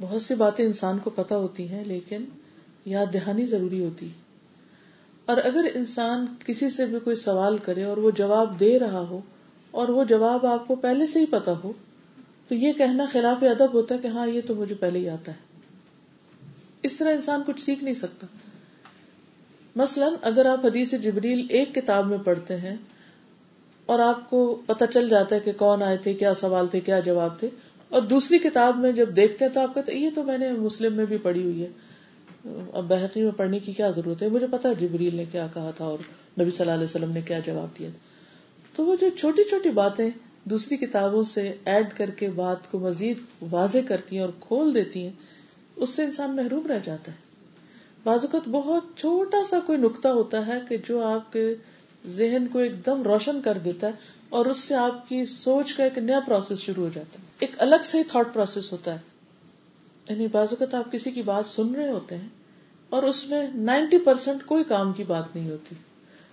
[0.00, 2.24] بہت سی باتیں انسان کو پتا ہوتی ہیں، لیکن
[2.84, 4.24] یاد دہانی ضروری ہوتی ہے۔
[5.24, 9.20] اور اگر انسان کسی سے بھی کوئی سوال کرے اور وہ جواب دے رہا ہو
[9.70, 11.72] اور وہ جواب آپ کو پہلے سے ہی پتا ہو،
[12.48, 15.32] تو یہ کہنا خلاف ادب ہوتا ہے کہ ہاں یہ تو مجھے پہلے ہی آتا
[15.32, 15.36] ہے۔
[16.82, 18.26] اس طرح انسان کچھ سیکھ نہیں سکتا۔
[19.76, 22.76] مثلاً اگر آپ حدیث جبریل ایک کتاب میں پڑھتے ہیں
[23.86, 27.00] اور آپ کو پتا چل جاتا ہے کہ کون آئے تھے، کیا سوال تھے، کیا
[27.00, 27.48] جواب تھے،
[27.88, 30.92] اور دوسری کتاب میں جب دیکھتے ہیں تو آپ کہتے یہ تو میں نے مسلم
[30.92, 31.68] میں بھی پڑھی ہوئی ہے۔
[32.72, 35.84] اب بحقی میں پڑھنے کی کیا ضرورت ہے؟ مجھے پتا جبریل نے کیا کہا تھا
[35.84, 35.98] اور
[36.40, 37.88] نبی صلی اللہ علیہ وسلم نے کیا جواب دیا
[38.74, 40.10] تو وہ جو چھوٹی چھوٹی باتیں
[40.44, 43.18] دوسری کتابوں سے ایڈ کر کے بات کو مزید
[43.50, 45.10] واضح کرتی ہیں اور کھول دیتی ہیں،
[45.76, 47.23] اس سے انسان محروم رہ جاتا ہے۔
[48.12, 51.54] اوقات بہت چھوٹا سا کوئی نقطہ ہوتا ہے کہ جو آپ کے
[52.06, 53.92] ذہن کو ایک دم روشن کر دیتا ہے
[54.28, 57.50] اور اس سے آپ کی سوچ کا ایک نیا پروسیس شروع ہو جاتا ہے۔ ایک
[57.58, 58.98] الگ سے تھاٹ پروسیس ہوتا ہے۔
[60.08, 62.28] یعنی بعض اوقات آپ کسی کی بات سن رہے ہوتے ہیں
[62.88, 65.74] اور اس میں نائنٹی پرسینٹ کوئی کام کی بات نہیں ہوتی۔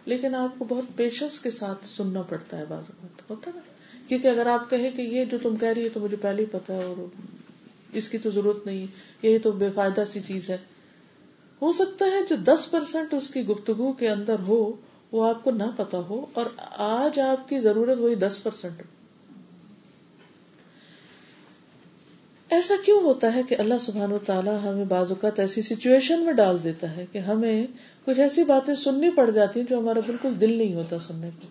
[0.05, 3.61] لیکن آپ کو بہت پیشنس کے ساتھ سننا پڑتا ہے بعض اوقات، ہوتا نا؟
[4.07, 6.47] کیونکہ اگر آپ کہیں کہ یہ جو تم کہہ رہی ہے تو مجھے پہلے ہی
[6.51, 7.05] پتا ہے اور
[7.93, 8.87] اس کی تو ضرورت نہیں،
[9.21, 10.57] یہی تو بے فائدہ سی چیز ہے۔
[11.61, 14.73] ہو سکتا ہے جو دس پرسینٹ اس کی گفتگو کے اندر ہو،
[15.11, 16.45] وہ آپ کو نہ پتا ہو، اور
[16.77, 18.85] آج آپ کی ضرورت وہی دس پرسینٹ ہو۔
[22.49, 26.33] ایسا کیوں ہوتا ہے کہ اللہ سبحان و تعالیٰ ہمیں بعض اوقات ایسی سچویشن میں
[26.33, 27.67] ڈال دیتا ہے کہ ہمیں
[28.05, 31.47] کچھ ایسی باتیں سننی پڑ جاتی ہیں جو ہمارا بالکل دل نہیں ہوتا سننے کو۔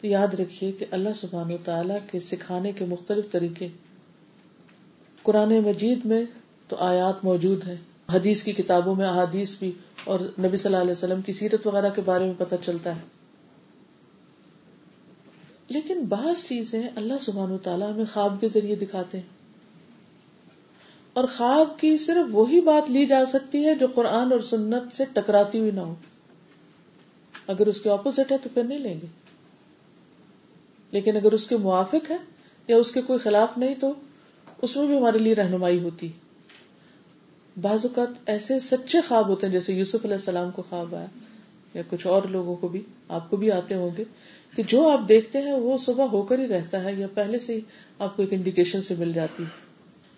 [0.00, 3.68] تو یاد رکھیے کہ اللہ سبحان و تعالیٰ کے سکھانے کے مختلف طریقے،
[5.22, 6.24] قرآن مجید میں
[6.72, 7.76] تو آیات موجود ہیں۔
[8.12, 9.72] حدیث کی کتابوں میں، احادیث بھی،
[10.04, 13.00] اور نبی صلی اللہ علیہ وسلم کی سیرت وغیرہ کے بارے میں پتہ چلتا ہے۔
[15.68, 19.26] لیکن بعض چیزیں اللہ سبحان و تعالیٰ ہمیں خواب کے ذریعے دکھاتے ہیں۔
[21.12, 25.04] اور خواب کی صرف وہی بات لی جا سکتی ہے جو قرآن اور سنت سے
[25.12, 25.94] ٹکراتی ہوئی نہ ہو۔
[27.46, 29.06] اگر اس کے اپوزٹ ہے تو پھر نہیں لیں گے۔
[30.90, 32.16] لیکن اگر اس کے موافق ہے
[32.68, 33.92] یا اس کے کوئی خلاف نہیں تو
[34.62, 36.31] اس میں بھی ہمارے لیے رہنمائی ہوتی۔ ہے
[37.60, 41.06] بعض اوقات ایسے سچے خواب ہوتے ہیں جیسے یوسف علیہ السلام کو خواب آیا،
[41.74, 44.04] یا کچھ اور لوگوں کو بھی، آپ کو بھی آتے ہوں گے،
[44.56, 47.54] کہ جو آپ دیکھتے ہیں وہ صبح ہو کر ہی رہتا ہے، یا پہلے سے
[47.54, 47.60] ہی
[47.98, 49.48] آپ کو ایک انڈیکیشن سے مل جاتی ہے۔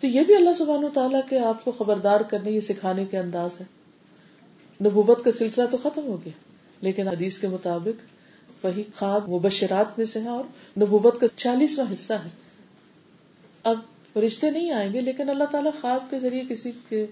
[0.00, 3.18] تو یہ بھی اللہ سبحان و تعالیٰ کے آپ کو خبردار کرنے، یہ سکھانے کے
[3.18, 3.66] انداز ہے۔
[4.84, 6.32] نبوت کا سلسلہ تو ختم ہو گیا،
[6.80, 8.14] لیکن حدیث کے مطابق
[8.64, 10.44] وہی خواب مبشرات میں سے ہے اور
[10.80, 12.28] نبوت کا چالیسواں حصہ ہے۔
[13.62, 13.78] اب
[14.18, 17.06] رشتے نہیں آئیں گے، لیکن اللہ تعالیٰ خواب کے ذریعے کسی کے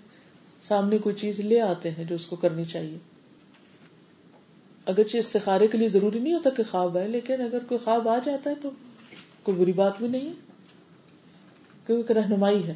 [0.63, 2.99] سامنے کوئی چیز لے آتے ہیں جو اس کو کرنی چاہیے۔
[4.87, 8.19] اگرچہ استخارے کے لیے ضروری نہیں ہوتا کہ خواب آئے، لیکن اگر کوئی خواب آ
[8.25, 8.71] جاتا ہے تو
[9.43, 10.33] کوئی بری بات بھی نہیں ہے۔
[11.87, 12.75] کیونکہ رہنمائی ہے۔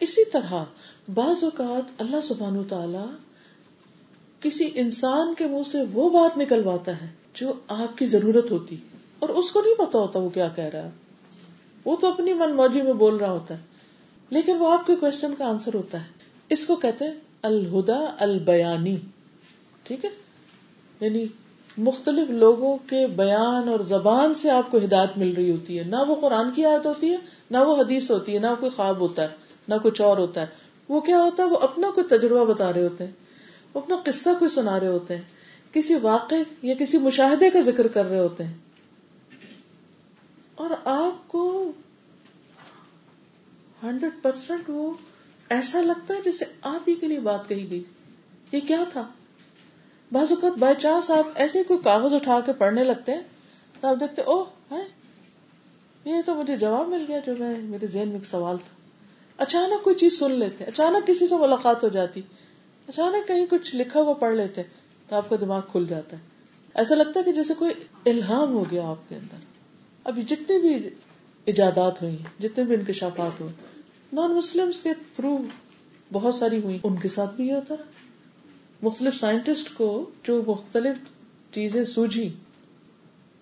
[0.00, 0.64] اسی طرح
[1.14, 3.04] بعض اوقات اللہ سبحان تعالی
[4.40, 8.76] کسی انسان کے منہ سے وہ بات نکلواتا ہے جو آپ کی ضرورت ہوتی،
[9.18, 10.90] اور اس کو نہیں پتا ہوتا وہ کیا کہہ رہا ہے۔
[11.84, 13.60] وہ تو اپنی من موجی میں بول رہا ہوتا ہے،
[14.30, 16.15] لیکن وہ آپ کے کوشچن کا آنسر ہوتا ہے۔
[16.48, 18.96] اس کو کہتے ہیں الہدا البیانی،
[19.82, 20.10] ٹھیک ہے؟
[21.00, 21.24] یعنی
[21.78, 25.96] مختلف لوگوں کے بیان اور زبان سے آپ کو ہدایت مل رہی ہوتی ہے۔ نہ
[26.08, 27.16] وہ قرآن کی آیت ہوتی ہے،
[27.50, 29.28] نہ وہ حدیث ہوتی ہے، نہ کوئی خواب ہوتا ہے،
[29.68, 30.46] نہ کچھ اور ہوتا ہے۔
[30.88, 33.12] وہ کیا ہوتا ہے؟ وہ اپنا کوئی تجربہ بتا رہے ہوتے ہیں،
[33.74, 35.22] وہ اپنا قصہ کوئی سنا رہے ہوتے ہیں،
[35.72, 38.54] کسی واقع یا کسی مشاہدے کا ذکر کر رہے ہوتے ہیں۔
[40.54, 41.72] اور آپ کو
[43.82, 44.92] ہنڈریڈ پرسینٹ وہ
[45.48, 47.82] ایسا لگتا ہے جیسے آپ ہی کے لیے بات کہی گئی۔
[48.52, 49.06] یہ کیا تھا؟
[50.12, 53.20] بعض اوقات بائی چانس آپ ایسے کوئی کاغذ اٹھا کے پڑھنے لگتے ہیں
[53.80, 54.82] تو آپ دیکھتے او ہے؟
[56.04, 58.76] یہ تو مجھے جواب مل گیا جو میں، میرے ذہن میں ایک سوال تھا۔
[59.42, 62.22] اچانک کوئی چیز سن لیتے اچانک کسی سے ملاقات ہو جاتی۔
[62.88, 64.62] اچانک کہیں کچھ لکھا ہوا پڑھ لیتے
[65.08, 66.22] تو آپ کا دماغ کھل جاتا ہے۔
[66.74, 67.72] ایسا لگتا ہے کہ جیسے کوئی
[68.06, 69.36] الہام ہو گیا آپ کے اندر۔
[70.04, 70.88] ابھی جتنی بھی
[71.44, 73.52] ایجادات ہوئی جتنے بھی انکشافات ہوئے
[74.12, 75.38] نان مسلم کے تھرو
[76.12, 77.74] بہت ساری ہوئی۔ ان کے ساتھ بھی یہ ہوتا
[78.82, 80.96] مختلف سائنٹسٹ کو جو مختلف
[81.54, 82.32] چیزیں سوجھی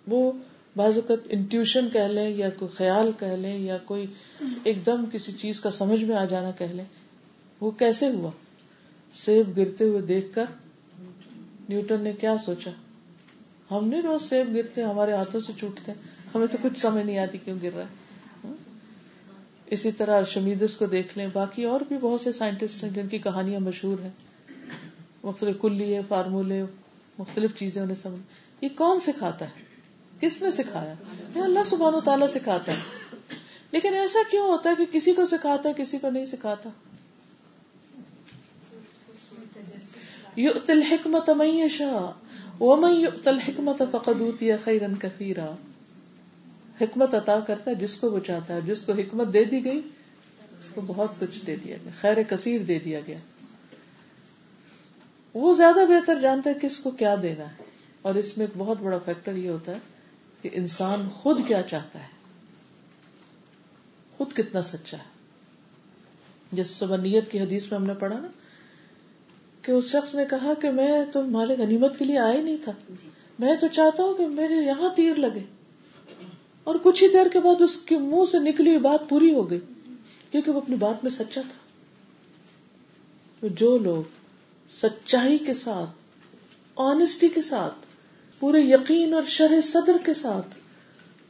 [0.07, 0.33] وہ
[0.77, 4.07] بعض اوقات انٹیوشن کہہ لیں یا کوئی خیال کہہ لیں یا کوئی
[4.65, 6.85] ایک دم کسی چیز کا سمجھ میں آ جانا کہہ لیں۔
[7.61, 8.31] وہ کیسے ہوا؟
[9.15, 10.45] سیب گرتے ہوئے دیکھ کر
[11.69, 12.71] نیوٹن نے کیا سوچا؟
[13.71, 15.93] ہم نہیں روز سیب گرتے، ہمارے ہاتھوں سے چوٹتے۔
[16.35, 18.04] ہمیں تو کچھ سمجھ نہیں آتی کیوں گر رہا ہے۔
[19.67, 23.19] اسی طرح شمیدس کو دیکھ لیں، باقی اور بھی بہت سے سائنٹسٹ ہیں جن کی
[23.19, 24.11] کہانیاں مشہور ہیں۔
[25.25, 26.63] مختلف کلیے فارمولے،
[27.19, 28.21] مختلف چیزیں انہیں سمجھ۔
[28.61, 29.51] یہ کون سکھاتا ہے؟
[30.21, 30.95] کس نے سکھایا؟
[31.35, 32.77] یہ اللہ سبحانہ تعالیٰ سکھاتا ہے۔
[33.73, 36.71] لیکن ایسا کیوں ہوتا ہے کہ کسی کو سکھاتا ہے، کسی کو نہیں سکھاتا؟
[40.37, 42.11] یؤت الحکمت من یشاء،
[42.63, 45.55] ومن یؤت الحکمت فقد اوتی خیرا کثیرا۔
[46.81, 49.79] حکمت عطا کرتا ہے جس کو وہ چاہتا ہے جس کو حکمت دے دی گئی
[50.61, 53.19] اس کو بہت کچھ دے دیا گیا خیر کثیر دے دیا گیا۔
[55.35, 57.65] وہ زیادہ بہتر جانتا ہے کس کو کیا دینا ہے۔
[58.03, 59.79] اور اس میں ایک بہت بڑا فیکٹر یہ ہوتا ہے
[60.43, 62.09] کہ انسان خود کیا چاہتا ہے۔
[64.17, 65.15] خود کتنا سچا ہے۔
[66.53, 68.29] جس سبنیت کی حدیث میں ہم نے پڑھا نا
[69.63, 72.73] کہ اس شخص نے کہا کہ میں تو مالک غنیمت کے لیے آیا نہیں تھا۔
[73.39, 75.43] میں تو چاہتا ہوں کہ میرے یہاں تیر لگے۔
[76.65, 79.51] اور کچھ ہی دیر کے بعد اس کے منہ سے نکلی ہوئی بات پوری ہو
[79.51, 79.61] گئی،
[80.31, 81.65] کیونکہ وہ اپنی بات میں سچا تھا۔
[83.43, 84.03] جو لوگ
[84.73, 85.91] سچائی کے ساتھ
[86.77, 87.75] آنےسٹی کے ساتھ،
[88.41, 90.47] پورے یقین اور شرح صدر کے ساتھ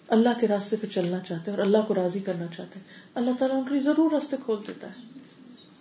[0.09, 3.31] اللہ کے راستے پہ چلنا چاہتے ہیں اور اللہ کو راضی کرنا چاہتے ہیں۔ اللہ
[3.39, 5.19] تعالیٰ ان کے لیے ضرور راستے کھول دیتا ہے۔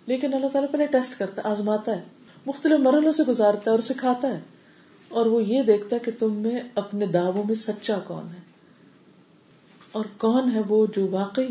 [0.06, 2.02] لیکن اللہ تعالیٰ پہلے ٹیسٹ کرتا ہے، آزماتا ہے،
[2.46, 4.40] مختلف مرحلوں سے گزارتا ہے اور سکھاتا ہے۔
[5.08, 8.53] اور وہ یہ دیکھتا ہے کہ تم میں اپنے دعووں میں سچا کون ہے۔
[9.94, 11.48] اور کون ہے وہ جو واقعی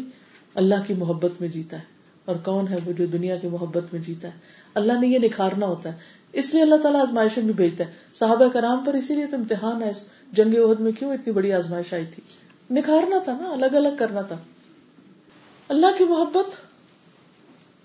[0.56, 1.82] اللہ کی محبت میں جیتا ہے؟
[2.26, 4.34] اور کون ہے وہ جو دنیا کی محبت میں جیتا ہے؟
[4.74, 5.98] اللہ نے یہ نکھارنا ہوتا ہے۔
[6.34, 9.84] اس لیے اللہ تعالیٰ آزمائش بھی بھیجتا ہے۔ صحابہ کرام پر اسی لیے تو امتحان
[9.84, 9.92] ہے۔
[10.32, 12.24] جنگ عہد میں کیوں اتنی بڑی آزمائش آئی تھی؟
[12.72, 14.38] نکھارنا تھا نا، الگ الگ کرنا تھا۔
[15.68, 16.56] اللہ کی محبت،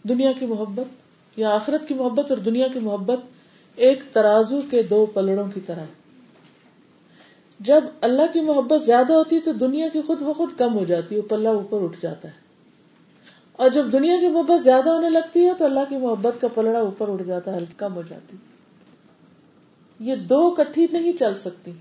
[0.08, 0.86] دنیا کی محبت
[1.38, 3.20] یا آخرت کی محبت اور دنیا کی محبت
[3.76, 5.97] ایک ترازو کے دو پلڑوں کی طرح ہے۔
[7.60, 11.16] جب اللہ کی محبت زیادہ ہوتی ہے تو دنیا کی خود بخود کم ہو جاتی
[11.16, 12.32] ہے پلہ اوپر اٹھ جاتا ہے۔
[13.52, 16.78] اور جب دنیا کی محبت زیادہ ہونے لگتی ہے تو اللہ کی محبت کا پلڑا
[16.78, 18.36] اوپر اٹھ جاتا ہے کم ہو جاتی
[20.00, 21.72] یہ دو کٹھی نہیں چل سکتی۔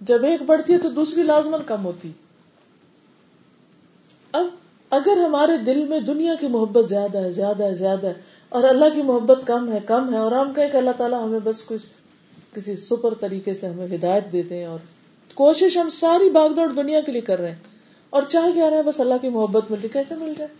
[0.00, 2.12] جب ایک بڑھتی ہے تو دوسری لازمن کم ہوتی۔
[4.32, 4.46] اب
[4.90, 8.14] اگر ہمارے دل میں دنیا کی محبت زیادہ ہے زیادہ ہے زیادہ ہے
[8.48, 11.40] اور اللہ کی محبت کم ہے کم ہے اور ہم کہیں کہ اللہ تعالیٰ ہمیں
[11.44, 11.86] بس کچھ
[12.54, 14.78] کسی سپر طریقے سے ہمیں ہدایت دے دیں اور
[15.34, 17.58] کوشش ہم ساری باغ دوڑ دنیا کے لیے کر رہے ہیں
[18.10, 20.54] اور چاہ کیا رہے ہیں بس اللہ کی محبت مل جائے، کیسے مل جائے؟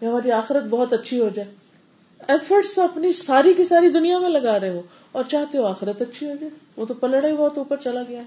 [0.00, 1.50] یا ہماری آخرت بہت اچھی ہو جائے۔
[2.28, 4.82] ایفرٹس تو اپنی ساری کی ساری دنیا میں لگا رہے ہو
[5.12, 8.20] اور چاہتے ہو آخرت اچھی ہو جائے۔ وہ تو پلڑا ہی بہت اوپر چلا گیا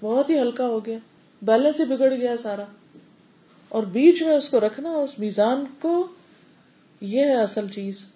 [0.00, 0.98] بہت ہی ہلکا ہو گیا۔
[1.42, 2.64] بیلنس ہی بگڑ گیا سارا۔
[3.68, 6.06] اور بیچ میں اس کو رکھنا، اس میزان کو،
[7.00, 8.06] یہ ہے اصل چیز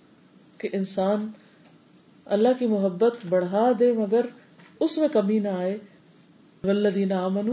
[0.59, 1.31] کہ انسان
[2.27, 4.27] اللہ کی محبت بڑھا دے مگر
[4.81, 5.79] اس میں کمی نہ آئے۔
[6.65, 7.51] ولدین امن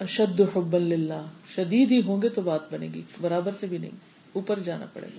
[0.00, 3.90] اشد حب اللہ شدید ہی ہوں گے تو بات بنے گی، برابر سے بھی نہیں،
[4.32, 5.18] اوپر جانا پڑے گا۔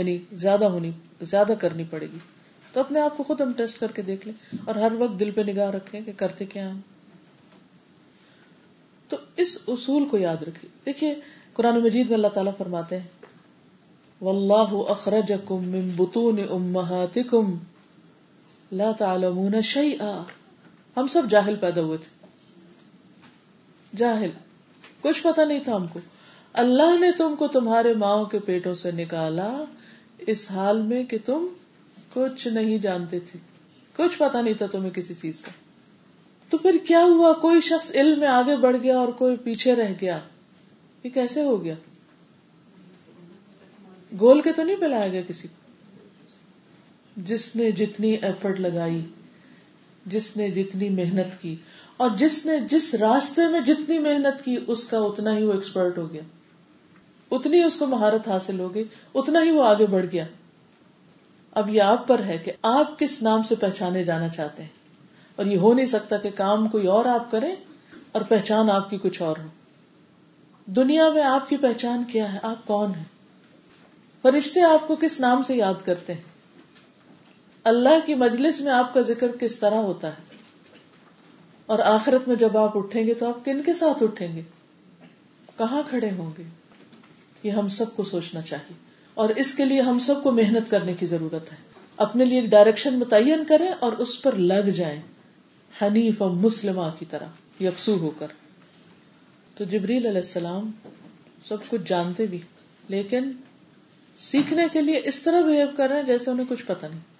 [0.00, 0.90] یعنی زیادہ ہونی،
[1.22, 2.18] زیادہ کرنی پڑے گی۔
[2.72, 5.30] تو اپنے آپ کو خود ہم ٹیسٹ کر کے دیکھ لیں۔ اور ہر وقت دل
[5.30, 6.80] پہ نگاہ رکھیں کہ کرتے کیا ہم۔
[9.08, 11.14] تو اس اصول کو یاد رکھیے دیکھیے،
[11.52, 13.06] قرآن مجید میں اللہ تعالیٰ فرماتے ہیں
[14.20, 17.58] واللہ اخرجکم من بطون امہاتکم
[18.72, 20.22] لا تعلمون شیئا۔
[20.96, 22.26] ہم سب جاہل پیدا ہوئے تھے۔
[23.96, 24.30] جاہل۔
[25.00, 25.98] کچھ پتا نہیں تھا ہم کو۔
[26.52, 29.64] اللہ نے تم کو تمہارے ماؤں کے پیٹوں سے نکالا
[30.18, 31.46] اس حال میں کہ تم
[32.14, 33.38] کچھ نہیں جانتے تھے۔
[33.96, 35.50] کچھ پتا نہیں تھا تمہیں کسی چیز کا۔
[36.48, 39.92] تو پھر کیا ہوا؟ کوئی شخص علم میں آگے بڑھ گیا اور کوئی پیچھے رہ
[40.00, 40.18] گیا۔
[41.04, 41.74] یہ کیسے ہو گیا؟
[44.20, 45.67] گول کے تو نہیں پلایا گیا کسی کو؟
[47.18, 49.00] جس نے جتنی ایفرٹ لگائی،
[50.06, 51.56] جس نے جتنی محنت کی،
[51.96, 55.98] اور جس نے جس راستے میں جتنی محنت کی، اس کا اتنا ہی وہ ایکسپرٹ
[55.98, 56.22] ہو گیا۔
[57.30, 60.24] اتنی اس کو مہارت حاصل ہو گئی، اتنا ہی وہ آگے بڑھ گیا۔
[61.52, 64.70] اب یہ آپ پر ہے کہ آپ کس نام سے پہچانے جانا چاہتے ہیں۔
[65.36, 67.56] اور یہ ہو نہیں سکتا کہ کام کوئی اور آپ کریں
[68.12, 69.46] اور پہچان آپ کی کچھ اور ہو۔
[70.66, 73.04] دنیا میں آپ کی پہچان کیا ہے؟ آپ کون ہیں؟
[74.22, 76.37] فرشتے آپ کو کس نام سے یاد کرتے ہیں؟
[77.68, 80.36] اللہ کی مجلس میں آپ کا ذکر کس طرح ہوتا ہے؟
[81.66, 84.42] اور آخرت میں جب آپ اٹھیں گے تو آپ کن کے ساتھ اٹھیں گے؟
[85.58, 86.42] کہاں کھڑے ہوں گے؟
[87.42, 88.74] یہ ہم سب کو سوچنا چاہیے۔
[89.14, 91.56] اور اس کے لیے ہم سب کو محنت کرنے کی ضرورت ہے۔
[91.96, 95.02] اپنے لیے ایک ڈائریکشن متعین کریں اور اس پر لگ جائیں۔
[95.82, 97.26] حنیف اور مسلمہ کی طرح،
[97.62, 98.26] یکسو ہو کر۔
[99.54, 100.70] تو جبریل علیہ السلام
[101.48, 102.40] سب کچھ جانتے بھی
[102.88, 103.30] لیکن
[104.16, 107.17] سیکھنے کے لیے اس طرح بہیو کر رہے ہیں جیسے انہیں کچھ پتا نہیں۔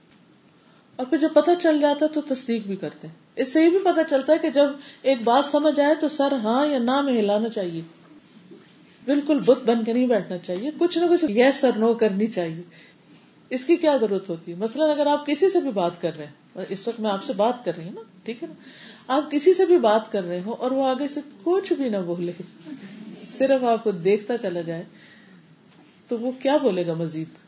[0.99, 3.69] اور پھر جب پتہ چل جاتا ہے تو تصدیق بھی کرتے ہیں۔ اس سے یہ
[3.69, 4.67] بھی پتا چلتا ہے کہ جب
[5.03, 7.83] ایک بات سمجھ آئے تو سر ہاں یا نہ میں ہلانا چاہیے۔
[9.05, 12.63] بالکل بت بن کے نہیں بیٹھنا چاہیے۔ کچھ نہ کچھ یس اور نو کرنی چاہیے۔
[13.51, 16.27] اس کی کیا ضرورت ہوتی ہے؟ مثلاً اگر آپ کسی سے بھی بات کر رہے
[16.27, 18.55] ہیں اس وقت میں آپ سے بات کر رہی ہوں نا، ٹھیک ہے نا؟
[19.09, 21.97] آپ کسی سے بھی بات کر رہے ہو اور وہ آگے سے کچھ بھی نہ
[21.97, 22.33] بولے،
[23.39, 24.85] صرف آپ کو دیکھتا چلا جائے،
[26.09, 27.48] تو وہ کیا بولے گا مزید؟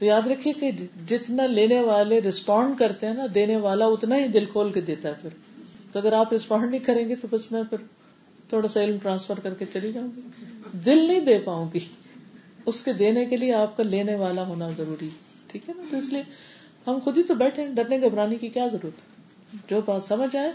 [0.00, 0.70] تو یاد رکھیے کہ
[1.08, 5.08] جتنا لینے والے رسپونڈ کرتے ہیں نا، دینے والا اتنا ہی دل کھول کے دیتا
[5.08, 5.30] ہے پھر۔
[5.92, 7.78] تو اگر آپ رسپونڈ نہیں کریں گے تو بس میں پھر
[8.48, 10.20] تھوڑا سا علم ٹرانسفر کر کے چلی جاؤں گی۔
[10.72, 11.78] دل نہیں دے پاؤں گی۔
[12.66, 15.08] اس کے دینے کے لیے آپ کا لینے والا ہونا ضروری
[15.46, 16.22] ٹھیک ہے نا؟ تو اس لیے
[16.86, 19.00] ہم خود ہی تو بیٹھے ڈرنے گھبرانے کی کیا ضرورت
[19.70, 20.52] جو بات سمجھ آئے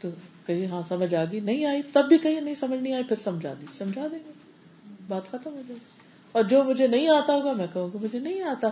[0.00, 0.08] تو
[0.46, 3.16] کہیں ہاں سمجھ آ گئی، نہیں آئی، تب بھی کہیں نہیں، سمجھ نہیں آئی، پھر
[3.16, 4.32] سمجھا دی۔ سمجھا دیں گے۔
[5.08, 5.97] بات ختم ہو جائے۔
[6.32, 8.68] اور جو مجھے نہیں آتا ہوگا میں کہوں گا مجھے نہیں آتا۔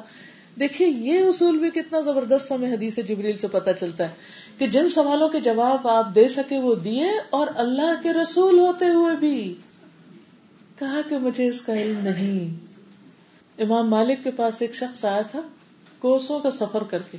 [0.60, 4.14] دیکھیے، یہ اصول بھی کتنا زبردست ہمیں حدیث جبریل سے پتا چلتا ہے
[4.58, 8.84] کہ جن سوالوں کے جواب آپ دے سکے وہ دیے اور اللہ کے رسول ہوتے
[8.84, 9.54] ہوئے بھی۔
[10.78, 12.66] کہا کہ مجھے اس کا علم نہیں۔
[13.62, 15.40] امام مالک کے پاس ایک شخص آیا تھا
[15.98, 17.18] کوسوں کا سفر کر کے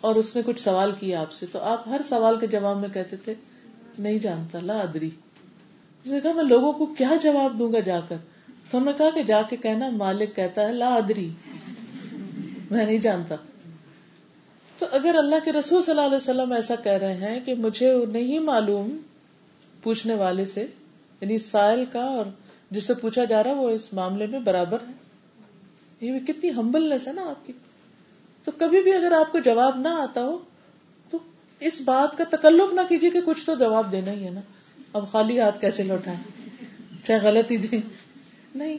[0.00, 2.88] اور اس نے کچھ سوال کیا آپ سے۔ تو آپ ہر سوال کے جواب میں
[2.88, 3.34] کہتے تھے،
[3.98, 5.10] نہیں جانتا، لا ادری۔
[6.04, 8.16] اس نے کہا، میں لوگوں کو کیا جواب دوں گا جا کر؟
[8.70, 11.28] تو نے کہا کہ جا کے کہنا، مالک کہتا ہے، لا ادری۔
[12.70, 13.34] میں نہیں جانتا۔
[14.78, 18.06] تو اگر اللہ کے رسول صلی اللہ علیہ وسلم ایسا کہہ رہے ہیں کہ مجھے
[18.12, 18.96] نہیں معلوم
[19.82, 20.66] پوچھنے والے سے
[21.20, 22.26] یعنی سائل کا اور
[22.70, 24.92] جس سے پوچھا جا رہا وہ اس معاملے میں برابر ہے۔
[26.00, 27.52] یہ بھی کتنی ہمبلنس ہے نا آپ کی۔
[28.44, 30.38] تو کبھی بھی اگر آپ کو جواب نہ آتا ہو،
[31.10, 31.18] تو
[31.60, 34.40] اس بات کا تکلف نہ کیجیے کہ کچھ تو جواب دینا ہی ہے نا۔
[34.92, 36.18] اب خالی ہاتھ کیسے لوٹائیں؟
[37.04, 38.07] چاہے غلط ہی دیں۔
[38.54, 38.78] نہیں۔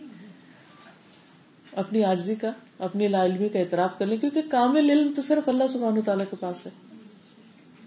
[1.71, 5.49] اپنی آجزی کا، اپنی لا علمی کا اعتراف کر لیں، کیونکہ کامل علم تو صرف
[5.49, 6.71] اللہ سبحانہ تعالیٰ کے پاس ہے۔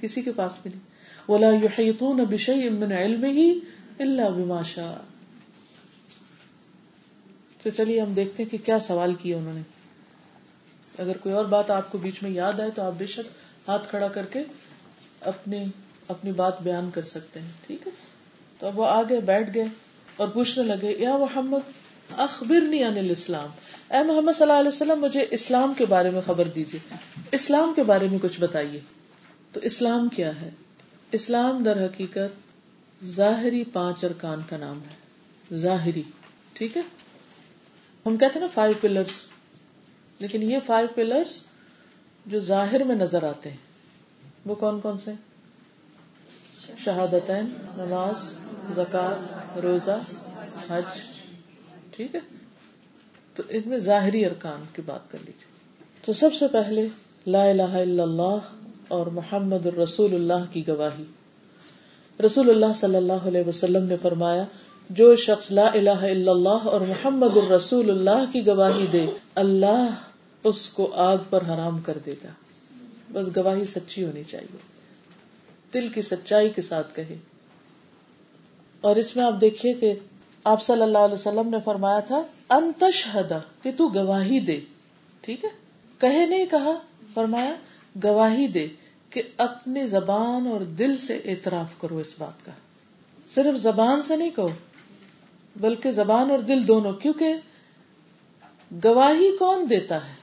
[0.01, 0.93] کسی کے پاس بھی نہیں۔
[1.31, 3.43] ولا يحيطون بشيء من علمه
[3.99, 4.95] الا بما شاء۔
[7.63, 9.63] تو چلیے، ہم دیکھتے ہیں کہ کیا سوال کیا انہوں نے۔
[10.99, 13.29] اگر کوئی اور بات آپ کو بیچ میں یاد آئے تو آپ بے شک
[13.69, 14.43] ہاتھ کھڑا کر کے
[15.21, 15.65] اپنی
[16.09, 17.93] اپنی بات بیان کر سکتے ہیں۔ ٹھیک ہے؟
[18.59, 19.65] تو اب وہ آگے بیٹھ گئے۔
[20.17, 21.73] اور پوچھنے لگے، یا محمد،
[22.17, 23.49] اخبرنی عن الاسلام.
[23.91, 26.95] اے محمد صلی اللہ علیہ وسلم، مجھے اسلام کے بارے میں خبر دیجیے
[27.33, 28.81] اسلام کے بارے میں کچھ بتائیے۔
[29.53, 30.51] تو اسلام کیا ہے؟
[31.13, 36.03] اسلام در حقیقت ظاہری پانچ ارکان کا نام ہے۔ ظاہری،
[36.53, 36.83] ٹھیک ہے؟
[38.07, 39.23] ہم کہتے ہیں نا فائیو پلرس
[40.19, 41.41] لیکن یہ فائیو پلرس
[42.27, 43.57] جو ظاہر میں نظر آتے ہیں،
[44.47, 45.13] وہ کون کون سے
[46.85, 47.45] شہادتین،
[47.77, 48.42] نماز
[48.77, 49.99] زکات، روزہ،
[50.71, 50.99] حج،
[51.91, 52.21] ٹھیک ہے؟
[53.35, 55.45] تو ان میں ظاہری ارکان کی بات کر لیجیے
[56.05, 56.89] تو سب سے پہلے
[57.27, 58.39] لا الہ الا اللہ
[58.89, 61.05] اور محمد الرسول اللہ کی گواہی۔
[62.27, 64.45] رسول اللہ صلی اللہ علیہ وسلم نے فرمایا،
[64.91, 69.95] جو شخص لا الہ الا اللہ اور محمد الرسول اللہ کی گواہی دے، اللہ
[70.45, 72.29] اس کو آگ پر حرام کر دے گا۔
[73.13, 74.57] بس گواہی سچی ہونی چاہیے۔
[75.75, 77.17] دل کی سچائی کے ساتھ کہے۔
[78.83, 79.95] اور اس میں آپ دیکھیے کہ
[80.45, 84.61] آپ صلی اللہ علیہ وسلم نے فرمایا تھا انتشہدا کہ تو گواہی دے،
[85.21, 85.51] ٹھیک ہے؟
[85.99, 86.73] کہے نہیں کہا،
[87.15, 87.55] فرمایا
[88.05, 88.67] گواہی دے
[89.11, 92.53] کہ اپنی زبان اور دل سے اعتراف کرو اس بات کا۔
[93.35, 94.49] صرف زبان سے نہیں کہو،
[95.57, 97.35] بلکہ زبان اور دل دونوں، کیونکہ
[98.85, 100.15] گواہی کون دیتا ہے؟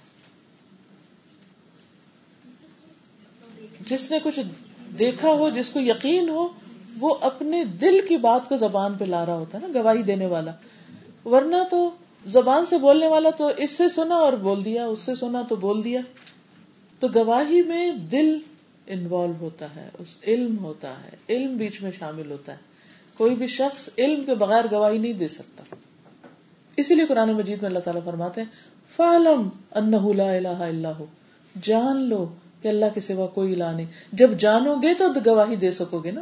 [3.80, 4.40] جس نے کچھ
[5.00, 6.48] دیکھا ہو، جس کو یقین ہو
[7.00, 10.26] وہ اپنے دل کی بات کو زبان پہ لا رہا ہوتا ہے نا، گواہی دینے
[10.26, 10.52] والا۔
[11.26, 11.90] ورنہ تو
[12.26, 15.56] زبان سے بولنے والا تو اس سے سنا اور بول دیا، اس سے سنا تو
[15.56, 16.02] بول دیا۔
[17.00, 18.38] تو گواہی میں دل
[18.88, 22.58] انوالو ہوتا ہے، اس علم ہوتا ہے، علم بیچ میں شامل ہوتا ہے۔
[23.18, 25.76] کوئی بھی شخص علم کے بغیر گواہی نہیں دے سکتا۔
[26.78, 28.48] اسی لیے قرآن مجید میں اللہ تعالیٰ فرماتے ہیں
[28.96, 31.04] فالم اللہ
[31.64, 32.28] جان لو
[32.62, 36.12] کہ اللہ کے سوا کوئی الہ نہیں۔ جب جانو گے تو گواہی دے سکو گے
[36.12, 36.22] نا۔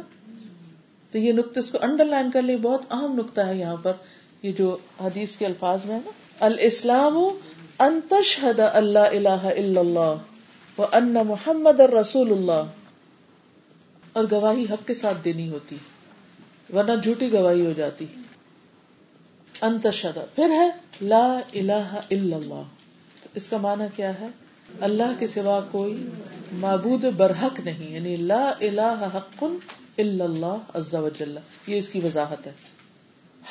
[1.10, 3.92] تو یہ نقطہ اس کو انڈر لائن کر لی بہت اہم نقطہ ہے یہاں پر۔
[4.42, 7.18] یہ جو حدیث کے الفاظ میں ہے نا۔ الاسلام
[7.78, 10.14] انتشہد اللہ الہ الا اللہ
[10.92, 12.62] ان محمد رسول اللہ۔
[14.12, 15.76] اور گواہی حق کے ساتھ دینی ہوتی،
[16.74, 18.06] ورنہ جھوٹی گواہی ہو جاتی۔
[19.62, 20.70] انتشد پھر ہے
[21.02, 22.62] لا الہ الا اللہ۔
[23.34, 24.28] اس کا معنی کیا ہے؟
[24.80, 26.08] اللہ کے سوا کوئی
[26.52, 29.44] معبود برحق نہیں یعنی لا الہ حق
[29.98, 32.52] اللہ عز و جل۔ یہ اس کی وضاحت ہے۔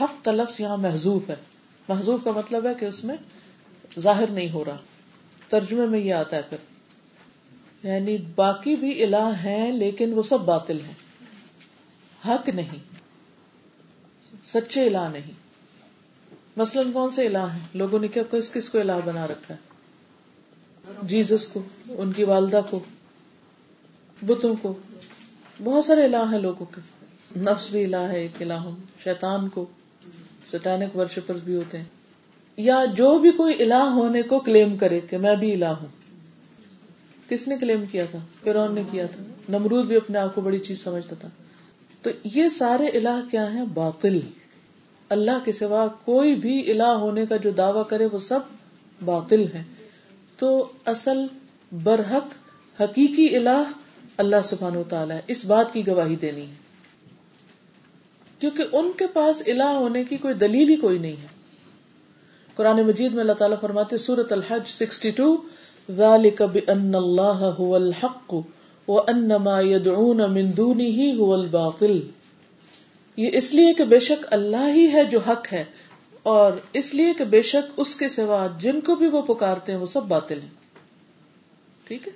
[0.02, 1.36] حق کا لفظ یہاں محضوف ہے۔
[1.90, 3.16] محضوف کا مطلب ہے کہ اس میں
[4.00, 4.78] ظاہر نہیں ہو رہا۔
[5.48, 6.58] ترجمے میں یہ آتا ہے پھر۔
[7.84, 10.94] یعنی باقی بھی الہ ہیں لیکن وہ سب باطل ہیں۔
[12.28, 12.80] حق نہیں۔
[14.46, 15.32] سچے الہ نہیں۔
[16.58, 19.60] مثلاً کون سے الہ ہیں؟ لوگوں نے کیا کس کس کو الہ بنا رکھا ہے؟
[21.04, 22.80] جیزس کو ان کی والدہ کو
[24.26, 24.74] بتوں کو۔
[25.64, 26.82] بہت سارے الہ ہیں لوگوں کے۔
[27.40, 28.70] نفس بھی الہ ہے ایک الہ
[29.04, 29.66] شیطان کو،
[30.52, 31.86] شیطانک ورشپرز بھی ہوتے ہیں۔
[32.58, 35.88] یا جو بھی کوئی الہ ہونے کو کلیم کرے کہ میں بھی الہ ہوں۔
[37.30, 40.60] کس نے کلیم کیا تھا؟ فرون نے کیا تھا۔ نمرود بھی اپنے آپ کو بڑی
[40.60, 41.30] چیز سمجھتا تھا۔
[42.02, 44.20] تو یہ سارے الہ کیا ہیں؟ باطل۔
[45.10, 48.40] اللہ کے سوا کوئی بھی الہ ہونے کا جو دعوی کرے وہ سب
[49.06, 49.64] باطل ہے
[50.38, 51.20] تو اصل
[51.84, 52.26] برحق
[52.82, 53.64] حقیقی الہ
[54.18, 56.66] اللہ سبحان و تعالیٰ ہے اس بات کی گواہی دینی ہے۔
[58.40, 61.28] کیونکہ ان کے پاس الہ ہونے کی کوئی دلیل ہی کوئی نہیں ہے۔
[62.56, 65.36] قرآن مجید میں اللہ تعالیٰ فرماتے سورت الحج سکسٹی ٹو
[65.88, 68.34] بأن اللہ هو الحق
[68.88, 72.00] وان ما يدعون من دونه هو الباطل۔
[73.18, 75.64] یہ اس لیے کہ بے شک اللہ ہی ہے جو حق ہے،
[76.24, 79.80] اور اس لیے کہ بے شک اس کے سوا جن کو بھی وہ پکارتے ہیں
[79.80, 80.56] وہ سب باطل ہیں۔
[81.88, 82.14] ٹھیک ہے؟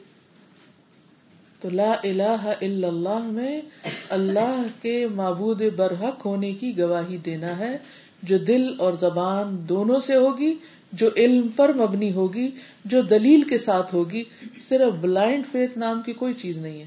[1.61, 3.61] تو لا الہ الا اللہ میں
[4.09, 7.77] اللہ کے معبود برحق ہونے کی گواہی دینا ہے،
[8.23, 10.53] جو دل اور زبان دونوں سے ہوگی،
[10.93, 12.49] جو علم پر مبنی ہوگی،
[12.85, 14.23] جو دلیل کے ساتھ ہوگی،
[14.69, 16.85] صرف بلائنڈ فیتھ نام کی کوئی چیز نہیں ہے۔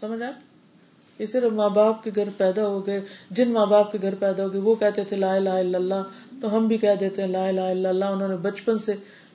[0.00, 0.40] سمجھ آپ؟
[1.20, 4.44] یہ صرف ماں باپ کے گھر پیدا ہو گئے، جن ماں باپ کے گھر پیدا
[4.44, 6.02] ہو گئے، وہ کہتے تھے لا الہ الا اللہ،
[6.40, 8.92] تو ہم بھی کہہ دیتے ہیں لا الہ الا اللہ، انہوں نے بچپن سے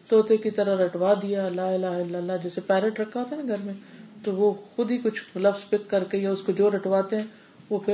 [0.09, 3.55] طوطے کی طرح رٹوا دیا، لا الہ الا اللہ جیسے پیرٹ رکھا ہوتا ہے نا
[3.55, 3.73] گھر میں،
[4.23, 7.23] تو وہ خود ہی کچھ لفظ پک کر کے یا اس کو جو رٹواتے ہیں،
[7.69, 7.93] وہ پھر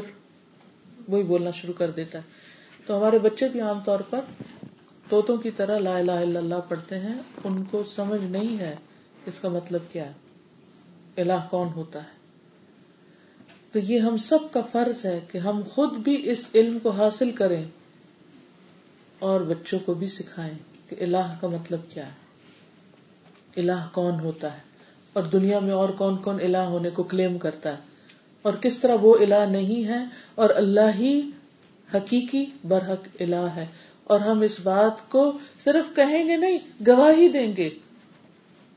[1.08, 2.24] وہی بولنا شروع کر دیتا ہے۔
[2.86, 4.20] تو ہمارے بچے بھی عام طور پر
[5.10, 8.76] طوطوں کی طرح لا الہ الا اللہ پڑھتے ہیں، ان کو سمجھ نہیں ہے
[9.26, 10.12] اس کا مطلب کیا ہے۔
[11.18, 12.24] الہ کون ہوتا ہے؟
[13.72, 17.32] تو یہ ہم سب کا فرض ہے کہ ہم خود بھی اس علم کو حاصل
[17.32, 17.66] کریں
[19.20, 22.24] اور بچوں کو بھی سکھائیں۔ کہ الہ کا مطلب کیا ہے؟
[23.58, 24.60] الہ کون ہوتا ہے؟
[25.14, 27.78] اور دنیا میں اور کون کون الہ ہونے کو کلیم کرتا ہے؟
[28.42, 30.04] اور کس طرح وہ الہ نہیں ہے؟
[30.36, 31.30] اور اللہ ہی
[31.94, 33.66] حقیقی برحق الہ ہے۔
[34.04, 36.58] اور ہم اس بات کو صرف کہیں گے نہیں،
[36.88, 37.70] گواہی دیں گے۔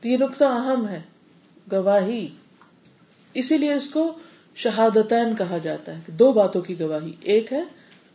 [0.03, 1.01] یہ نقطہ اہم ہے،
[1.71, 2.27] گواہی۔
[3.33, 4.13] اسی لیے اس کو
[4.55, 7.63] شہادتین کہا جاتا ہے دو باتوں کی گواہی، ایک ہے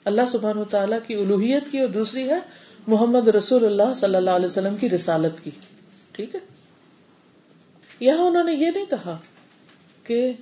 [0.04, 2.38] اللہ سبحان و تعالیٰ کی الوحیت کی اور دوسری ہے
[2.86, 5.50] محمد رسول اللہ صلی اللہ علیہ وسلم کی رسالت کی۔
[6.12, 6.40] ٹھیک ہے؟
[8.00, 9.16] یہاں انہوں نے یہ نہیں کہا
[10.04, 10.32] کہ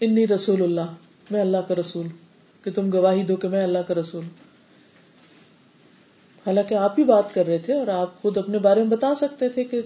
[0.00, 0.92] انی رسول اللہ،
[1.30, 2.06] میں اللہ کا رسول
[2.64, 4.24] کہ تم گواہی دو کہ میں اللہ کا رسول
[6.46, 9.48] حالانکہ آپ ہی بات کر رہے تھے اور آپ خود اپنے بارے میں بتا سکتے
[9.48, 9.80] تھے کہ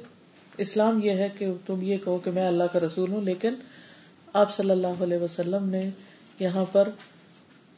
[0.59, 3.55] اسلام یہ ہے کہ تم یہ کہو کہ میں اللہ کا رسول ہوں، لیکن
[4.33, 5.91] آپ صلی اللہ علیہ وسلم نے
[6.41, 6.89] یہاں پر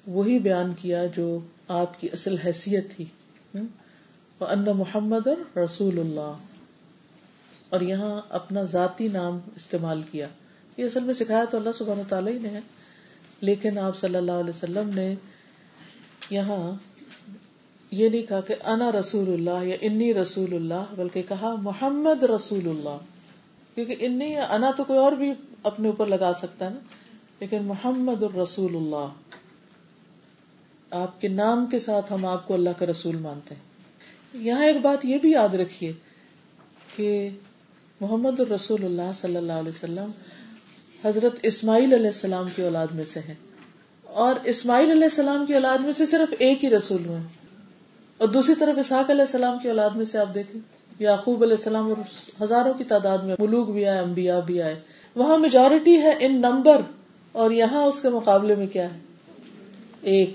[0.07, 3.05] وہی بیان کیا جو آپ کی اصل حیثیت تھی۔
[4.45, 6.32] ان محمد رسول اللہ
[7.68, 10.26] اور یہاں اپنا ذاتی نام استعمال کیا۔
[10.76, 12.61] یہ اصل میں سکھایا تو اللہ سبحانہ تعالیٰ ہی نے۔ ہے
[13.40, 15.14] لیکن آپ صلی اللہ علیہ وسلم نے
[16.30, 16.72] یہاں
[17.90, 22.68] یہ نہیں کہا کہ انا رسول اللہ یا انی رسول اللہ، بلکہ کہا محمد رسول
[22.68, 22.99] اللہ۔
[23.74, 25.32] کیونکہ انی یا انا تو کوئی اور بھی
[25.62, 26.78] اپنے اوپر لگا سکتا ہے نا۔
[27.40, 29.09] لیکن محمد الرسول اللہ۔
[30.90, 33.74] آپ کے نام کے ساتھ ہم آپ کو اللہ کا رسول مانتے ہیں۔
[34.35, 35.93] یہاں ایک بات یہ بھی یاد رکھیے
[36.97, 37.28] کہ
[38.01, 40.11] محمد الرسول اللہ صلی اللہ علیہ وسلم
[41.05, 43.35] حضرت اسماعیل علیہ السلام کی اولاد میں سے ہے
[44.03, 47.20] اور اسماعیل علیہ السلام کی اولاد میں سے صرف ایک ہی رسول ہوئے
[48.18, 50.61] اور دوسری طرف اسحاق علیہ السلام کی اولاد میں سے آپ دیکھیں،
[50.99, 51.97] یعقوب علیہ السلام اور
[52.43, 54.80] ہزاروں کی تعداد میں ملوک بھی آئے، انبیاء بھی آئے۔
[55.16, 56.80] وہاں میجورٹی ہے ان نمبر
[57.32, 58.99] اور یہاں اس کے مقابلے میں کیا ہے؟
[60.01, 60.35] ایک۔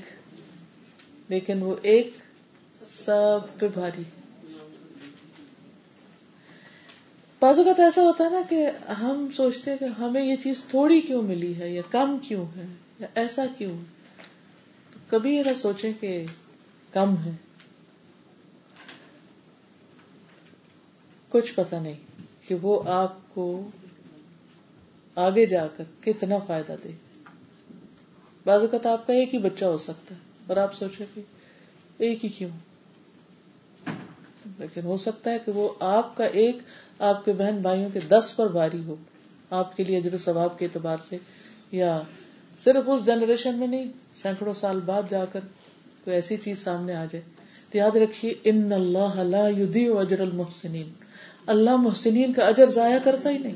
[1.29, 2.13] لیکن وہ ایک
[2.89, 4.03] سب پہ بھاری۔
[7.39, 11.01] بعض اوقات ایسا ہوتا ہے نا کہ ہم سوچتے ہیں کہ ہمیں یہ چیز تھوڑی
[11.01, 12.65] کیوں ملی ہے یا کم کیوں ہے
[12.99, 13.77] یا ایسا کیوں
[14.93, 16.25] تو کبھی یہ نہ سوچیں کہ
[16.91, 17.31] کم ہے۔
[21.29, 21.93] کچھ پتا نہیں
[22.47, 23.69] کہ وہ آپ کو
[25.15, 26.91] آگے جا کر کتنا فائدہ دے۔
[28.45, 31.21] بعض اوقات آپ کا ایک ہی بچہ ہو سکتا ہے اور آپ سوچے کہ
[31.97, 32.68] ایک ہی کیوں؟
[34.59, 36.57] لیکن ہو سکتا ہے کہ وہ آپ کا ایک
[36.99, 38.95] آپ کے بہن بھائیوں کے دس پر بھاری ہو
[39.49, 41.17] آپ کے لیے اجر ثواب کے اعتبار سے،
[41.71, 42.01] یا
[42.57, 43.85] صرف اس جنریشن میں نہیں،
[44.15, 45.39] سینکڑوں سال بعد جا کر
[46.03, 47.21] کوئی ایسی چیز سامنے آ جائے۔
[47.71, 49.45] تو یاد رکھیے، ان اللہ لا
[49.99, 50.89] اجر المحسنین۔
[51.47, 53.55] اللہ محسنین کا اجر ضائع کرتا ہی نہیں۔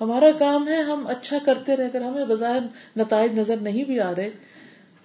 [0.00, 2.60] ہمارا کام ہے ہم اچھا کرتے رہ کر ہمیں بظاہر
[2.96, 4.30] نتائج نظر نہیں بھی آ رہے،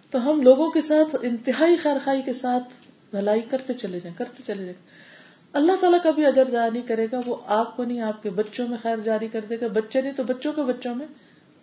[0.10, 2.74] تو ہم لوگوں کے ساتھ، انتہائی خیر خائی کے ساتھ
[3.12, 5.08] بھلائی کرتے چلے جائیں، کرتے چلے جائیں۔
[5.54, 8.30] اللہ تعالیٰ کا بھی اجر ضائع نہیں کرے گا، وہ آپ کو نہیں، آپ کے
[8.30, 11.08] بچوں میں خیر جاری کر دے گا۔ بچے نہیں تو بچوں کے بچوں میں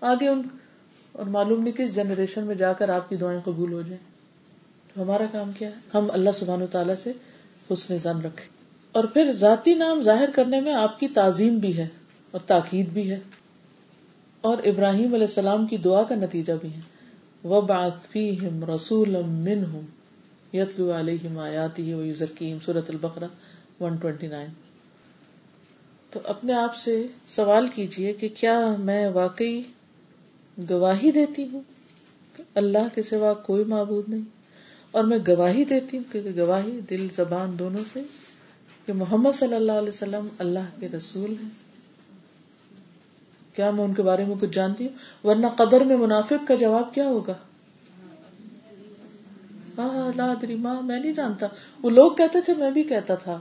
[0.00, 0.42] آگے ان،
[1.12, 4.14] اور معلوم نہیں کس جنریشن میں جا کر آپ کی دعائیں قبول ہو جائیں۔
[4.94, 7.12] تو ہمارا کام کیا ہے؟ ہم اللہ سبحان و تعالیٰ سے
[7.72, 8.48] حسن زن رکھیں۔
[8.92, 11.88] اور پھر ذاتی نام ظاہر کرنے میں آپ کی تعظیم بھی ہے
[12.30, 13.20] اور تاکید بھی ہے۔
[14.40, 16.80] اور ابراہیم علیہ السلام کی دعا کا نتیجہ بھی ہے۔
[17.42, 19.16] وہ بات فیم رسول
[20.54, 23.24] یتلو علیہم آیاتی و یزکیم سورت البقرہ
[23.82, 24.46] 129
[26.10, 29.62] تو اپنے آپ سے سوال کیجیے کہ کیا میں واقعی
[30.70, 31.60] گواہی دیتی ہوں
[32.36, 34.22] کہ اللہ کے سوا کوئی معبود نہیں؟
[34.90, 38.02] اور میں گواہی دیتی ہوں کیونکہ گواہی دل زبان دونوں سے
[38.86, 41.48] کہ محمد صلی اللہ علیہ وسلم اللہ کے رسول ہیں۔
[43.54, 46.94] کیا میں ان کے بارے میں کچھ جانتی ہوں؟ ورنہ قبر میں منافق کا جواب
[46.94, 47.34] کیا ہوگا؟
[49.78, 51.46] ہاں لادری، ماں، میں نہیں جانتا۔
[51.82, 53.38] وہ لوگ کہتے تھے، میں بھی کہتا تھا۔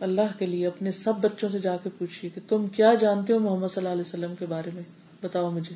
[0.00, 3.38] اللہ کے لیے اپنے سب بچوں سے جا کے پوچھیے کہ تم کیا جانتے ہو
[3.38, 4.82] محمد صلی اللہ علیہ وسلم کے بارے میں؟
[5.22, 5.74] بتاؤ مجھے۔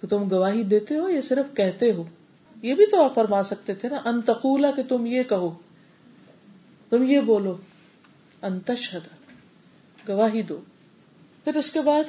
[0.00, 2.04] کہ تم گواہی دیتے ہو یا صرف کہتے ہو؟
[2.62, 5.50] یہ بھی تو آپ فرما سکتے تھے نا انتقولا کہ تم یہ کہو۔
[6.90, 7.56] تم یہ بولو۔
[8.42, 9.00] انتشہد
[10.08, 10.60] گواہی دو۔
[11.44, 12.04] پھر اس کے بعد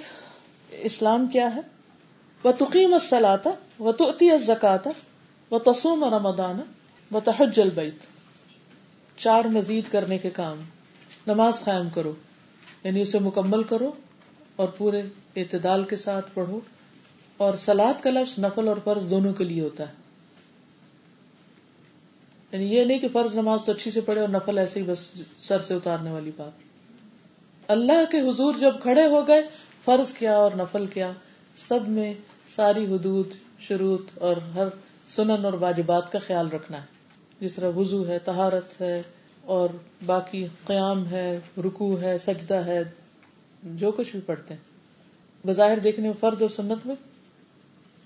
[0.70, 1.62] اسلام کیا ہے؟
[2.44, 3.50] وہ تقیم السلاتا
[3.80, 3.92] و
[5.54, 6.60] تو زکاتا و تسوم رمدان
[7.12, 7.94] و تحج البیت
[9.18, 10.62] چار مزید کرنے کے کام.
[11.28, 12.14] نماز قائم کرو.
[12.84, 13.92] یعنی اسے مکمل کرو
[14.56, 15.02] اور پورے
[15.36, 16.60] اعتدال کے ساتھ پڑھو.
[17.38, 19.94] اور سلاد کا لفظ نفل اور فرض دونوں کے لیے ہوتا ہے.
[22.52, 25.12] یعنی یہ نہیں کہ فرض نماز تو اچھی سے پڑھے اور نفل ایسے ہی بس
[25.42, 26.52] سر سے اتارنے والی بات.
[27.68, 29.44] اللہ کے حضور جب کھڑے ہو گئے،
[29.86, 31.12] فرض کیا اور نفل کیا،
[31.58, 32.14] سب میں
[32.50, 33.28] ساری حدود،
[33.60, 34.68] شروط اور ہر
[35.16, 36.86] سنن اور واجبات کا خیال رکھنا ہے۔
[37.40, 39.02] جس طرح وضو ہے تہارت ہے
[39.42, 39.70] اور
[40.06, 42.84] باقی قیام ہے رکو ہے، سجدہ ہے،
[43.64, 44.62] جو کچھ بھی پڑھتے ہیں۔
[45.48, 46.96] بظاہر دیکھنے میں فرض اور سنت میں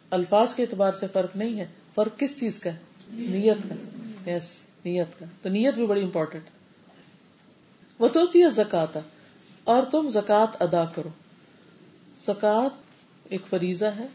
[0.10, 2.78] الفاظ کے اعتبار سے فرق نہیں ہے۔ فرق کس چیز کا ہے؟
[3.12, 6.44] نیت کا۔ یس نیت کا۔ تو نیت بھی بڑی امپورٹینٹ
[8.00, 8.98] وہ تو ہوتی ہے زکات
[9.64, 11.10] اور تم زکات ادا کرو۔
[12.20, 12.72] زکات
[13.30, 14.08] ایک فریضہ ہے۔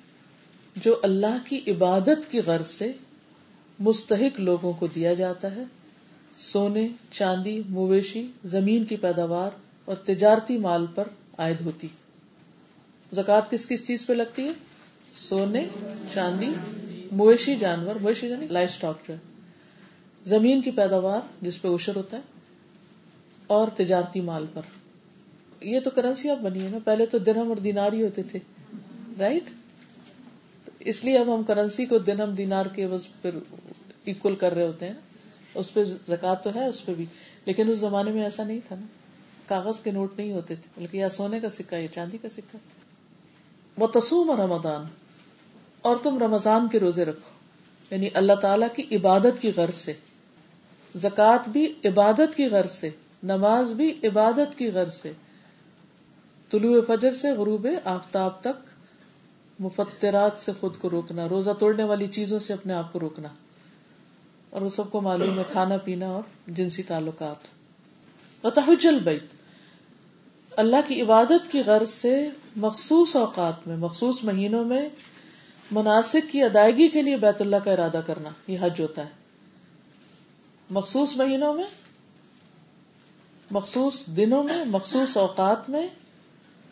[0.77, 2.93] جو اللہ کی عبادت کی غرض سے
[3.79, 5.65] مستحق لوگوں کو دیا جاتا ہے۔
[6.39, 9.51] سونے، چاندی، مویشی، زمین کی پیداوار
[9.85, 11.09] اور تجارتی مال پر
[11.39, 11.89] عائد ہوتی۔
[13.13, 14.53] زکات کس کس چیز پہ لگتی ہے؟
[15.19, 15.67] سونے،
[16.15, 16.51] چاندی،
[17.13, 19.19] مویشی جانور۔ مویشی یعنی لائف اسٹاک جو ہے۔
[20.25, 22.23] زمین کی پیداوار جس پہ اوشر ہوتا ہے
[23.47, 24.63] اور تجارتی مال پر۔
[25.61, 28.39] یہ تو کرنسی اب بنی ہے نا۔ پہلے تو درہم اور دینار ہی ہوتے تھے۔
[29.19, 29.43] رائٹ
[30.85, 32.87] اس لیے اب ہم کرنسی کو دنم دینار کے
[33.23, 33.31] پھر
[34.07, 34.95] اکول کر رہے ہوتے ہیں۔
[35.55, 37.07] اس پہ زکات تو ہے، اس پہ بھی۔
[37.45, 38.87] لیکن اس زمانے میں ایسا نہیں تھا نا۔
[39.49, 42.57] کاغذ کے نوٹ نہیں ہوتے تھے، بلکہ یا سونے کا سکہ یا چاندی کا سکہ۔
[43.77, 44.85] وہ تسوم رمضان۔
[45.83, 47.31] اور تم رمضان کے روزے رکھو۔
[47.91, 49.93] یعنی اللہ تعالی کی عبادت کی غرض سے۔
[50.97, 52.91] زکات بھی عبادت کی غرض سے۔
[53.23, 55.13] نماز بھی عبادت کی غرض سے۔
[56.51, 58.72] طلوع فجر سے غروب آفتاب تک
[59.59, 63.29] مفترات سے خود کو روکنا، روزہ توڑنے والی چیزوں سے اپنے آپ کو روکنا،
[64.51, 67.51] اور وہ سب کو معلوم ہے، کھانا پینا اور جنسی تعلقات۔
[68.55, 69.25] تحج البیت،
[70.53, 74.89] اللہ کی عبادت کی غرض سے مخصوص اوقات میں، مخصوص مہینوں میں
[75.71, 79.11] مناسب کی ادائیگی کے لیے بیت اللہ کا ارادہ کرنا، یہ حج ہوتا ہے۔
[80.71, 81.65] مخصوص مہینوں میں،
[83.51, 85.87] مخصوص دنوں میں، مخصوص اوقات میں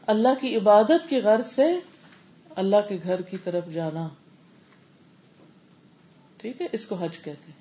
[0.06, 1.72] اللہ کی عبادت کی غرض سے
[2.56, 4.08] اللہ کے گھر کی طرف جانا۔
[6.36, 7.60] ٹھیک ہے، اس کو حج کہتے ہیں۔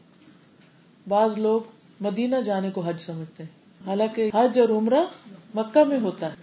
[1.10, 1.61] بعض لوگ
[1.99, 3.49] مدینہ جانے کو حج سمجھتے ہیں۔
[3.86, 5.03] حالانکہ حج اور عمرہ
[5.56, 6.36] مکہ میں ہوتا ہے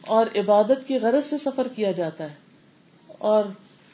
[0.00, 2.34] اور عبادت کی غرض سے سفر کیا جاتا ہے۔
[3.08, 3.44] اور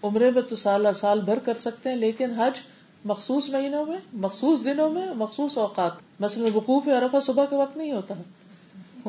[0.02, 2.60] عمرے میں تو سال سال بھر کر سکتے ہیں، لیکن حج
[3.05, 7.93] مخصوص مہینوں میں، مخصوص دنوں میں، مخصوص اوقات۔ مثلاً وقوف عرفہ صبح کے وقت نہیں
[7.93, 8.23] ہوتا۔ ہے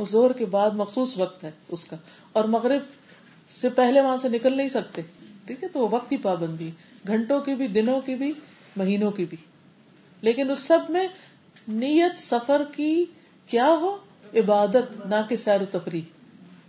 [0.09, 1.95] زور کے بعد مخصوص وقت ہے اس کا۔
[2.33, 2.81] اور مغرب
[3.51, 5.01] سے پہلے وہاں سے نکل نہیں سکتے۔
[5.45, 6.71] ٹھیک ہے، تو وہ وقت کی پابندی
[7.07, 8.33] گھنٹوں کی بھی، دنوں کی بھی،
[8.75, 9.37] مہینوں کی بھی۔
[10.21, 11.07] لیکن اس سب میں
[11.67, 13.05] نیت سفر کی
[13.47, 13.97] کیا ہو؟
[14.35, 16.01] عبادت، نہ کہ سیر و تفریح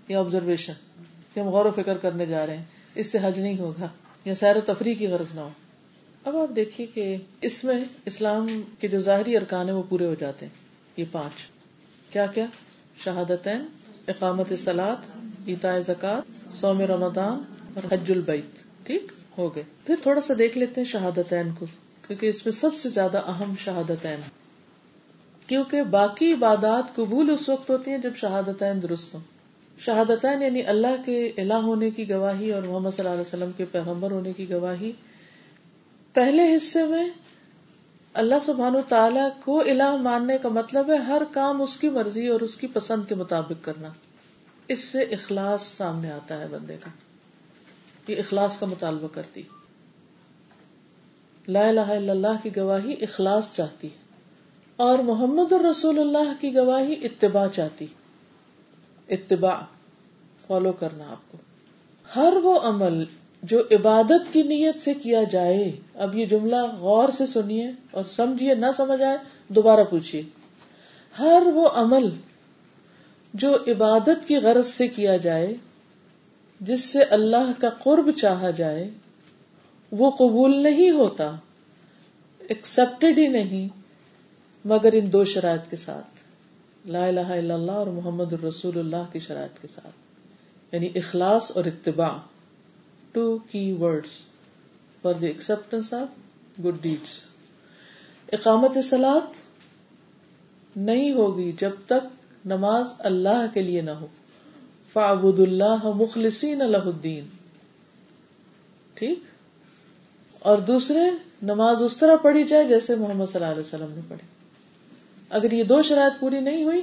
[0.09, 0.73] یا آبزرویشن
[1.35, 2.65] کہ ہم غور و فکر کرنے جا رہے ہیں۔
[2.95, 3.89] اس سے حج نہیں ہوگا
[4.25, 5.49] یا سیر و تفریح کی غرض نہ ہو۔
[6.25, 10.15] اب آپ دیکھیے کہ اس میں اسلام کے جو ظاہری ارکان ہیں وہ پورے ہو
[10.15, 10.53] جاتے ہیں۔
[10.97, 11.33] یہ پانچ۔
[12.13, 12.47] کیا کیا؟
[13.05, 13.49] شہادت
[14.09, 14.97] اقامت سلاد
[15.53, 17.43] اتا زکات، سوم رمضان
[17.75, 21.67] اور حج البیت، ٹھیک؟ ہو گئے۔ پھر تھوڑا سا دیکھ لیتے ہیں شہادتین کو،
[22.07, 24.21] کیونکہ اس میں سب سے زیادہ اہم شہادتین
[25.47, 29.21] کیونکہ باقی عبادات قبول اس وقت ہوتی ہیں جب شہادتین درست ہوں۔
[29.79, 33.65] شہادتین یعنی اللہ کے الہ ہونے کی گواہی اور محمد صلی اللہ علیہ وسلم کے
[33.65, 34.93] پیغمبر ہونے کی گواہی۔
[36.13, 37.09] پہلے حصے میں
[38.13, 42.29] اللہ سبحان و تعالی کو الہ ماننے کا مطلب ہے ہر کام اس کی مرضی
[42.29, 43.89] اور اس کی پسند کے مطابق کرنا۔
[44.69, 46.91] اس سے اخلاص سامنے آتا ہے بندے کا۔
[48.11, 49.43] یہ اخلاص کا مطالبہ کرتی
[51.49, 53.89] لا الہ الا اللہ کی گواہی اخلاص چاہتی
[54.77, 57.87] اور محمد الرسول اللہ کی گواہی اتباع چاہتی
[59.09, 59.61] اتباع،
[60.47, 61.39] فالو کرنا آپ کو۔
[62.17, 63.05] ہر وہ عمل
[63.43, 68.55] جو عبادت کی نیت سے کیا جائے، اب یہ جملہ غور سے سنیے اور سمجھیے،
[68.55, 69.17] نہ سمجھ آئے،
[69.49, 70.23] دوبارہ پوچھیے۔
[71.19, 72.09] ہر وہ عمل
[73.35, 75.55] جو عبادت کی غرض سے کیا جائے،
[76.61, 78.91] جس سے اللہ کا قرب چاہا جائے،
[79.93, 81.37] وہ قبول نہیں ہوتا
[82.39, 83.69] ایکسپٹیڈ ہی نہیں،
[84.65, 86.19] مگر ان دو شرائط کے ساتھ۔
[86.89, 89.95] لا الہ الا اللہ اور محمد الرسول اللہ کی شرائط کے ساتھ۔
[90.75, 92.17] یعنی اخلاص اور اتباع۔
[93.13, 94.11] ٹو کی words
[95.03, 96.09] for the acceptance of
[96.65, 97.21] good deeds
[98.33, 99.21] اقامت سلاد
[100.77, 102.18] نہیں ہوگی جب تک
[102.49, 104.07] نماز اللہ کے لیے نہ ہو۔
[104.93, 107.25] فعبد اللہ مخلصین الہ الدین۔
[108.95, 109.19] ٹھیک؟
[110.39, 111.01] اور دوسرے،
[111.43, 114.27] نماز اس طرح پڑھی جائے جیسے محمد صلی اللہ علیہ وسلم نے پڑھی۔
[115.31, 116.83] اگر یہ دو شرائط پوری نہیں ہوئی،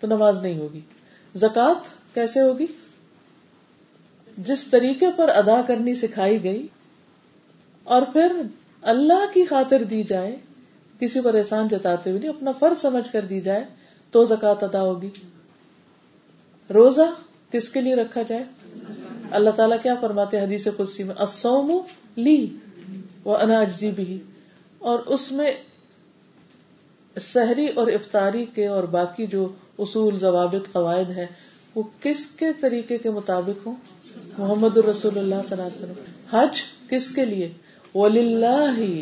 [0.00, 0.80] تو نماز نہیں ہوگی۔
[1.34, 2.66] زکات کیسے ہوگی؟
[4.38, 6.66] جس طریقے پر ادا کرنی سکھائی گئی،
[7.84, 8.32] اور پھر
[8.82, 10.36] اللہ کی خاطر دی جائے،
[11.00, 13.64] کسی پر احسان جتاتے ہوئے نہیں، اپنا فرض سمجھ کر دی جائے
[14.14, 15.08] تو زکات ادا ہوگی۔
[16.74, 17.14] روزہ
[17.52, 18.44] کس کے لیے رکھا جائے؟
[19.30, 21.80] اللہ تعالیٰ کیا فرماتے حدیث قدسی میں؟ اسوم
[22.16, 22.56] لی
[23.24, 24.18] وہ اناجی بھی
[24.78, 25.52] اور اس میں
[27.20, 31.26] سحری اور افطاری کے اور باقی جو اصول، ضوابط، قواعد ہیں،
[31.74, 33.76] وہ کس کے طریقے کے مطابق ہوں؟
[34.38, 37.52] محمد الرسول اللہ صلی اللہ علیہ وسلم۔ حج کس کے لیے؟
[37.94, 38.92] وللہ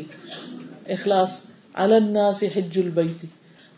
[0.89, 1.41] اخلاص۔
[1.75, 3.25] الناس حج البیت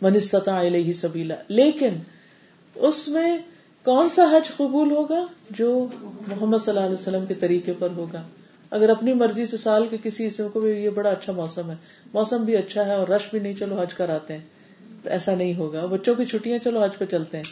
[0.02, 0.64] من استطاع
[0.94, 1.90] سبیلا۔ لیکن
[2.74, 3.38] اس میں
[3.84, 8.22] کون سا حج قبول ہوگا جو محمد صلی اللہ علیہ وسلم کے طریقے پر ہوگا؟
[8.70, 11.76] اگر اپنی مرضی سے سال کے کسی حصے کو بھی یہ بڑا اچھا موسم ہے۔
[12.14, 14.40] موسم بھی اچھا ہے اور رش بھی نہیں، چلو حج کراتے ہیں۔
[15.04, 17.44] ایسا نہیں ہوگا۔ بچوں کی چھٹیاں چلو حج پہ چلتے ہیں۔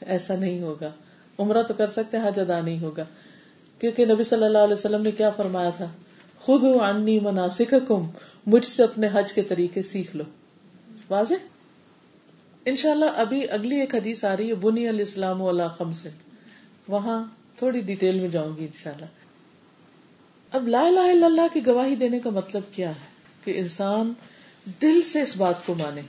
[0.00, 0.90] ایسا نہیں ہوگا۔
[1.38, 3.04] عمرہ تو کر سکتے ہیں، حج ادا نہیں ہوگا۔
[3.78, 5.86] کیونکہ نبی صلی اللہ علیہ وسلم نے کیا فرمایا تھا؟
[6.38, 7.92] خود عنی مناسک
[8.46, 10.24] مجھ سے اپنے حج کے طریقے سیکھ لو۔
[11.10, 11.34] واضح؟
[12.66, 16.08] ان شاء اللہ ابھی اگلی ایک حدیث آ رہی ہے، بنی الاسلام اللہ خمسن
[16.88, 17.24] وہاں
[17.56, 19.06] تھوڑی ڈیٹیل میں جاؤں گی ان شاء اللہ
[20.52, 23.12] اب لا الہ الا اللہ کی گواہی دینے کا مطلب کیا ہے؟
[23.44, 24.12] کہ انسان
[24.82, 26.00] دل سے اس بات کو مانے.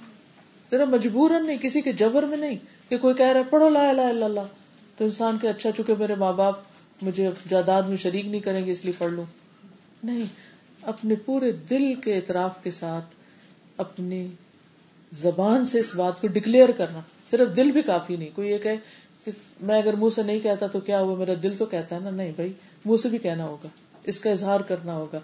[0.72, 2.58] ذرا مجبور نہیں، کسی کے جبر میں نہیں
[2.90, 4.48] کہ کوئی کہہ رہا ہے، پڑھو لا الہ الا اللہ.
[4.98, 6.56] تو انسان کے اچھا چکے میرے ماں باپ
[7.02, 9.24] مجھے جائیداد میں شریک نہیں کریں گے، اس لیے پڑھ لوں.
[10.04, 10.26] نہیں،
[10.82, 13.06] اپنے پورے دل کے اعتراف کے ساتھ،
[13.78, 14.28] اپنی
[15.12, 17.00] زبان سے اس بات کو ڈکلیئر کرنا۔
[17.32, 18.76] صرف دل بھی کافی نہیں۔ کوئی یہ کہ
[19.62, 22.10] میں اگر منہ سے نہیں کہتا تو کیا ہوا؟ میرا دل تو کہتا ہے نا۔
[22.10, 22.54] نہیں بھائی،
[22.86, 23.68] منہ سے بھی کہنا ہوگا۔
[24.04, 25.20] اس کا اظہار کرنا ہوگا۔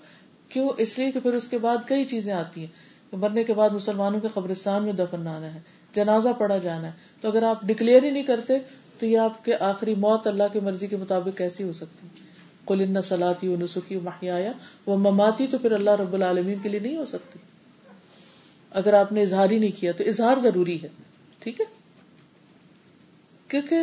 [0.49, 3.69] کیوں؟ اس لیے کہ پھر اس کے بعد کئی چیزیں آتی ہیں۔ مرنے کے بعد
[3.69, 5.59] مسلمانوں کے قبرستان میں دفن آنا ہے،
[5.95, 6.91] جنازہ پڑا جانا ہے۔
[7.21, 8.53] تو اگر آپ ڈکلیئر ہی نہیں کرتے
[8.99, 12.07] تو یہ آپ کے آخری موت اللہ کی مرضی کے مطابق کیسی ہو سکتی
[12.67, 14.51] کل ان سلاتی و نسخی محیا
[14.85, 17.39] وہ مماتی تو پھر اللہ رب العالمین کے لیے نہیں ہو سکتی۔
[18.71, 20.87] اگر آپ نے اظہار ہی نہیں کیا تو اظہار ضروری ہے،
[21.39, 21.65] ٹھیک ہے؟
[23.47, 23.77] کیونکہ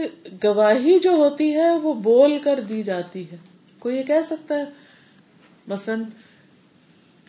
[0.44, 3.36] گواہی جو ہوتی ہے وہ بول کر دی جاتی ہے۔
[3.78, 4.64] کوئی یہ کہہ سکتا ہے؟
[5.66, 6.02] مثلاً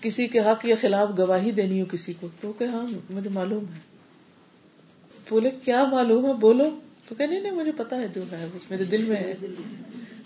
[0.01, 3.63] کسی کے حق یا خلاف گواہی دینی ہو کسی کو، تو کہ ہاں مجھے معلوم
[3.63, 3.79] ہے۔
[5.29, 8.83] بولے، کیا معلوم ہے؟ بولو۔ تو کہ نہیں نہیں، مجھے پتا ہے جو ہے میرے
[8.83, 9.33] دل میں ہے۔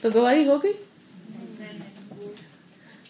[0.01, 0.73] تو گواہی ہو گئی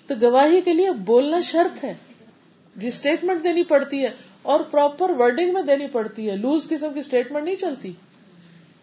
[0.07, 1.93] تو گواہی کے لیے بولنا شرط ہے۔
[2.75, 4.09] جی اسٹیٹمنٹ دینی پڑتی ہے
[4.41, 7.91] اور پراپر ورڈنگ میں دینی پڑتی ہے۔ لوز قسم کی اسٹیٹمنٹ نہیں چلتی۔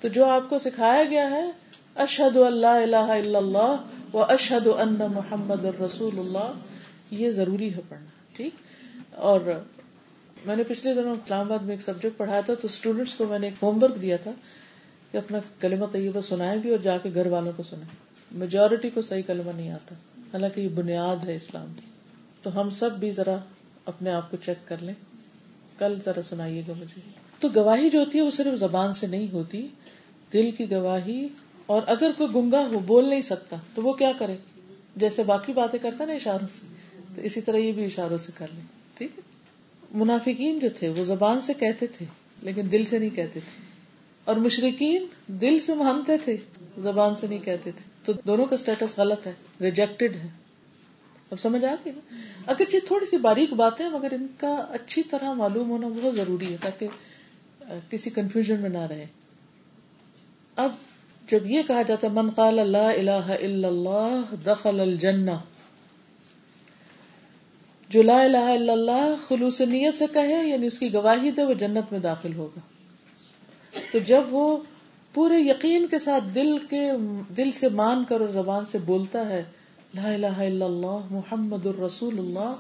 [0.00, 1.50] تو جو آپ کو سکھایا گیا ہے
[1.96, 3.76] اشد اللہ اللہ اللہ
[4.12, 6.52] و اشد ان محمد رسول اللہ
[7.10, 8.06] یہ ضروری ہے پڑھنا،
[8.36, 8.54] ٹھیک؟
[9.14, 9.40] اور
[10.46, 13.38] میں نے پچھلے دنوں اسلام آباد میں ایک سبجیکٹ پڑھایا تھا، تو اسٹوڈینٹس کو میں
[13.38, 14.30] نے ایک ہوم ورک دیا تھا
[15.12, 17.94] کہ اپنا کلمہ طیبہ سنائے بھی اور جا کے گھر والوں کو سنائے
[18.30, 19.94] میجورٹی کو صحیح کلمہ نہیں آتا،
[20.32, 21.86] حالانکہ یہ بنیاد ہے اسلام کی۔
[22.42, 23.36] تو ہم سب بھی ذرا
[23.85, 24.94] اپنے آپ کو چیک کر لیں۔
[25.78, 27.01] کل ذرا سنائیے گا مجھے۔
[27.40, 29.69] تو گواہی جو ہوتی ہے وہ صرف زبان سے نہیں ہوتی،
[30.32, 31.28] دل کی گواہی۔
[31.66, 34.36] اور اگر کوئی گنگا ہو، بول نہیں سکتا، تو وہ کیا کرے؟
[34.97, 36.66] جیسے باقی باتیں کرتا نا اشاروں سے،
[37.15, 38.62] تو اسی طرح یہ بھی اشاروں سے کر لیں۔
[38.94, 39.23] ٹھیک ہے؟
[39.90, 42.07] منافقین جو تھے، وہ زبان سے کہتے تھے،
[42.43, 43.65] لیکن دل سے نہیں کہتے تھے۔
[44.24, 46.36] اور مشرقین دل سے مانتے تھے،
[46.78, 50.39] زبان سے نہیں کہتے تھے۔ تو دونوں کا اسٹیٹس غلط ہے ریجیکٹڈ ہے۔
[51.31, 52.16] اب سمجھ آ گئی نا؟
[52.47, 56.57] اگرچہ تھوڑی سی باریک باتیں مگر ان کا اچھی طرح معلوم ہونا بہت ضروری ہے
[56.61, 56.89] تاکہ
[57.90, 59.07] کسی کنفیوژن میں نہ رہے۔
[60.57, 60.73] اب
[61.28, 65.31] جب یہ کہا جاتا من قال اللہ الہ الا اللہ، دخل الجنہ
[67.89, 71.55] جو لا الہ الا اللہ خلوص نیت سے کہے یعنی اس کی گواہی دے، وہ
[71.55, 72.61] جنت میں داخل ہوگا۔
[73.93, 74.57] تو جب وہ
[75.15, 76.90] پورے یقین کے ساتھ دل کے،
[77.36, 79.44] دل سے مان کر اور زبان سے بولتا ہے
[79.94, 82.54] لا الہ الا اللہ، محمد الرسول اللہ۔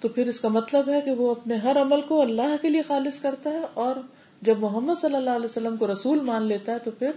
[0.00, 2.82] تو پھر اس کا مطلب ہے کہ وہ اپنے ہر عمل کو اللہ کے لیے
[2.82, 3.96] خالص کرتا ہے اور
[4.42, 7.10] جب محمد صلی اللہ علیہ وسلم کو رسول مان لیتا ہے تو پھر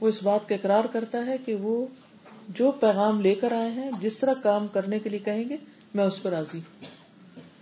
[0.00, 1.86] وہ اس بات کا اقرار کرتا ہے کہ وہ
[2.48, 5.56] جو پیغام لے کر آئے ہیں، جس طرح کام کرنے کے لیے کہیں گے،
[5.94, 6.60] میں اس پر راضی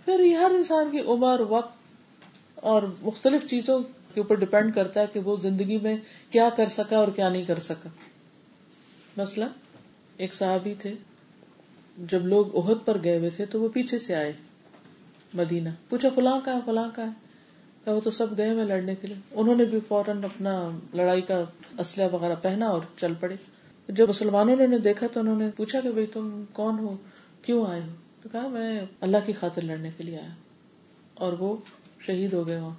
[0.05, 1.73] پھر یہ ہر انسان کی عمر، وقت
[2.55, 3.79] اور مختلف چیزوں
[4.13, 5.97] کے اوپر ڈپینڈ کرتا ہے کہ وہ زندگی میں
[6.31, 7.89] کیا کر سکا اور کیا نہیں کر سکا۔
[9.17, 9.45] مسئلہ
[10.17, 10.93] ایک صحابی تھے،
[11.97, 14.33] جب لوگ عہد پر گئے ہوئے تھے تو وہ پیچھے سے آئے
[15.33, 17.25] مدینہ، پوچھا فلاں کا ہے، فلاں کا ہے؟
[17.91, 21.43] وہ تو سب گئے میں لڑنے کے لیے۔ انہوں نے بھی فوراً اپنا لڑائی کا
[21.79, 23.35] اسلحہ وغیرہ پہنا اور چل پڑے۔
[23.89, 26.97] جب مسلمانوں نے دیکھا تو انہوں نے پوچھا کہ بھائی تم کون ہو؟
[27.41, 27.87] کیوں آئے ہو؟
[28.23, 30.29] تو کہا میں اللہ کی خاطر لڑنے کے لیے آیا
[31.13, 31.55] اور وہ
[31.99, 32.75] شہید ہو گئے وہاں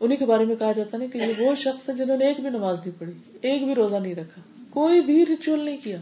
[0.00, 2.40] انہیں کے بارے میں کہا جاتا نا کہ یہ وہ شخص ہے جنہوں نے ایک
[2.40, 5.98] بھی نماز نہیں پڑھی، ایک بھی روزہ نہیں رکھا، کوئی بھی ریچول نہیں کیا۔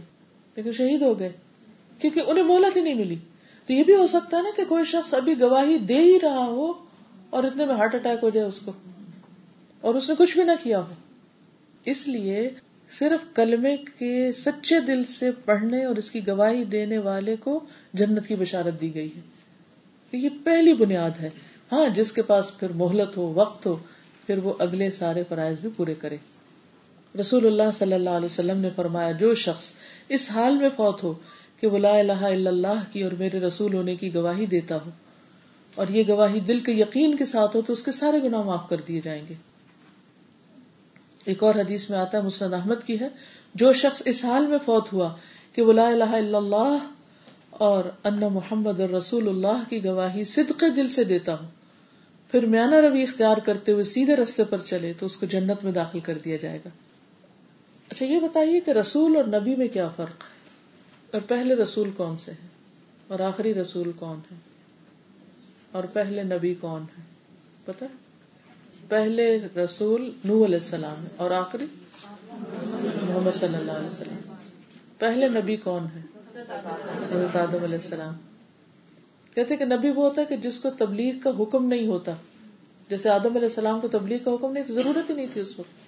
[0.56, 1.32] لیکن شہید ہو گئے
[1.98, 3.16] کیونکہ انہیں مہلت ہی نہیں ملی۔
[3.66, 6.46] تو یہ بھی ہو سکتا ہے نا کہ کوئی شخص ابھی گواہی دے ہی رہا
[6.46, 6.72] ہو
[7.30, 8.72] اور اتنے میں ہارٹ اٹیک ہو جائے اس کو
[9.80, 10.94] اور اس نے کچھ بھی نہ کیا ہو۔
[11.84, 12.50] اس لیے
[12.90, 17.60] صرف کلمے کے سچے دل سے پڑھنے اور اس کی گواہی دینے والے کو
[17.92, 19.20] جنت کی بشارت دی گئی ہے۔
[20.12, 21.30] یہ پہلی بنیاد ہے۔
[21.72, 23.76] ہاں جس کے پاس پھر مہلت ہو، وقت ہو،
[24.26, 26.16] پھر وہ اگلے سارے فرائض بھی پورے کرے۔
[27.18, 29.70] رسول اللہ صلی اللہ علیہ وسلم نے فرمایا، جو شخص
[30.08, 31.12] اس حال میں فوت ہو
[31.60, 34.90] کہ وہ لا الہ الا اللہ کی اور میرے رسول ہونے کی گواہی دیتا ہو،
[35.76, 38.68] اور یہ گواہی دل کے یقین کے ساتھ ہو تو اس کے سارے گناہ معاف
[38.68, 39.34] کر دیے جائیں گے۔
[41.26, 43.08] ایک اور حدیث میں آتا ہے، مسند احمد کی ہے،
[43.54, 45.08] جو شخص اس حال میں فوت ہوا
[45.54, 46.76] کہ وہ لا الہ الا اللہ
[47.60, 51.48] اور ان محمد رسول اللہ کی گواہی صدق دل سے دیتا ہوں
[52.32, 55.72] پھر میانہ روی اختیار کرتے ہوئے سیدھے رستے پر چلے تو اس کو جنت میں
[55.72, 56.70] داخل کر دیا جائے گا۔
[57.88, 60.36] اچھا یہ بتائیے کہ رسول اور نبی میں کیا فرق ہے؟
[61.10, 62.48] اور پہلے رسول کون سے ہیں؟
[63.08, 64.36] اور آخری رسول کون ہے
[65.72, 67.02] اور پہلے نبی کون ہے؟
[67.64, 67.86] پتا
[68.88, 71.66] پہلے رسول نو علیہ السلام اور آخری
[73.02, 74.34] محمد صلی اللہ علیہ وسلم۔
[74.98, 76.00] پہلے نبی کون ہے
[77.12, 78.14] حضرت آدم علیہ السلام۔
[79.34, 82.12] کہتے کہ نبی وہ ہوتا ہے کہ جس کو تبلیغ کا حکم نہیں ہوتا۔
[82.90, 85.85] جیسے آدم علیہ السلام کو تبلیغ کا حکم نہیں ضرورت ہی نہیں تھی اس وقت۔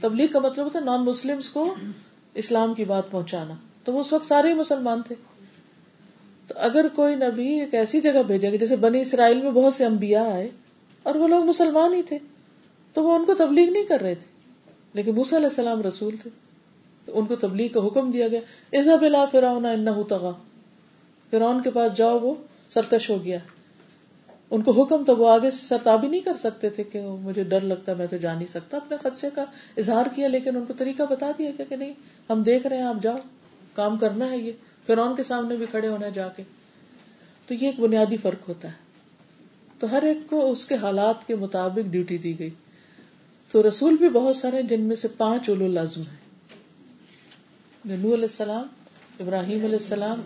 [0.00, 1.74] تبلیغ کا مطلب ہوتا نان مسلم کو
[2.34, 3.54] اسلام کی بات پہنچانا۔
[3.84, 5.14] تو وہ اس وقت سارے ہی مسلمان تھے۔
[6.46, 9.84] تو اگر کوئی نبی ایک ایسی جگہ بھیجے گا جیسے بنی اسرائیل میں بہت سے
[9.84, 10.48] انبیاء آئے
[11.02, 12.18] اور وہ لوگ مسلمان ہی تھے،
[12.92, 14.26] تو وہ ان کو تبلیغ نہیں کر رہے تھے۔
[14.94, 16.30] لیکن موسیٰ علیہ السلام رسول تھے۔
[17.04, 18.40] تو ان کو تبلیغ کا حکم دیا گیا۔
[18.72, 20.30] اذا بلا فراؤن انہو تغا
[21.30, 22.34] فرعون کے پاس جاؤ، وہ
[22.68, 23.38] سرکش ہو گیا۔
[24.50, 27.60] ان کو حکم تو وہ آگے سے سرتابی نہیں کر سکتے تھے کہ مجھے ڈر
[27.60, 29.44] لگتا میں تو جا نہیں سکتا اپنے خدشے کا
[29.76, 31.94] اظہار کیا، لیکن ان کو طریقہ بتا دیا کہ نہیں،
[32.30, 33.16] ہم دیکھ رہے ہیں، آپ جاؤ،
[33.74, 34.52] کام کرنا ہے یہ۔
[34.86, 36.42] فرون کے سامنے بھی کھڑے ہونا جا کے۔
[37.46, 38.72] تو یہ ایک بنیادی فرق ہوتا ہے۔
[39.78, 42.50] تو ہر ایک کو اس کے حالات کے مطابق ڈیوٹی دی گئی۔
[43.50, 46.30] تو رسول بھی بہت سارے جن میں سے پانچ اولو لازم ہے
[47.84, 48.66] نو علیہ السلام،
[49.20, 50.20] ابراہیم علیہ السلام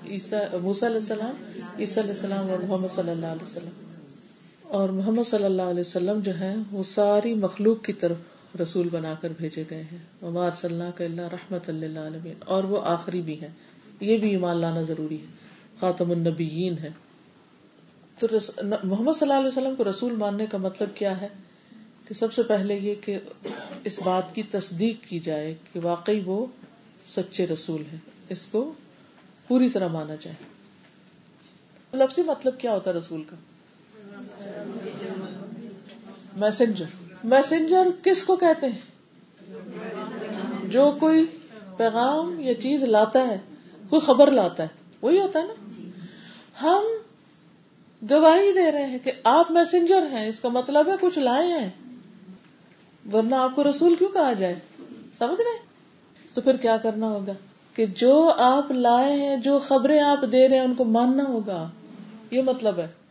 [0.63, 3.94] موسا علیہ السلام، عیسیٰ علیہ السلام اور محمد صلی اللہ علیہ وسلم۔
[4.69, 8.17] اور محمد صلی اللہ علیہ وسلم جو ہے وہ ساری مخلوق کی طرف
[8.61, 12.65] رسول بنا کر بھیجے گئے ہیں۔ عمار صلی اللہ کا اللہ رحمت اللہ علیہ اور
[12.65, 13.49] وہ آخری بھی ہیں۔
[14.01, 15.27] یہ بھی ایمان لانا ضروری ہے۔
[15.81, 16.91] خاتم النبیین ہے
[18.19, 18.27] تو
[18.83, 21.29] محمد صلی اللہ علیہ وسلم کو رسول ماننے کا مطلب کیا ہے؟
[22.09, 23.19] کہ سب سے پہلے یہ کہ
[23.85, 26.47] اس بات کی تصدیق کی جائے کہ واقعی وہ
[27.07, 27.97] سچے رسول ہے
[28.29, 28.73] اس کو
[29.49, 30.35] پوری طرح مانا جائے۔
[31.95, 33.37] لفظی مطلب کیا ہوتا ہے رسول کا؟
[36.37, 36.85] میسنجر
[37.25, 38.79] میسنجر کس کو کہتے ہیں؟
[40.67, 41.27] جو کوئی
[41.77, 43.39] پیغام یا چیز لاتا ہے،
[43.89, 44.69] کوئی خبر لاتا ہے،
[45.03, 45.53] وہی ہوتا ہے نا؟
[46.63, 46.83] ہم
[48.11, 51.71] گواہی دے رہے ہیں کہ آپ میسنجر ہیں، اس کا مطلب ہے کچھ لائے ہیں۔
[53.13, 54.55] ورنہ آپ کو رسول کیوں کہا جائے؟
[55.19, 55.63] سمجھ رہے
[56.35, 57.33] تو پھر کیا کرنا ہوگا؟
[57.75, 61.71] کہ جو آپ لائے ہیں، جو خبریں آپ دے رہے ہیں، ان کو ماننا ہوگا۔
[62.31, 63.04] یہ مطلب ہے۔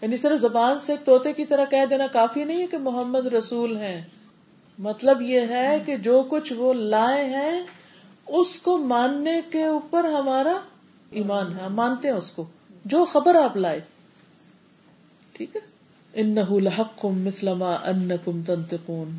[0.00, 3.76] یعنی صرف زبان سے توتے کی طرح کہہ دینا کافی نہیں ہے کہ محمد رسول
[3.76, 4.02] ہیں۔
[4.78, 7.62] مطلب یہ ہے کہ جو کچھ وہ لائے ہیں،
[8.26, 10.52] اس کو ماننے کے اوپر ہمارا
[11.10, 12.44] ایمان ہے۔ ہم مانتے ہیں اس کو۔
[12.84, 13.80] جو خبر آپ لائے۔
[15.32, 15.60] ٹھیک ہے؟
[16.12, 19.18] ان لحق مثلما ان کم تنتقون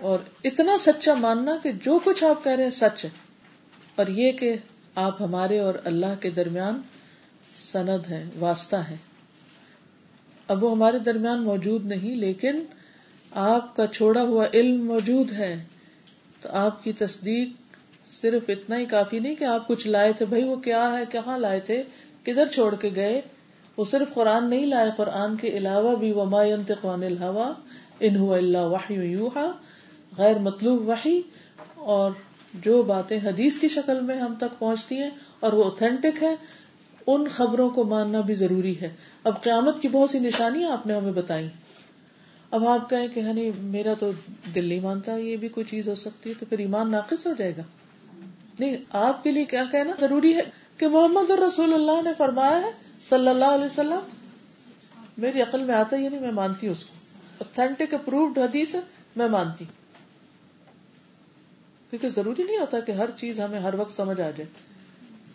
[0.00, 3.10] اور اتنا سچا ماننا کہ جو کچھ آپ کہہ رہے ہیں سچ ہے۔
[3.96, 4.56] اور یہ کہ
[4.94, 6.80] آپ ہمارے اور اللہ کے درمیان
[7.58, 8.96] سند ہے، واسطہ ہے۔
[10.48, 12.64] اب وہ ہمارے درمیان موجود نہیں، لیکن
[13.30, 15.64] آپ کا چھوڑا ہوا علم موجود ہے۔
[16.42, 17.48] تو آپ کی تصدیق
[18.20, 21.38] صرف اتنا ہی کافی نہیں کہ آپ کچھ لائے تھے۔ بھائی، وہ کیا ہے؟ کہاں
[21.38, 21.82] لائے تھے؟
[22.22, 23.20] کدھر چھوڑ کے گئے؟
[23.76, 27.52] وہ صرف قرآن نہیں لائے، قرآن کے علاوہ بھی وما ينطق عن الهوى
[28.00, 28.66] ان هو الا
[30.18, 31.20] غیر مطلوب وحی۔
[31.74, 32.10] اور
[32.54, 35.10] جو باتیں حدیث کی شکل میں ہم تک پہنچتی ہیں
[35.40, 36.36] اور وہ اوتھینٹک ہے۔
[37.06, 40.94] ان خبروں کو ماننا بھی ضروری ہے۔ اب قیامت کی بہت سی نشانیاں آپ نے
[40.94, 41.48] ہمیں بتائی
[42.50, 44.10] اب آپ کہیں کہ ہنی، میرا تو
[44.54, 47.32] دل نہیں مانتا، یہ بھی کوئی چیز ہو سکتی ہے تو پھر ایمان ناقص ہو
[47.38, 47.62] جائے گا۔
[48.58, 50.40] نہیں، آپ کے لیے کیا کہنا ضروری ہے
[50.76, 52.70] کہ محمد رسول اللہ نے فرمایا ہے
[53.08, 53.98] صلی اللہ علیہ وسلم،
[55.18, 56.94] میری عقل میں آتا ہی نہیں، میں مانتی ہوں اس کو۔
[57.38, 58.80] اوتھینٹک اپروڈ حدیث ہے،
[59.16, 59.64] میں مانتی۔
[61.90, 64.75] کیونکہ ضروری نہیں ہوتا کہ ہر چیز ہمیں ہر وقت سمجھ آ جائے۔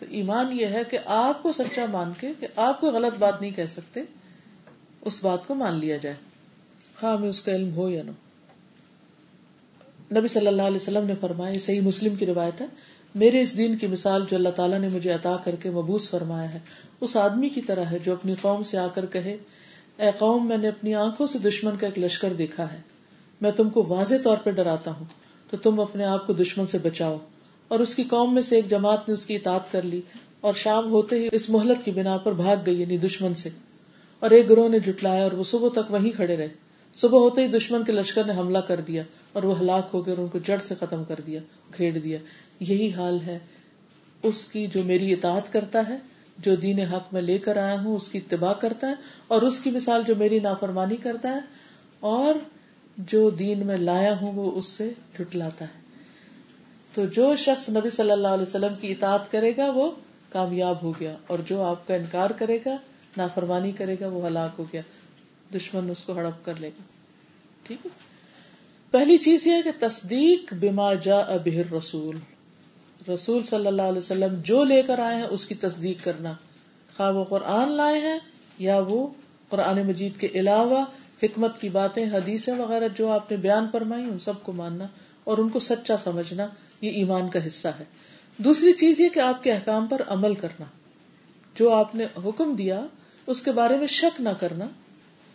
[0.02, 3.40] تو ایمان یہ ہے کہ آپ کو سچا مان کے کہ آپ کو غلط بات
[3.40, 4.00] نہیں کہہ سکتے،
[5.00, 6.16] اس بات کو مان لیا جائے۔
[7.02, 8.10] ہاں ہمیں اس کا علم ہو یا نہ
[10.18, 12.66] نبی صلی اللہ علیہ وسلم نے فرمایا صحیح مسلم کی روایت ہے،
[13.14, 16.52] میرے اس دین کی مثال جو اللہ تعالیٰ نے مجھے عطا کر کے مبوس فرمایا
[16.54, 16.58] ہے،
[17.00, 19.36] اس آدمی کی طرح ہے جو اپنی قوم سے آ کر کہے،
[19.96, 22.80] اے قوم، میں نے اپنی آنکھوں سے دشمن کا ایک لشکر دیکھا ہے،
[23.40, 25.06] میں تم کو واضح طور پہ ڈراتا ہوں،
[25.50, 27.18] تو تم اپنے آپ کو دشمن سے بچاؤ۔
[27.68, 30.00] اور اس کی قوم میں سے ایک جماعت نے اس کی اطاعت کر لی
[30.40, 33.48] اور شام ہوتے ہی اس محلت کی بنا پر بھاگ گئی یعنی دشمن سے۔
[34.20, 36.48] اور ایک گروہ نے جٹلایا اور وہ صبح تک وہیں کھڑے رہے۔
[36.96, 39.02] صبح ہوتے ہی دشمن کے لشکر نے حملہ کر دیا
[39.32, 41.40] اور وہ ہلاک ہو گئے اور ان کو جڑ سے ختم کر دیا
[41.72, 42.18] کھیڑ دیا۔
[42.60, 43.38] یہی حال ہے۔
[44.22, 45.96] اس کی جو میری اطاعت کرتا ہے،
[46.38, 48.94] جو دین حق میں لے کر آیا ہوں، اس کی اتباع کرتا ہے
[49.28, 51.40] اور اس کی مثال جو میری نافرمانی کرتا ہے
[52.00, 52.34] اور
[52.98, 55.81] جو دین میں لایا ہوں، وہ اس سے جٹلاتا ہے۔
[56.94, 59.90] تو جو شخص نبی صلی اللہ علیہ وسلم کی اطاعت کرے گا وہ
[60.28, 62.76] کامیاب ہو گیا اور جو آپ کا انکار کرے گا،
[63.16, 64.82] نافرمانی کرے گا، وہ ہلاک ہو گیا۔
[65.54, 66.82] دشمن اس کو ہڑپ کر لے گا۔
[67.66, 67.90] ٹھیک ہے؟
[68.90, 72.16] پہلی چیز یہ ہے کہ تصدیق بما جا ابہر رسول
[73.14, 76.32] رسول صلی اللہ علیہ وسلم جو لے کر آئے ہیں، اس کی تصدیق کرنا۔
[76.96, 78.18] خواہ وہ قرآن لائے ہیں
[78.58, 79.06] یا وہ
[79.48, 80.84] قرآن مجید کے علاوہ
[81.22, 84.86] حکمت کی باتیں، حدیثیں وغیرہ جو آپ نے بیان فرمائی، ان سب کو ماننا۔
[85.24, 86.46] اور ان کو سچا سمجھنا
[86.80, 87.84] یہ ایمان کا حصہ ہے۔
[88.38, 90.64] دوسری چیز یہ کہ آپ کے احکام پر عمل کرنا۔
[91.58, 92.86] جو آپ نے حکم دیا،
[93.26, 94.66] اس کے بارے میں شک نہ کرنا۔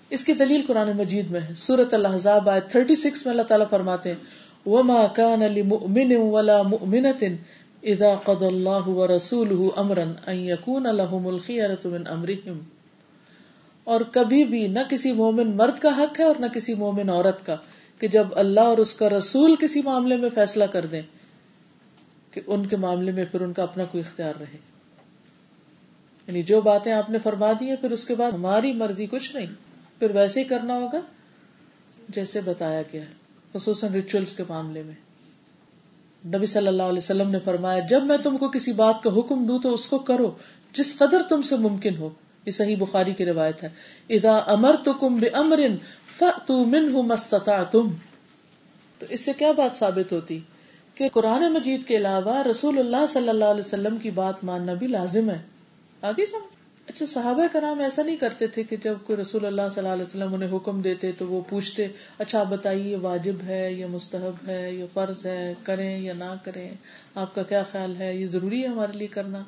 [0.10, 3.70] اس کی دلیل قرآن مجید میں ہے۔ سورت الحضاب آئے تھرٹی سکس میں اللہ تعالیٰ
[3.70, 7.28] فرماتے ہیں، وما كان لمؤمن ولا مؤمنة
[7.84, 12.60] اذا قضى الله ورسوله امرا ان يكون لهم الخيرة من امرهم
[13.84, 17.46] اور کبھی بھی نہ کسی مومن مرد کا حق ہے اور نہ کسی مومن عورت
[17.46, 17.56] کا۔
[18.00, 21.02] کہ جب اللہ اور اس کا رسول کسی معاملے میں فیصلہ کر دیں،
[22.32, 24.58] کہ ان کے معاملے میں پھر ان کا اپنا کوئی اختیار رہے۔
[26.28, 29.36] یعنی جو باتیں آپ نے فرما دی ہیں، پھر اس کے بعد ہماری مرضی کچھ
[29.36, 29.46] نہیں۔
[30.00, 31.00] پھر ویسے ہی کرنا ہوگا،
[32.10, 33.12] جیسے بتایا گیا ہے،
[33.54, 34.96] خصوصاً ریچولس کے معاملے میں۔
[36.26, 39.46] نبی صلی اللہ علیہ وسلم نے فرمایا، جب میں تم کو کسی بات کا حکم
[39.46, 40.32] دوں تو اس کو کرو،
[40.74, 42.10] جس قدر تم سے ممکن ہو۔
[42.46, 43.70] یہ صحیح بخاری کی روایت ہے۔
[44.10, 45.76] ادا امر تو کم بے امرن
[46.50, 47.90] من مستتا تم
[49.00, 50.40] تو اس سے کیا بات ثابت ہوتی؟
[50.96, 54.88] کہ قرآن مجید کے علاوہ رسول اللہ صلی اللہ علیہ وسلم کی بات ماننا بھی
[54.88, 55.42] لازم ہے۔
[56.02, 56.58] آگے سمجھ
[56.88, 59.94] اچھا صحابہ کا نام ایسا نہیں کرتے تھے کہ جب کوئی رسول اللہ صلی اللہ
[59.94, 61.88] علیہ وسلم انہیں حکم دیتے تو وہ پوچھتے
[62.18, 66.72] اچھا آپ بتائیے واجب ہے یا مستحب ہے یا فرض ہے، کریں یا نہ کریں؟
[67.16, 69.44] آپ کا کیا خیال ہے؟ یہ ضروری ہے ہمارے لیے کرنا۔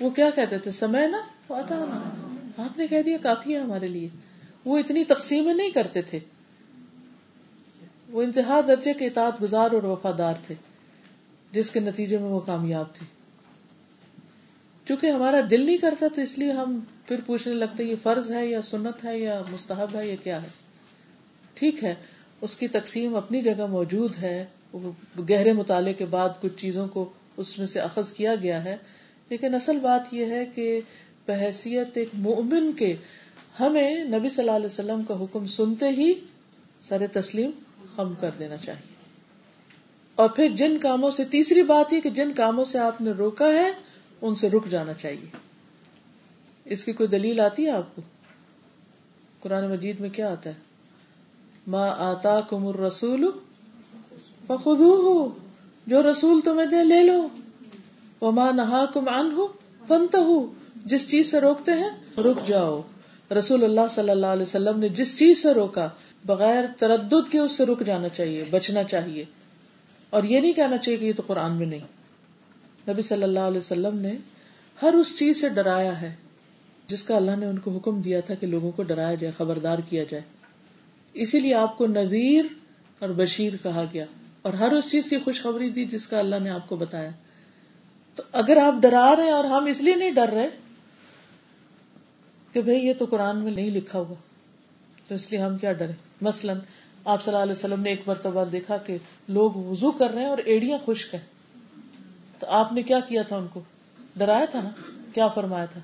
[0.00, 3.88] وہ کیا کہتے تھے؟ سمے نا آتا نا آپ نے کہہ دیا کافی ہے ہمارے
[3.88, 4.08] لیے۔
[4.64, 6.18] وہ اتنی تقسیمیں نہیں کرتے تھے۔
[8.08, 10.54] وہ انتہا درجے کے اطاعت گزار اور وفادار تھے،
[11.52, 13.06] جس کے نتیجے میں وہ کامیاب تھے۔
[14.88, 18.46] چونکہ ہمارا دل نہیں کرتا تو اس لیے ہم پھر پوچھنے لگتے یہ فرض ہے
[18.46, 20.48] یا سنت ہے یا مستحب ہے یا کیا ہے؟
[21.54, 21.94] ٹھیک ہے،
[22.40, 24.46] اس کی تقسیم اپنی جگہ موجود ہے
[25.30, 28.76] گہرے مطالعے کے بعد کچھ چیزوں کو اس میں سے اخذ کیا گیا ہے۔
[29.28, 30.80] لیکن اصل بات یہ ہے کہ
[31.26, 32.92] بحثیت ایک مومن کے
[33.60, 36.12] ہمیں نبی صلی اللہ علیہ وسلم کا حکم سنتے ہی
[36.82, 37.50] سارے تسلیم
[37.96, 38.94] خم کر دینا چاہیے۔
[40.14, 43.46] اور پھر جن کاموں سے تیسری بات یہ کہ جن کاموں سے آپ نے روکا
[43.46, 43.72] ہے،
[44.22, 45.36] ان سے رک جانا چاہیے۔
[46.64, 48.02] اس کی کوئی دلیل آتی ہے آپ کو؟
[49.40, 50.54] قرآن مجید میں کیا آتا ہے؟
[51.66, 53.24] ماں آتا کمر رسول
[54.50, 55.28] ہو
[55.86, 57.28] جو رسول تمہیں دے، لے لو۔
[58.20, 59.46] وہ ماں نہا کم ان ہو
[59.88, 60.52] فنت ہو
[60.84, 62.82] جس چیز سے روکتے ہیں، رک جاؤ۔
[63.38, 65.88] رسول اللہ صلی اللہ علیہ وسلم نے جس چیز سے روکا،
[66.24, 69.24] بغیر تردد کے اس سے رک جانا چاہیے، بچنا چاہیے۔
[70.10, 71.80] اور یہ نہیں کہنا چاہیے کہ یہ تو قرآن میں نہیں۔
[72.88, 74.12] نبی صلی اللہ علیہ وسلم نے
[74.82, 76.14] ہر اس چیز سے ڈرایا ہے،
[76.86, 79.78] جس کا اللہ نے ان کو حکم دیا تھا کہ لوگوں کو ڈرایا جائے، خبردار
[79.78, 80.22] کیا جائے۔
[81.12, 82.44] اسی لیے آپ کو نذیر
[82.98, 84.04] اور بشیر کہا گیا۔
[84.42, 87.10] اور ہر اس چیز کی خوشخبری دی جس کا اللہ نے آپ کو بتایا۔
[88.14, 90.48] تو اگر آپ ڈرا رہے ہیں اور ہم اس لیے نہیں ڈر رہے
[92.52, 94.14] کہ بھئی یہ تو قرآن میں نہیں لکھا ہوا۔
[95.08, 96.58] تو اس لیے ہم کیا ڈرے مثلاً
[97.04, 98.96] آپ صلی اللہ علیہ وسلم نے ایک مرتبہ دیکھا کہ
[99.28, 101.20] لوگ وضو کر رہے ہیں اور ایڑیاں خشک ہیں۔
[102.38, 103.60] تو آپ نے کیا کیا تھا ان کو؟
[104.16, 104.70] ڈرایا تھا نا؟
[105.14, 105.80] کیا فرمایا تھا؟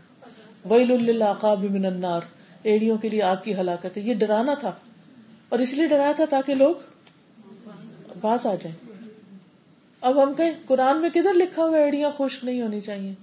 [0.71, 2.21] ویل اللہ من النار۔
[2.63, 4.73] ایڑیوں کے لیے آپ کی ہلاکت ہے۔ یہ ڈرانا تھا۔
[5.49, 6.75] اور اس لیے ڈرایا تھا تاکہ لوگ
[8.21, 9.03] باز آ جائیں۔
[10.01, 13.15] اب ہم کہیں قرآن میں کدھر لکھا ہوا ایڑیاں خشک نہیں ہونی چاہیے۔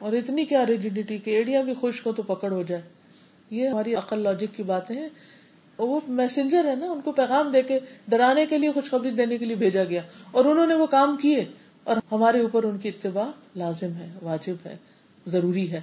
[0.00, 2.82] اور اتنی کیا ریجیڈیٹی کہ ایڑیاں بھی خشک ہو تو پکڑ ہو جائے۔
[3.50, 5.08] یہ ہماری عقل لاجک کی باتیں ہیں۔
[5.78, 7.78] وہ میسنجر ہے نا، ان کو پیغام دے کے
[8.08, 11.44] ڈرانے کے لیے خوشخبری دینے کے لیے بھیجا گیا۔ اور انہوں نے وہ کام کیے۔
[11.84, 14.76] اور ہمارے اوپر ان کی اتباع لازم ہے، واجب ہے،
[15.26, 15.80] ضروری ہے۔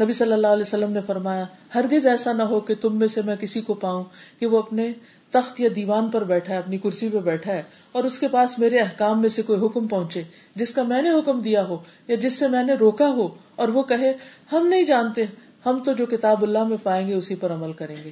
[0.00, 1.44] نبی صلی اللہ علیہ وسلم نے فرمایا،
[1.74, 4.04] ہرگز ایسا نہ ہو کہ تم میں سے میں کسی کو پاؤں
[4.38, 4.92] کہ وہ اپنے
[5.30, 7.62] تخت یا دیوان پر بیٹھا ہے، اپنی کرسی پہ بیٹھا ہے
[7.92, 10.22] اور اس کے پاس میرے احکام میں سے کوئی حکم پہنچے
[10.54, 11.78] جس کا میں نے حکم دیا ہو
[12.08, 14.12] یا جس سے میں نے روکا ہو اور وہ کہے،
[14.52, 15.24] ہم نہیں جانتے،
[15.66, 18.10] ہم تو جو کتاب اللہ میں پائیں گے اسی پر عمل کریں گے۔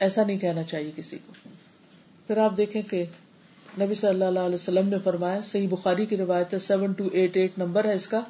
[0.00, 1.32] ایسا نہیں کہنا چاہیے کسی کو۔
[2.26, 3.04] پھر آپ دیکھیں کہ
[3.80, 7.36] نبی صلی اللہ علیہ وسلم نے فرمایا، صحیح بخاری کی روایت ہے، seven two eight
[7.36, 8.20] eight number ہے اس کا۔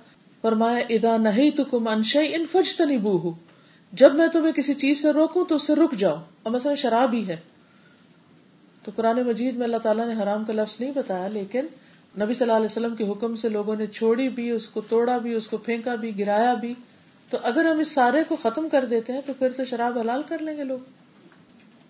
[0.42, 2.96] فرمایا ادا نہیں تو کم انشئی ان فج تنی
[3.96, 7.12] جب میں تمہیں کسی چیز سے روکوں تو اس سے رک جاؤ، اور مثلا شراب
[7.12, 7.36] ہی ہے۔
[8.82, 11.66] تو قرآن مجید میں اللہ تعالیٰ نے حرام کا لفظ نہیں بتایا، لیکن
[12.20, 15.18] نبی صلی اللہ علیہ وسلم کے حکم سے لوگوں نے چھوڑی بھی، اس کو توڑا
[15.18, 16.74] بھی، اس کو پھینکا بھی، گرایا بھی۔
[17.30, 20.22] تو اگر ہم اس سارے کو ختم کر دیتے ہیں تو پھر تو شراب حلال
[20.28, 20.78] کر لیں گے لوگ۔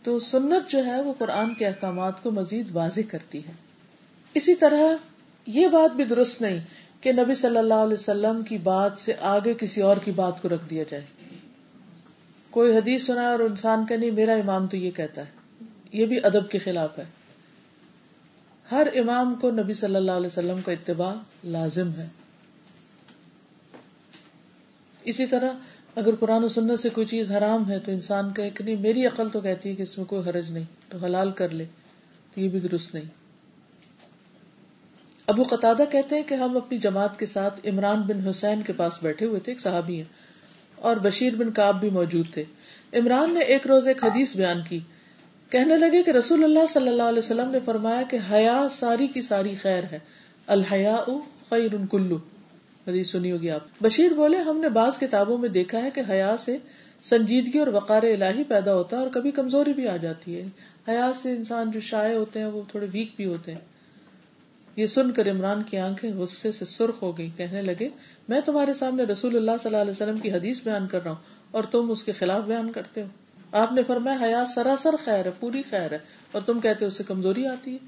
[0.02, 3.52] تو سنت جو ہے وہ قرآن کے احکامات کو مزید واضح کرتی ہے۔
[4.34, 4.82] اسی طرح
[5.46, 6.58] یہ بات بھی درست نہیں
[7.00, 10.48] کہ نبی صلی اللہ علیہ وسلم کی بات سے آگے کسی اور کی بات کو
[10.48, 11.04] رکھ دیا جائے۔
[12.56, 15.26] کوئی حدیث سنا اور انسان کا نہیں، میرا امام تو یہ کہتا ہے۔
[15.92, 17.04] یہ بھی ادب کے خلاف ہے۔
[18.70, 21.14] ہر امام کو نبی صلی اللہ علیہ وسلم کا اتباع
[21.44, 22.08] لازم ہے۔
[25.04, 25.50] اسی طرح
[25.96, 29.06] اگر قرآن و سنت سے کوئی چیز حرام ہے تو انسان کا ایک نہیں، میری
[29.06, 31.64] عقل تو کہتی ہے کہ اس میں کوئی حرج نہیں، تو حلال کر لے،
[32.34, 33.04] تو یہ بھی درست نہیں۔
[35.26, 38.92] ابو قطع کہتے ہیں کہ ہم اپنی جماعت کے ساتھ عمران بن حسین کے پاس
[39.02, 40.25] بیٹھے ہوئے تھے، ایک صحابی ہیں۔
[40.76, 42.44] اور بشیر بن کاب بھی موجود تھے۔
[42.92, 44.80] عمران نے ایک روز ایک حدیث بیان کی۔
[45.50, 49.22] کہنے لگے کہ رسول اللہ صلی اللہ علیہ وسلم نے فرمایا کہ حیا ساری کی
[49.22, 49.98] ساری خیر ہے۔
[50.46, 50.96] الحیا
[51.50, 52.16] خیر کلو۔
[52.86, 56.36] حدیث سنی ہوگی آپ۔ بشیر بولے، ہم نے بعض کتابوں میں دیکھا ہے کہ حیا
[56.38, 56.56] سے
[57.02, 60.46] سنجیدگی اور وقار الہی پیدا ہوتا ہے اور کبھی کمزوری بھی آ جاتی ہے۔
[60.88, 63.75] حیا سے انسان جو شائع ہوتے ہیں، وہ تھوڑے ویک بھی ہوتے ہیں۔
[64.76, 67.88] یہ سن کر عمران کی آنکھیں غصے سے سرخ ہو گئی کہنے لگے،
[68.28, 71.22] میں تمہارے سامنے رسول اللہ صلی اللہ علیہ وسلم کی حدیث بیان کر رہا ہوں
[71.50, 73.08] اور تم اس کے خلاف بیان کرتے ہو۔
[73.52, 75.98] آپ نے فرمایا حیات سراسر خیر ہے، پوری خیر ہے۔
[76.32, 77.78] اور تم کہتے ہو اسے کمزوری آتی ہے۔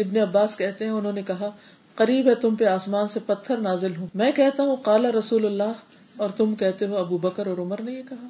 [0.00, 1.50] ابن عباس کہتے ہیں، انہوں نے کہا،
[1.94, 5.72] قریب ہے، تم پہ آسمان سے پتھر نازل ہوں۔ میں کہتا ہوں کالا رسول اللہ،
[6.16, 8.28] اور تم کہتے ہو، ابو بکر اور عمر نے یہ کہا۔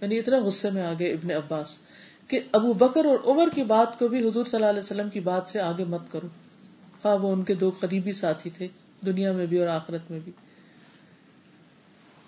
[0.00, 1.78] یعنی اتنا غصے میں آگے ابن عباس۔
[2.28, 5.20] کہ ابو بکر اور عمر کی بات کو بھی حضور صلی اللہ علیہ وسلم کی
[5.20, 6.26] بات سے آگے مت کرو۔
[7.02, 8.68] خواہ وہ ان کے دو قریبی ساتھی تھے،
[9.06, 10.32] دنیا میں بھی اور آخرت میں بھی۔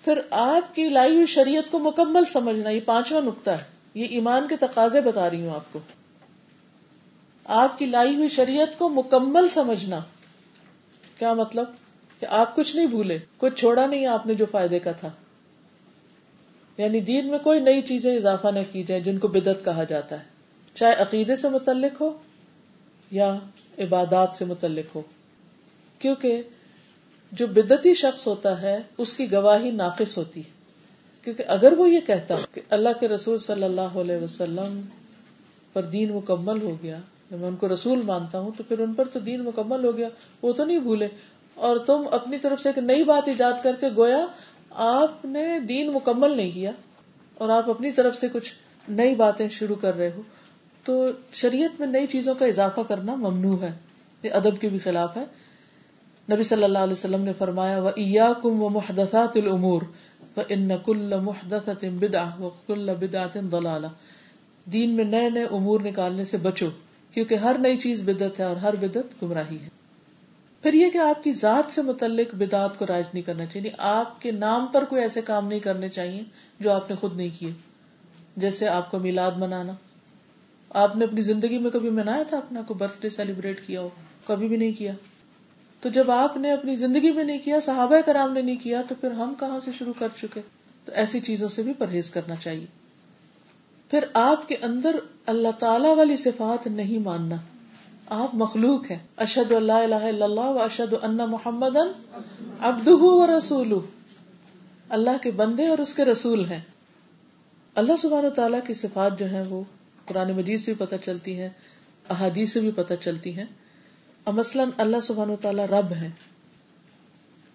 [0.03, 3.63] پھر آپ کی لائی ہوئی شریعت کو مکمل سمجھنا یہ پانچواں نقطہ ہے۔
[3.93, 5.79] یہ ایمان کے تقاضے بتا رہی ہوں آپ کو۔
[7.45, 9.99] آپ کی لائی ہوئی شریعت کو مکمل سمجھنا۔
[11.19, 11.65] کیا مطلب؟
[12.19, 15.11] کہ آپ کچھ نہیں بھولے، کچھ چھوڑا نہیں آپ نے جو فائدے کا تھا۔
[16.77, 20.19] یعنی دین میں کوئی نئی چیزیں اضافہ نہ کی جائے جن کو بدت کہا جاتا
[20.19, 20.25] ہے۔
[20.75, 22.17] چاہے عقیدے سے متعلق ہو
[23.11, 23.39] یا
[23.77, 25.01] عبادات سے متعلق ہو۔
[25.99, 26.41] کیونکہ
[27.31, 30.57] جو بدتی شخص ہوتا ہے، اس کی گواہی ناقص ہوتی ہے۔
[31.23, 34.81] کیونکہ اگر وہ یہ کہتا کہ اللہ کے رسول صلی اللہ علیہ وسلم
[35.73, 36.99] پر دین مکمل ہو گیا
[37.31, 40.09] میں ان کو رسول مانتا ہوں تو پھر ان پر تو دین مکمل ہو گیا،
[40.41, 41.07] وہ تو نہیں بھولے۔
[41.53, 44.25] اور تم اپنی طرف سے ایک نئی بات ایجاد کرتے گویا
[44.79, 46.71] آپ نے دین مکمل نہیں کیا
[47.33, 48.53] اور آپ اپنی طرف سے کچھ
[48.89, 50.21] نئی باتیں شروع کر رہے ہو،
[50.83, 53.71] تو شریعت میں نئی چیزوں کا اضافہ کرنا ممنوع ہے۔
[54.23, 55.23] یہ ادب کے بھی خلاف ہے۔
[56.33, 59.81] نبی صلی اللہ علیہ وسلم نے فرمایا و ایا کم و محدثات العمور
[60.37, 63.37] و ان کل محدث بدا و کل بدعت
[64.65, 66.67] دین میں نئے نئے امور نکالنے سے بچو،
[67.11, 69.76] کیونکہ ہر نئی چیز بدت ہے اور ہر بدت گمراہی ہے۔
[70.61, 73.75] پھر یہ کہ آپ کی ذات سے متعلق بدعت کو راج نہیں کرنا چاہیے یعنی
[73.77, 76.23] آپ کے نام پر کوئی ایسے کام نہیں کرنے چاہیے
[76.59, 77.51] جو آپ نے خود نہیں کیے،
[78.37, 79.73] جیسے آپ کو میلاد منانا۔
[80.69, 83.89] آپ نے اپنی زندگی میں کبھی منایا تھا اپنا، کوئی برتھ ڈے سیلیبریٹ کیا ہو؟
[84.27, 84.93] کبھی بھی نہیں کیا۔
[85.81, 88.95] تو جب آپ نے اپنی زندگی میں نہیں کیا، صحابہ کرام نے نہیں کیا، تو
[89.01, 90.41] پھر ہم کہاں سے شروع کر چکے؟
[90.85, 92.65] تو ایسی چیزوں سے بھی پرہیز کرنا چاہیے۔
[93.89, 97.35] پھر آپ کے اندر اللہ تعالی والی صفات نہیں ماننا۔
[98.09, 98.99] آپ مخلوق ہیں.
[99.17, 101.77] اشد اللہ الہ الا اللہ و اشد ان محمد
[102.59, 103.73] ابدہ و رسول
[104.89, 106.59] اللہ کے بندے اور اس کے رسول ہیں.
[107.75, 109.63] اللہ سبحانہ و تعالیٰ کی صفات جو ہیں وہ
[110.05, 111.49] قرآن مجید سے بھی پتہ چلتی ہیں،
[112.09, 113.45] احادیث سے بھی پتہ چلتی ہیں۔
[114.23, 116.09] اور مثلاً اللہ سبحانہ و تعالیٰ رب ہے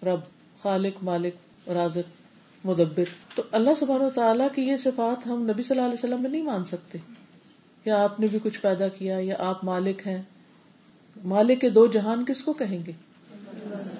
[0.03, 0.19] رب،
[0.61, 2.21] خالق، مالک، رازق،
[2.65, 3.03] مدبر۔
[3.35, 6.29] تو اللہ سبحانہ و تعالیٰ کی یہ صفات ہم نبی صلی اللہ علیہ وسلم میں
[6.29, 6.97] نہیں مان سکتے۔
[7.85, 10.21] یا آپ نے بھی کچھ پیدا کیا یا آپ مالک ہیں۔
[11.23, 12.91] مالک کے دو جہان کس کو کہیں گے؟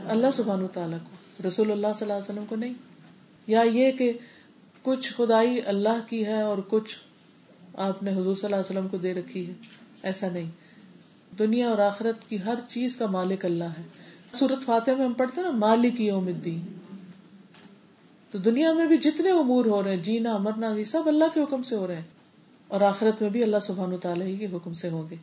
[0.05, 2.73] اللہ سبحان تعالیٰ کو، رسول اللہ صلی اللہ علیہ وسلم کو نہیں۔
[3.47, 4.13] یا یہ کہ
[4.81, 6.95] کچھ خدائی اللہ کی ہے اور کچھ
[7.73, 9.53] آپ نے حضور صلی اللہ علیہ وسلم کو دے رکھی ہے،
[10.03, 10.51] ایسا نہیں۔
[11.39, 13.83] دنیا اور آخرت کی ہر چیز کا مالک اللہ ہے۔
[14.33, 16.61] سورت فاتح میں ہم پڑھتے نا، مالک یوم الدین۔
[18.31, 21.41] تو دنیا میں بھی جتنے امور ہو رہے ہیں، جینا، مرنا، یہ سب اللہ کے
[21.41, 22.23] حکم سے ہو رہے ہیں۔
[22.67, 25.15] اور آخرت میں بھی اللہ سبحان تعالیٰ ہی کے حکم سے ہوں گے۔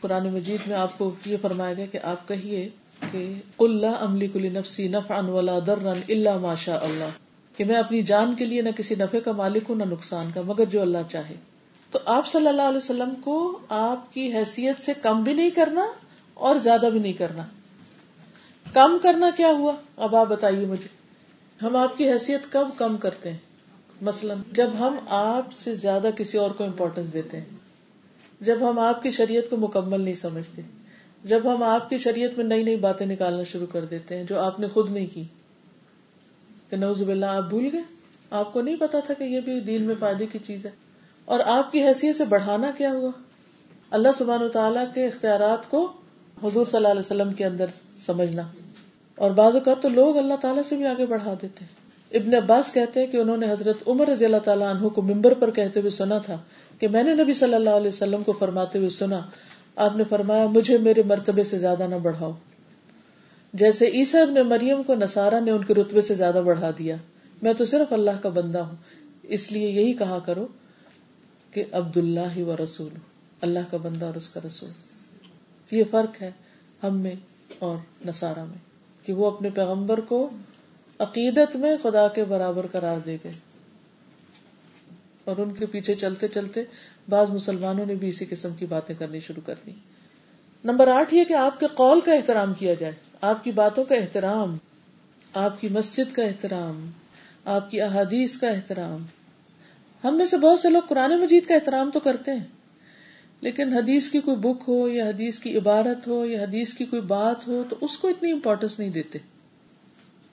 [0.00, 2.68] قرآن مجید میں آپ کو یہ فرمایا گیا کہ آپ کہیے
[3.12, 7.10] کہ اللہ عملی کلی نفسی ولا درن اللہ ماشا اللہ،
[7.56, 10.40] کہ میں اپنی جان کے لیے نہ کسی نفے کا مالک ہوں، نہ نقصان کا،
[10.46, 11.34] مگر جو اللہ چاہے۔
[11.90, 15.86] تو آپ صلی اللہ علیہ وسلم کو آپ کی حیثیت سے کم بھی نہیں کرنا
[16.34, 17.44] اور زیادہ بھی نہیں کرنا۔
[18.72, 20.88] کم کرنا کیا ہوا؟ اب آپ بتائیے مجھے،
[21.62, 23.38] ہم آپ کی حیثیت کب کم کرتے ہیں؟
[24.02, 27.44] مثلاً جب ہم آپ سے زیادہ کسی اور کو امپورٹینس دیتے ہیں۔
[28.44, 30.62] جب ہم آپ کی شریعت کو مکمل نہیں سمجھتے،
[31.24, 34.40] جب ہم آپ کی شریعت میں نئی نئی باتیں نکالنا شروع کر دیتے ہیں، جو
[34.40, 35.24] آپ نے خود نہیں کی،
[36.70, 37.82] کہ نوز باللہ آپ بھول گئے۔
[38.30, 40.70] آپ کو نہیں پتا تھا کہ یہ بھی دین میں فائدے کی چیز ہے۔
[41.24, 43.10] اور آپ کی حیثیت سے بڑھانا کیا ہوا؟
[43.90, 45.92] اللہ سبحان و تعالیٰ کے اختیارات کو
[46.42, 47.66] حضور صلی اللہ علیہ وسلم کے اندر
[47.98, 48.42] سمجھنا۔
[49.16, 52.72] اور بعض اوقات تو لوگ اللہ تعالیٰ سے بھی آگے بڑھا دیتے ہیں۔ ابن عباس
[52.72, 55.80] کہتے ہیں کہ انہوں نے حضرت عمر رضی اللہ تعالیٰ عنہ کو ممبر پر کہتے
[55.80, 56.36] ہوئے سنا تھا
[56.78, 59.20] کہ میں نے نبی صلی اللہ علیہ وسلم کو فرماتے ہوئے سنا،
[59.76, 62.32] آپ نے فرمایا، مجھے میرے مرتبے سے زیادہ نہ بڑھاؤ۔
[63.54, 66.96] جیسے عیسا ابن مریم کو نسارا نے ان کے رتبے سے زیادہ بڑھا دیا۔
[67.42, 68.76] میں تو صرف اللہ کا بندہ ہوں،
[69.22, 70.46] اس لیے یہی کہا کرو
[71.50, 72.88] کہ عبد اللہ و رسول،
[73.40, 74.70] اللہ کا بندہ اور اس کا رسول۔
[75.70, 76.30] یہ فرق ہے
[76.82, 77.14] ہم میں
[77.58, 77.76] اور
[78.06, 78.58] نسارا میں
[79.06, 80.28] کہ وہ اپنے پیغمبر کو
[80.98, 83.32] عقیدت میں خدا کے برابر قرار دے گئے۔
[85.24, 86.62] اور ان کے پیچھے چلتے چلتے
[87.08, 89.70] بعض مسلمانوں نے بھی اسی قسم کی باتیں کرنی شروع کر دی۔
[90.64, 93.94] نمبر آٹھ یہ کہ آپ کے قول کا احترام کیا جائے۔ آپ کی باتوں کا
[93.94, 94.56] احترام،
[95.34, 96.90] آپ کی مسجد کا احترام،
[97.44, 99.04] آپ کی احادیث کا احترام۔
[100.04, 102.46] ہم میں سے بہت سے لوگ قرآن مجید کا احترام تو کرتے ہیں،
[103.40, 107.02] لیکن حدیث کی کوئی بک ہو یا حدیث کی عبارت ہو یا حدیث کی کوئی
[107.02, 109.18] بات ہو تو اس کو اتنی امپورٹینس نہیں دیتے۔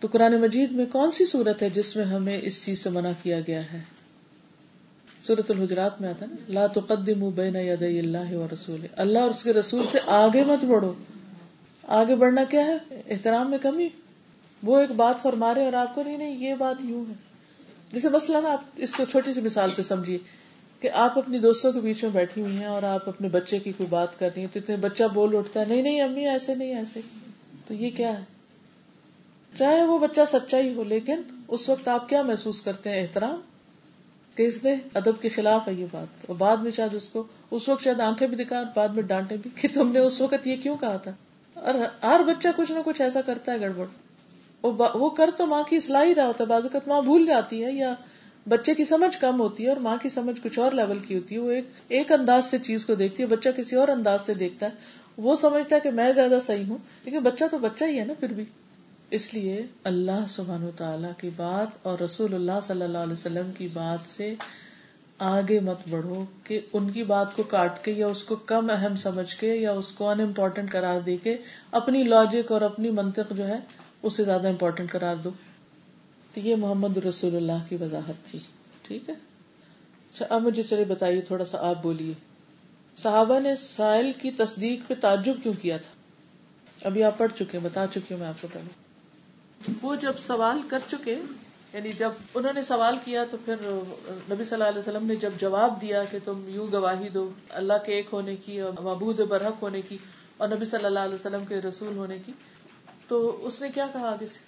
[0.02, 3.12] تو قرآن مجید میں کون سی صورت ہے جس میں ہمیں اس چیز سے منع
[3.24, 3.82] کیا گیا ہے؟
[5.22, 9.44] سورت الحجرات میں آتا نا، لا تقدموا بین یدی اللہ و رسول اللہ اور اس
[9.44, 10.94] کے رسول سے آگے مت بڑھو۔
[11.84, 13.90] آگے بڑھنا کیا ہے؟ احترام میں کمی۔
[14.64, 17.14] وہ ایک بات فرما رہے اور آپ کو نہیں نہیں، یہ بات یوں ہے۔
[17.92, 20.18] جیسے مسئلہ نا آپ اس کو چھوٹی سی مثال سے سمجھیے
[20.80, 23.72] کہ آپ اپنی دوستوں کے بیچ میں بیٹھی ہوئی ہیں اور آپ اپنے بچے کی
[23.72, 26.56] کوئی بات کر رہی ہیں تو اتنے بچہ بول اٹھتا ہے، نہیں نہیں، امی، ایسے
[26.56, 27.02] نہیں، ایسے۔
[27.68, 28.41] تو یہ کیا ہے؟
[29.58, 33.42] چاہے وہ بچہ سچا ہی ہو، لیکن اس وقت آپ کیا محسوس کرتے ہیں؟ احترام
[34.36, 37.24] کہ اس نے ادب کے خلاف ہے یہ بات۔ اور بعد میں شاید اس کو،
[37.52, 40.48] اس وقت شاید آنکھیں بھی دکھا، بعد میں ڈانٹے بھی۔ کہ تم نے اس وقت
[40.48, 41.12] یہ کیوں کہا تھا؟
[41.54, 43.86] اور ہر بچہ کچھ نہ کچھ ایسا کرتا ہے گڑبڑ۔
[44.94, 47.66] وہ کر تو ماں کی اصلاح ہی رہا ہوتا ہے۔ بعض اوقات ماں بھول جاتی
[47.66, 47.94] ہے یا
[48.50, 51.36] بچے کی سمجھ کم ہوتی ہے اور ماں کی سمجھ کچھ اور لیول کی ہوتی
[51.36, 54.34] ہے۔ وہ ایک ایک انداز سے چیز کو دیکھتی ہے، بچہ کسی اور انداز سے
[54.34, 54.72] دیکھتا ہے۔
[55.18, 58.14] وہ سمجھتا ہے کہ میں زیادہ صحیح ہوں، لیکن بچہ تو بچہ ہی ہے نا
[58.20, 58.46] پھر بھی۔
[59.12, 63.52] اس لیے اللہ سبحان و تعالیٰ کی بات اور رسول اللہ صلی اللہ علیہ وسلم
[63.52, 64.36] کی بات سے
[65.18, 68.96] آگے مت بڑھو کہ ان کی بات کو کاٹ کے یا اس کو کم اہم
[68.96, 71.38] سمجھ کے یا اس کو ان امپورٹینٹ قرار دے کے
[71.72, 73.60] اپنی لاجک اور اپنی منطق جو ہے
[74.04, 75.30] اسے زیادہ امپورٹینٹ قرار دو۔
[76.34, 78.40] تو یہ محمد رسول اللہ کی وضاحت تھی۔
[78.82, 79.14] ٹھیک ہے؟
[80.14, 82.14] اچھا اب مجھے چلے بتائیے، تھوڑا سا آپ بولیے۔
[82.98, 87.86] صحابہ نے سائل کی تصدیق پہ تعجب کیوں کیا تھا؟ ابھی آپ پڑھ چکے بتا
[87.88, 88.81] چکی ہوں میں آپ کو پہلے۔
[89.82, 91.22] وہ جب سوال کر چکے
[91.74, 93.56] یعنی جب انہوں نے سوال کیا تو پھر
[94.32, 97.74] نبی صلی اللہ علیہ وسلم نے جب جواب دیا کہ تم یوں گواہی دو، اللہ
[97.86, 99.98] کے ایک ہونے کی اور محبود برحق ہونے کی
[100.38, 102.32] اور نبی صلی اللہ علیہ وسلم کے رسول ہونے کی،
[103.08, 104.40] تو اس نے کیا کہا آگے سے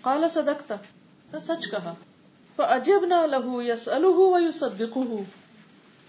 [0.00, 1.94] کالا صدقتا سچ کہا۔
[2.58, 4.20] عجب نہ لہو یس الح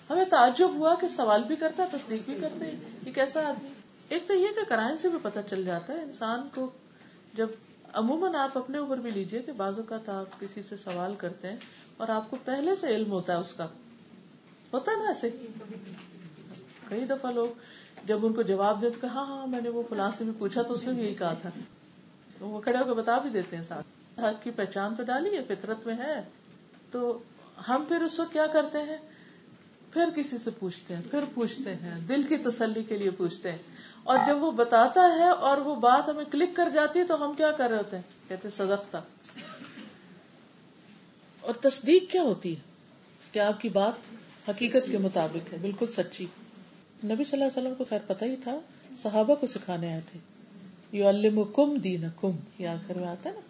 [0.10, 2.72] ہمیں تعجب ہوا کہ سوال بھی کرتا، تصدیق بھی کرتے۔
[3.06, 3.70] یہ کیسا آدمی۔
[4.10, 6.70] ایک تو یہ کہ کرائن سے بھی پتہ چل جاتا ہے، انسان کو
[7.34, 7.48] جب
[7.94, 11.58] عموماً آپ اپنے اوپر بھی لیجیے کہ بعض اوقات آپ کسی سے سوال کرتے ہیں
[11.98, 13.68] اور آپ کو پہلے سے علم ہوتا ہے اس کا۔
[14.74, 15.30] ہوتا ہے نا ایسے؟
[16.90, 17.48] کئی دفعہ لوگ
[18.06, 20.62] جب ان کو جواب دیتے کہ ہاں ہاں میں نے وہ فلاں سے بھی پوچھا
[20.62, 21.50] تو اس نے بھی یہی کہا تھا۔
[22.40, 25.44] وہ کھڑے ہو کے بتا بھی دیتے ہیں ساتھ۔ حق کی پہچان تو ڈالی ہے،
[25.48, 26.22] فطرت میں ہے۔
[26.92, 27.20] تو
[27.70, 28.98] ہم پھر اس وقت کیا کرتے ہیں؟
[29.94, 33.58] پھر کسی سے پوچھتے ہیں، پھر پوچھتے ہیں، دل کی تسلی کے لیے پوچھتے ہیں۔
[34.08, 37.34] اور جب وہ بتاتا ہے اور وہ بات ہمیں کلک کر جاتی ہے تو ہم
[37.34, 39.00] کیا کر رہے ہوتے ہیں؟ کہتے صدقتا
[41.42, 42.60] اور تصدیق کیا ہوتی ہے؟
[43.32, 43.94] کہ آپ کی بات
[44.50, 46.26] حقیقت کے مطابق ہے، بالکل سچی۔
[47.04, 48.60] نبی صلی اللہ علیہ وسلم کو خیر پتہ ہی تھا،
[48.98, 50.20] صحابہ کو سکھانے آئے تھے۔
[50.98, 53.42] یو الم کم دین کم یہ آخر میں آتا ہے نا۔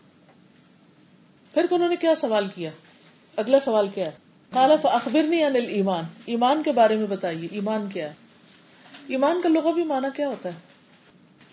[1.54, 2.72] پھر انہوں نے کیا سوال کیا؟
[3.36, 4.12] اگلا سوال کیا ہے؟
[4.54, 8.27] خالف اخبر نہیں انل ایمان ایمان کے بارے میں بتائیے، ایمان کیا ہے؟
[9.08, 10.60] ایمان کا لغوی معنی کیا ہوتا ہے؟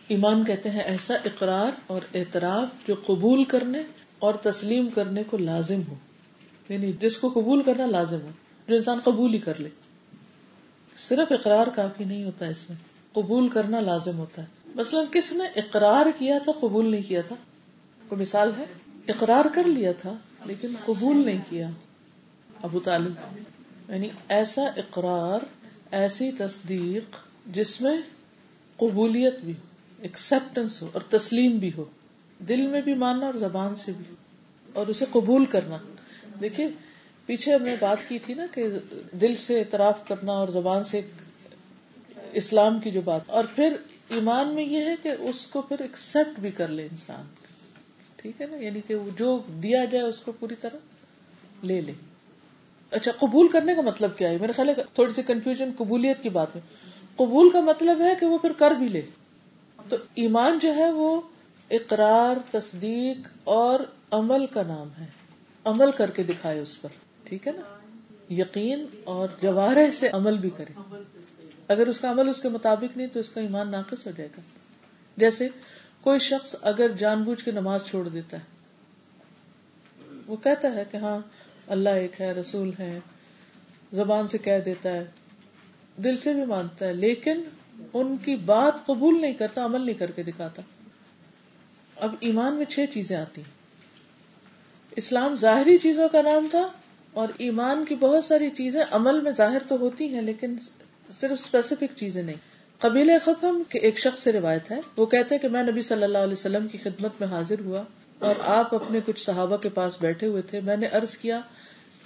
[0.09, 3.83] ایمان کہتے ہیں ایسا اقرار اور اعتراف جو قبول کرنے
[4.19, 5.95] اور تسلیم کرنے کو لازم ہو۔
[6.69, 8.31] یعنی جس کو قبول کرنا لازم ہو،
[8.69, 9.69] جو انسان قبول ہی کر لے۔
[10.97, 12.77] صرف اقرار کافی نہیں ہوتا اس میں،
[13.13, 17.37] قبول کرنا لازم ہوتا ہے۔ مثلاً کس نے اقرار کیا تھا، قبول نہیں کیا تھا؟
[18.09, 18.65] کوئی مثال ہے؟
[19.09, 20.15] اقرار کر لیا تھا،
[20.45, 21.69] لیکن قبول نہیں کیا۔
[22.63, 23.13] ابو طالب
[23.89, 25.45] یعنی ایسا اقرار،
[25.91, 27.97] ایسی تصدیق جس میں
[28.77, 31.85] قبولیت بھی ہو ایکسپٹینس ہو، اور تسلیم بھی ہو۔
[32.49, 34.15] دل میں بھی ماننا اور زبان سے بھی۔
[34.73, 35.77] اور اسے قبول کرنا۔
[36.41, 36.69] دیکھیے،
[37.27, 38.69] پیچھے ہم نے بات کی تھی نا کہ
[39.12, 41.01] دل سے اعتراف کرنا اور زبان سے
[42.33, 43.77] اسلام کی جو بات۔ اور پھر
[44.09, 47.25] ایمان میں یہ ہے کہ اس کو پھر ایکسپٹ بھی کر لے انسان۔
[48.16, 50.77] ٹھیک ہے نا؟ یعنی کہ جو دیا جائے اس کو پوری طرح
[51.62, 51.93] لے لے۔
[52.91, 56.29] اچھا قبول کرنے کا مطلب کیا ہے؟ میرا خیال ہے تھوڑی سی کنفیوژن قبولیت کی
[56.29, 59.03] بات میں قبول کا مطلب ہے کہ وہ پھر کر بھی لے۔
[59.89, 61.20] تو ایمان جو ہے وہ
[61.70, 63.81] اقرار، تصدیق اور
[64.11, 65.07] عمل کا نام ہے۔
[65.65, 66.89] عمل کر کے دکھائے اس پر،
[67.24, 67.62] ٹھیک ہے نا؟
[68.32, 70.73] یقین اور جوارح سے عمل بھی کرے۔
[71.69, 74.31] اگر اس کا عمل اس کے مطابق نہیں تو اس کا ایمان ناقص ہو جائے
[74.36, 74.41] گا۔
[75.16, 75.49] جیسے
[76.01, 78.43] کوئی شخص اگر جان بوجھ کے نماز چھوڑ دیتا ہے،
[80.27, 81.19] وہ کہتا ہے کہ ہاں
[81.66, 83.01] اللہ ایک ہے، رسول ہے
[83.93, 85.05] زبان سے کہہ دیتا ہے۔
[85.97, 87.43] دل سے بھی مانتا ہے، لیکن
[87.93, 90.62] ان کی بات قبول نہیں کرتا، عمل نہیں کر کے دکھاتا۔
[91.97, 93.43] اب ایمان میں چھ چیزیں آتی
[94.97, 96.69] اسلام ظاہری چیزوں کا نام تھا
[97.12, 100.57] اور ایمان کی بہت ساری چیزیں عمل میں ظاہر تو ہوتی ہیں، لیکن
[101.21, 102.37] صرف اسپیسیفک چیزیں نہیں۔
[102.79, 106.03] قبیل ختم کے ایک شخص سے روایت ہے۔ وہ کہتے ہیں کہ میں نبی صلی
[106.03, 107.83] اللہ علیہ وسلم کی خدمت میں حاضر ہوا
[108.19, 111.41] اور آپ اپنے کچھ صحابہ کے پاس بیٹھے ہوئے تھے۔ میں نے ارض کیا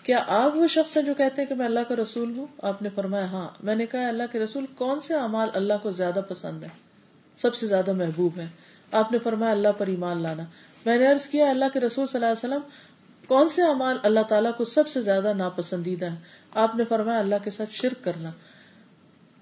[0.09, 2.83] کیا آپ وہ شخص ہیں جو کہتے ہیں کہ میں اللہ کا رسول ہوں؟ آپ
[2.83, 6.21] نے فرمایا ہاں۔ میں نے کہا، اللہ کے رسول، کون سے اعمال اللہ کو زیادہ
[6.29, 6.69] پسند ہے
[7.37, 8.47] سب سے زیادہ محبوب ہے
[8.93, 10.43] آپ نے فرمایا، اللہ پر ایمان لانا۔
[10.87, 12.79] میں نے عرض کیا، اللہ کے رسول صلی اللہ علیہ وسلم،
[13.29, 16.17] کون سے اعمال اللہ تعالیٰ کو سب سے زیادہ ناپسندیدہ ہے
[16.55, 18.31] آپ نے فرمایا، اللہ کے ساتھ شرک کرنا۔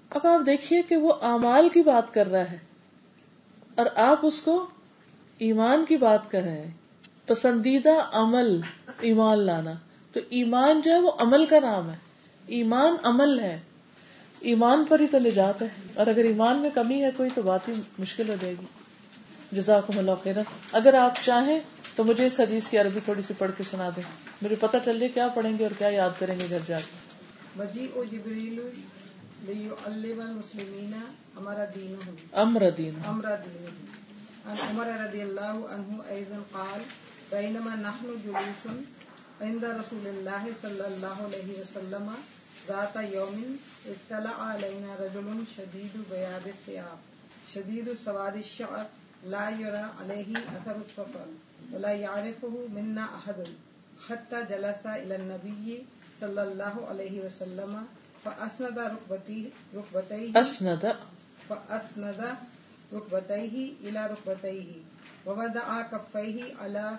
[0.09, 2.57] اب آپ دیکھیے کہ وہ اعمال کی بات کر رہا ہے
[3.75, 4.65] اور آپ اس کو
[5.37, 6.71] ایمان کی بات کر رہے ہیں۔
[7.25, 8.59] پسندیدہ عمل،
[8.99, 9.73] ایمان لانا۔
[10.11, 11.95] تو ایمان جو ہے وہ عمل کا نام ہے۔
[12.47, 13.59] ایمان عمل ہے۔
[14.39, 17.67] ایمان پر ہی تو نجات ہے۔ اور اگر ایمان میں کمی ہے کوئی تو بات
[17.67, 18.65] ہی مشکل ہو جائے گی۔
[19.51, 20.35] جزاکم اللہ خیر
[20.71, 21.59] اگر آپ چاہیں
[21.95, 24.03] تو مجھے اس حدیث کی عربی تھوڑی سی پڑھ کے سنا دیں۔
[24.41, 27.07] مجھے پتا چل جائے کیا پڑھیں گے اور کیا یاد کریں گے گھر جا کے۔
[32.31, 32.93] امر دین
[34.69, 36.81] عمر رضی اللہ عنہ ایضا قال
[37.29, 38.67] بینما نحن جلوس
[39.45, 42.09] عند رسول اللہ صلی اللہ علیہ وسلم
[42.67, 43.41] ذات یوم
[43.91, 47.03] اطلع علینا رجل شدید بیاد الثياب
[47.53, 48.85] شدید سواد الشعر
[49.33, 51.27] لا يرى عليه اثر السفر
[51.73, 53.43] ولا يعرفه منا احد
[54.07, 55.77] حتى جلس الى النبي
[56.19, 57.77] صلى الله عليه وسلم
[58.25, 60.91] فاسند ركبتيه ركبتيه اسند
[61.49, 62.21] فاسند
[62.93, 64.75] ركبتيه الى ركبتيه
[65.25, 66.97] ووضع كفيه على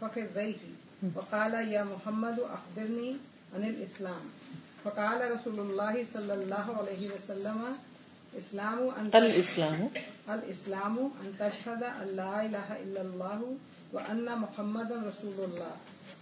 [0.00, 0.77] فخذيه
[1.14, 3.16] وقال یا محمد اخبرنی
[3.54, 4.22] عن الاسلام
[4.84, 7.60] فقال رسول الله صلى الله عليه وسلم
[8.38, 9.90] اسلام ان الاسلام
[10.28, 13.56] الاسلام ان تشهد ان لا اله الا الله
[13.92, 15.72] وان محمدا رسول الله.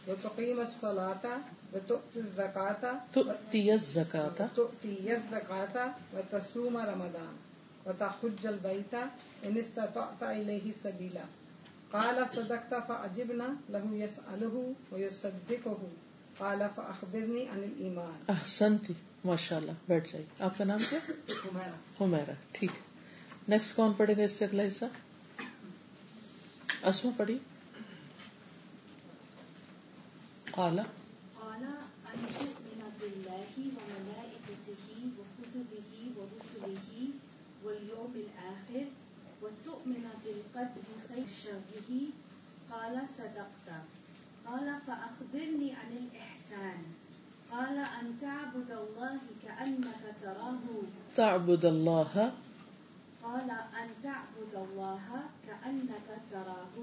[0.08, 1.24] وتقيم الصلاه
[1.72, 7.34] وتؤتي الزكاه تؤتی الزکاة وتؤتي الزكاه وتصوم رمضان.
[7.86, 8.94] وتحج البيت
[9.46, 11.24] ان استطعت اليه سبيلا.
[11.90, 15.86] قال صدقت فعجبنا له يسأله ويصدقه
[16.38, 18.22] قال فأخبرني عن الإيمان.
[18.28, 18.92] احسنتی
[19.24, 20.98] ماشاء اللہ بیٹھ جائیے۔ آپ کا نام کیا؟
[21.46, 22.70] حمیرہ۔ حمیرہ ٹھیک۔
[23.48, 24.84] نیکسٹ کون پڑھے گا اس سے اگلا حصہ؟
[26.82, 27.38] اسما پڑھی
[30.50, 37.04] قال أن تؤمن بالله وملائكته وكتبه ورسله
[37.62, 38.82] واليوم الآخر
[39.46, 41.90] وتؤمن بالقدر خير شره
[42.70, 43.68] قال صدقت
[44.46, 46.80] قال فأخبرني عن الإحسان
[47.50, 50.64] قال أن تعبد الله كأنك تراه
[51.16, 52.32] تعبد الله
[53.22, 56.76] قال أن تعبد الله كأنك تراه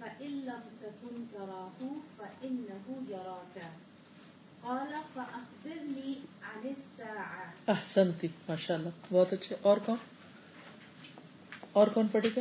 [0.00, 1.78] فإن لم تكن تراه
[2.18, 3.56] فإنه يراك
[4.64, 9.96] قال فأخبرني عن الساعة احسنتی ماشاء اللہ بہت اچھے اور کون؟
[11.78, 12.40] اور کون پڑھے گا؟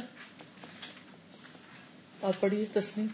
[2.27, 3.07] آپ پڑھیے تسنیم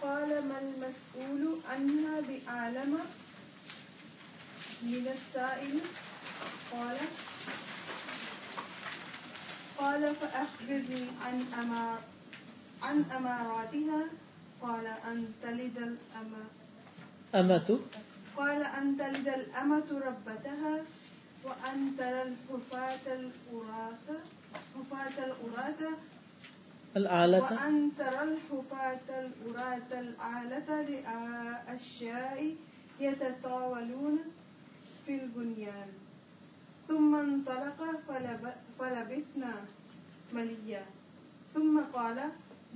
[0.00, 2.14] قال ما المسؤول عنها
[4.82, 5.78] من السائل؟
[6.70, 6.98] قال
[9.78, 11.98] قال فأخبرني عن أمار
[12.82, 14.00] عن أماراتها.
[14.62, 16.44] قال أن تلد الأمة.
[18.36, 20.74] قال أن تلد الأمة ربتها
[21.44, 24.08] وأن ترى الحفاة العراة
[24.74, 25.80] حفاة العراة
[26.96, 32.56] العالة وأن ترى الحفاة العراة العالة لأشياء
[33.00, 34.18] يتطاولون
[35.06, 35.88] في البنيان.
[36.88, 37.78] ثم انطلق
[38.08, 39.54] فلب فلبثنا
[40.32, 40.84] مليا.
[41.54, 42.18] ثم قال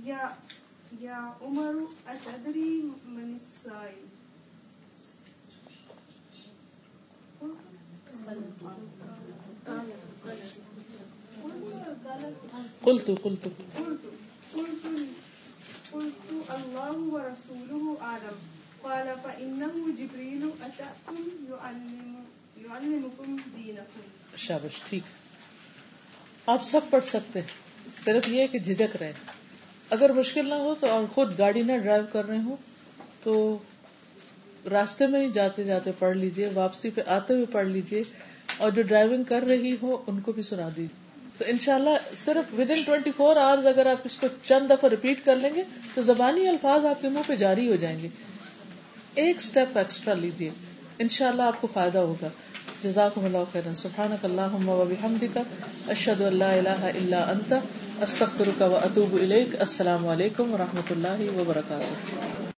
[0.03, 0.35] يا
[1.01, 4.06] يا عمر أتدري من السائل؟
[12.83, 13.47] قلت قلت
[15.93, 18.37] قلت الله ورسوله أعلم
[18.83, 21.15] قال فإنه جبريل أتاكم
[21.49, 22.15] يعلم
[22.57, 24.01] يعلمكم دينكم
[24.37, 25.03] شابش ٹھیک.
[26.45, 27.47] آپ سب پڑھ سکتے ہیں
[28.03, 29.13] صرف یہ کہ جھجک رہے
[29.89, 32.55] اگر مشکل نہ ہو تو اور خود گاڑی نہ ڈرائیو کر رہے ہوں
[33.23, 33.57] تو
[34.71, 38.03] راستے میں ہی جاتے جاتے پڑھ لیجیے، واپسی پہ آتے ہوئے پڑھ لیجیے،
[38.57, 41.05] اور جو ڈرائیونگ کر رہی ہو ان کو بھی سنا دیجیے
[41.37, 45.25] تو انشاءاللہ صرف within twenty four hours اگر آپ اس کو چند دفعہ ریپیٹ
[45.25, 45.63] کر لیں گے،
[45.93, 48.07] تو زبانی الفاظ آپ کے منہ پہ جاری ہو جائیں گے۔
[49.15, 50.49] ایک سٹیپ ایکسٹرا لیجیے
[50.99, 52.27] انشاءاللہ آپ کو فائدہ ہوگا۔
[52.83, 55.37] جزاکم اللہ خیرا۔ سبحانک اللہم و بحمدک،
[55.89, 57.53] اشہد ان لا الہ الا انت،
[58.01, 62.46] استغفرک و اتوب الیک۔ السلام علیکم و رحمۃ اللہ وبرکاتہ۔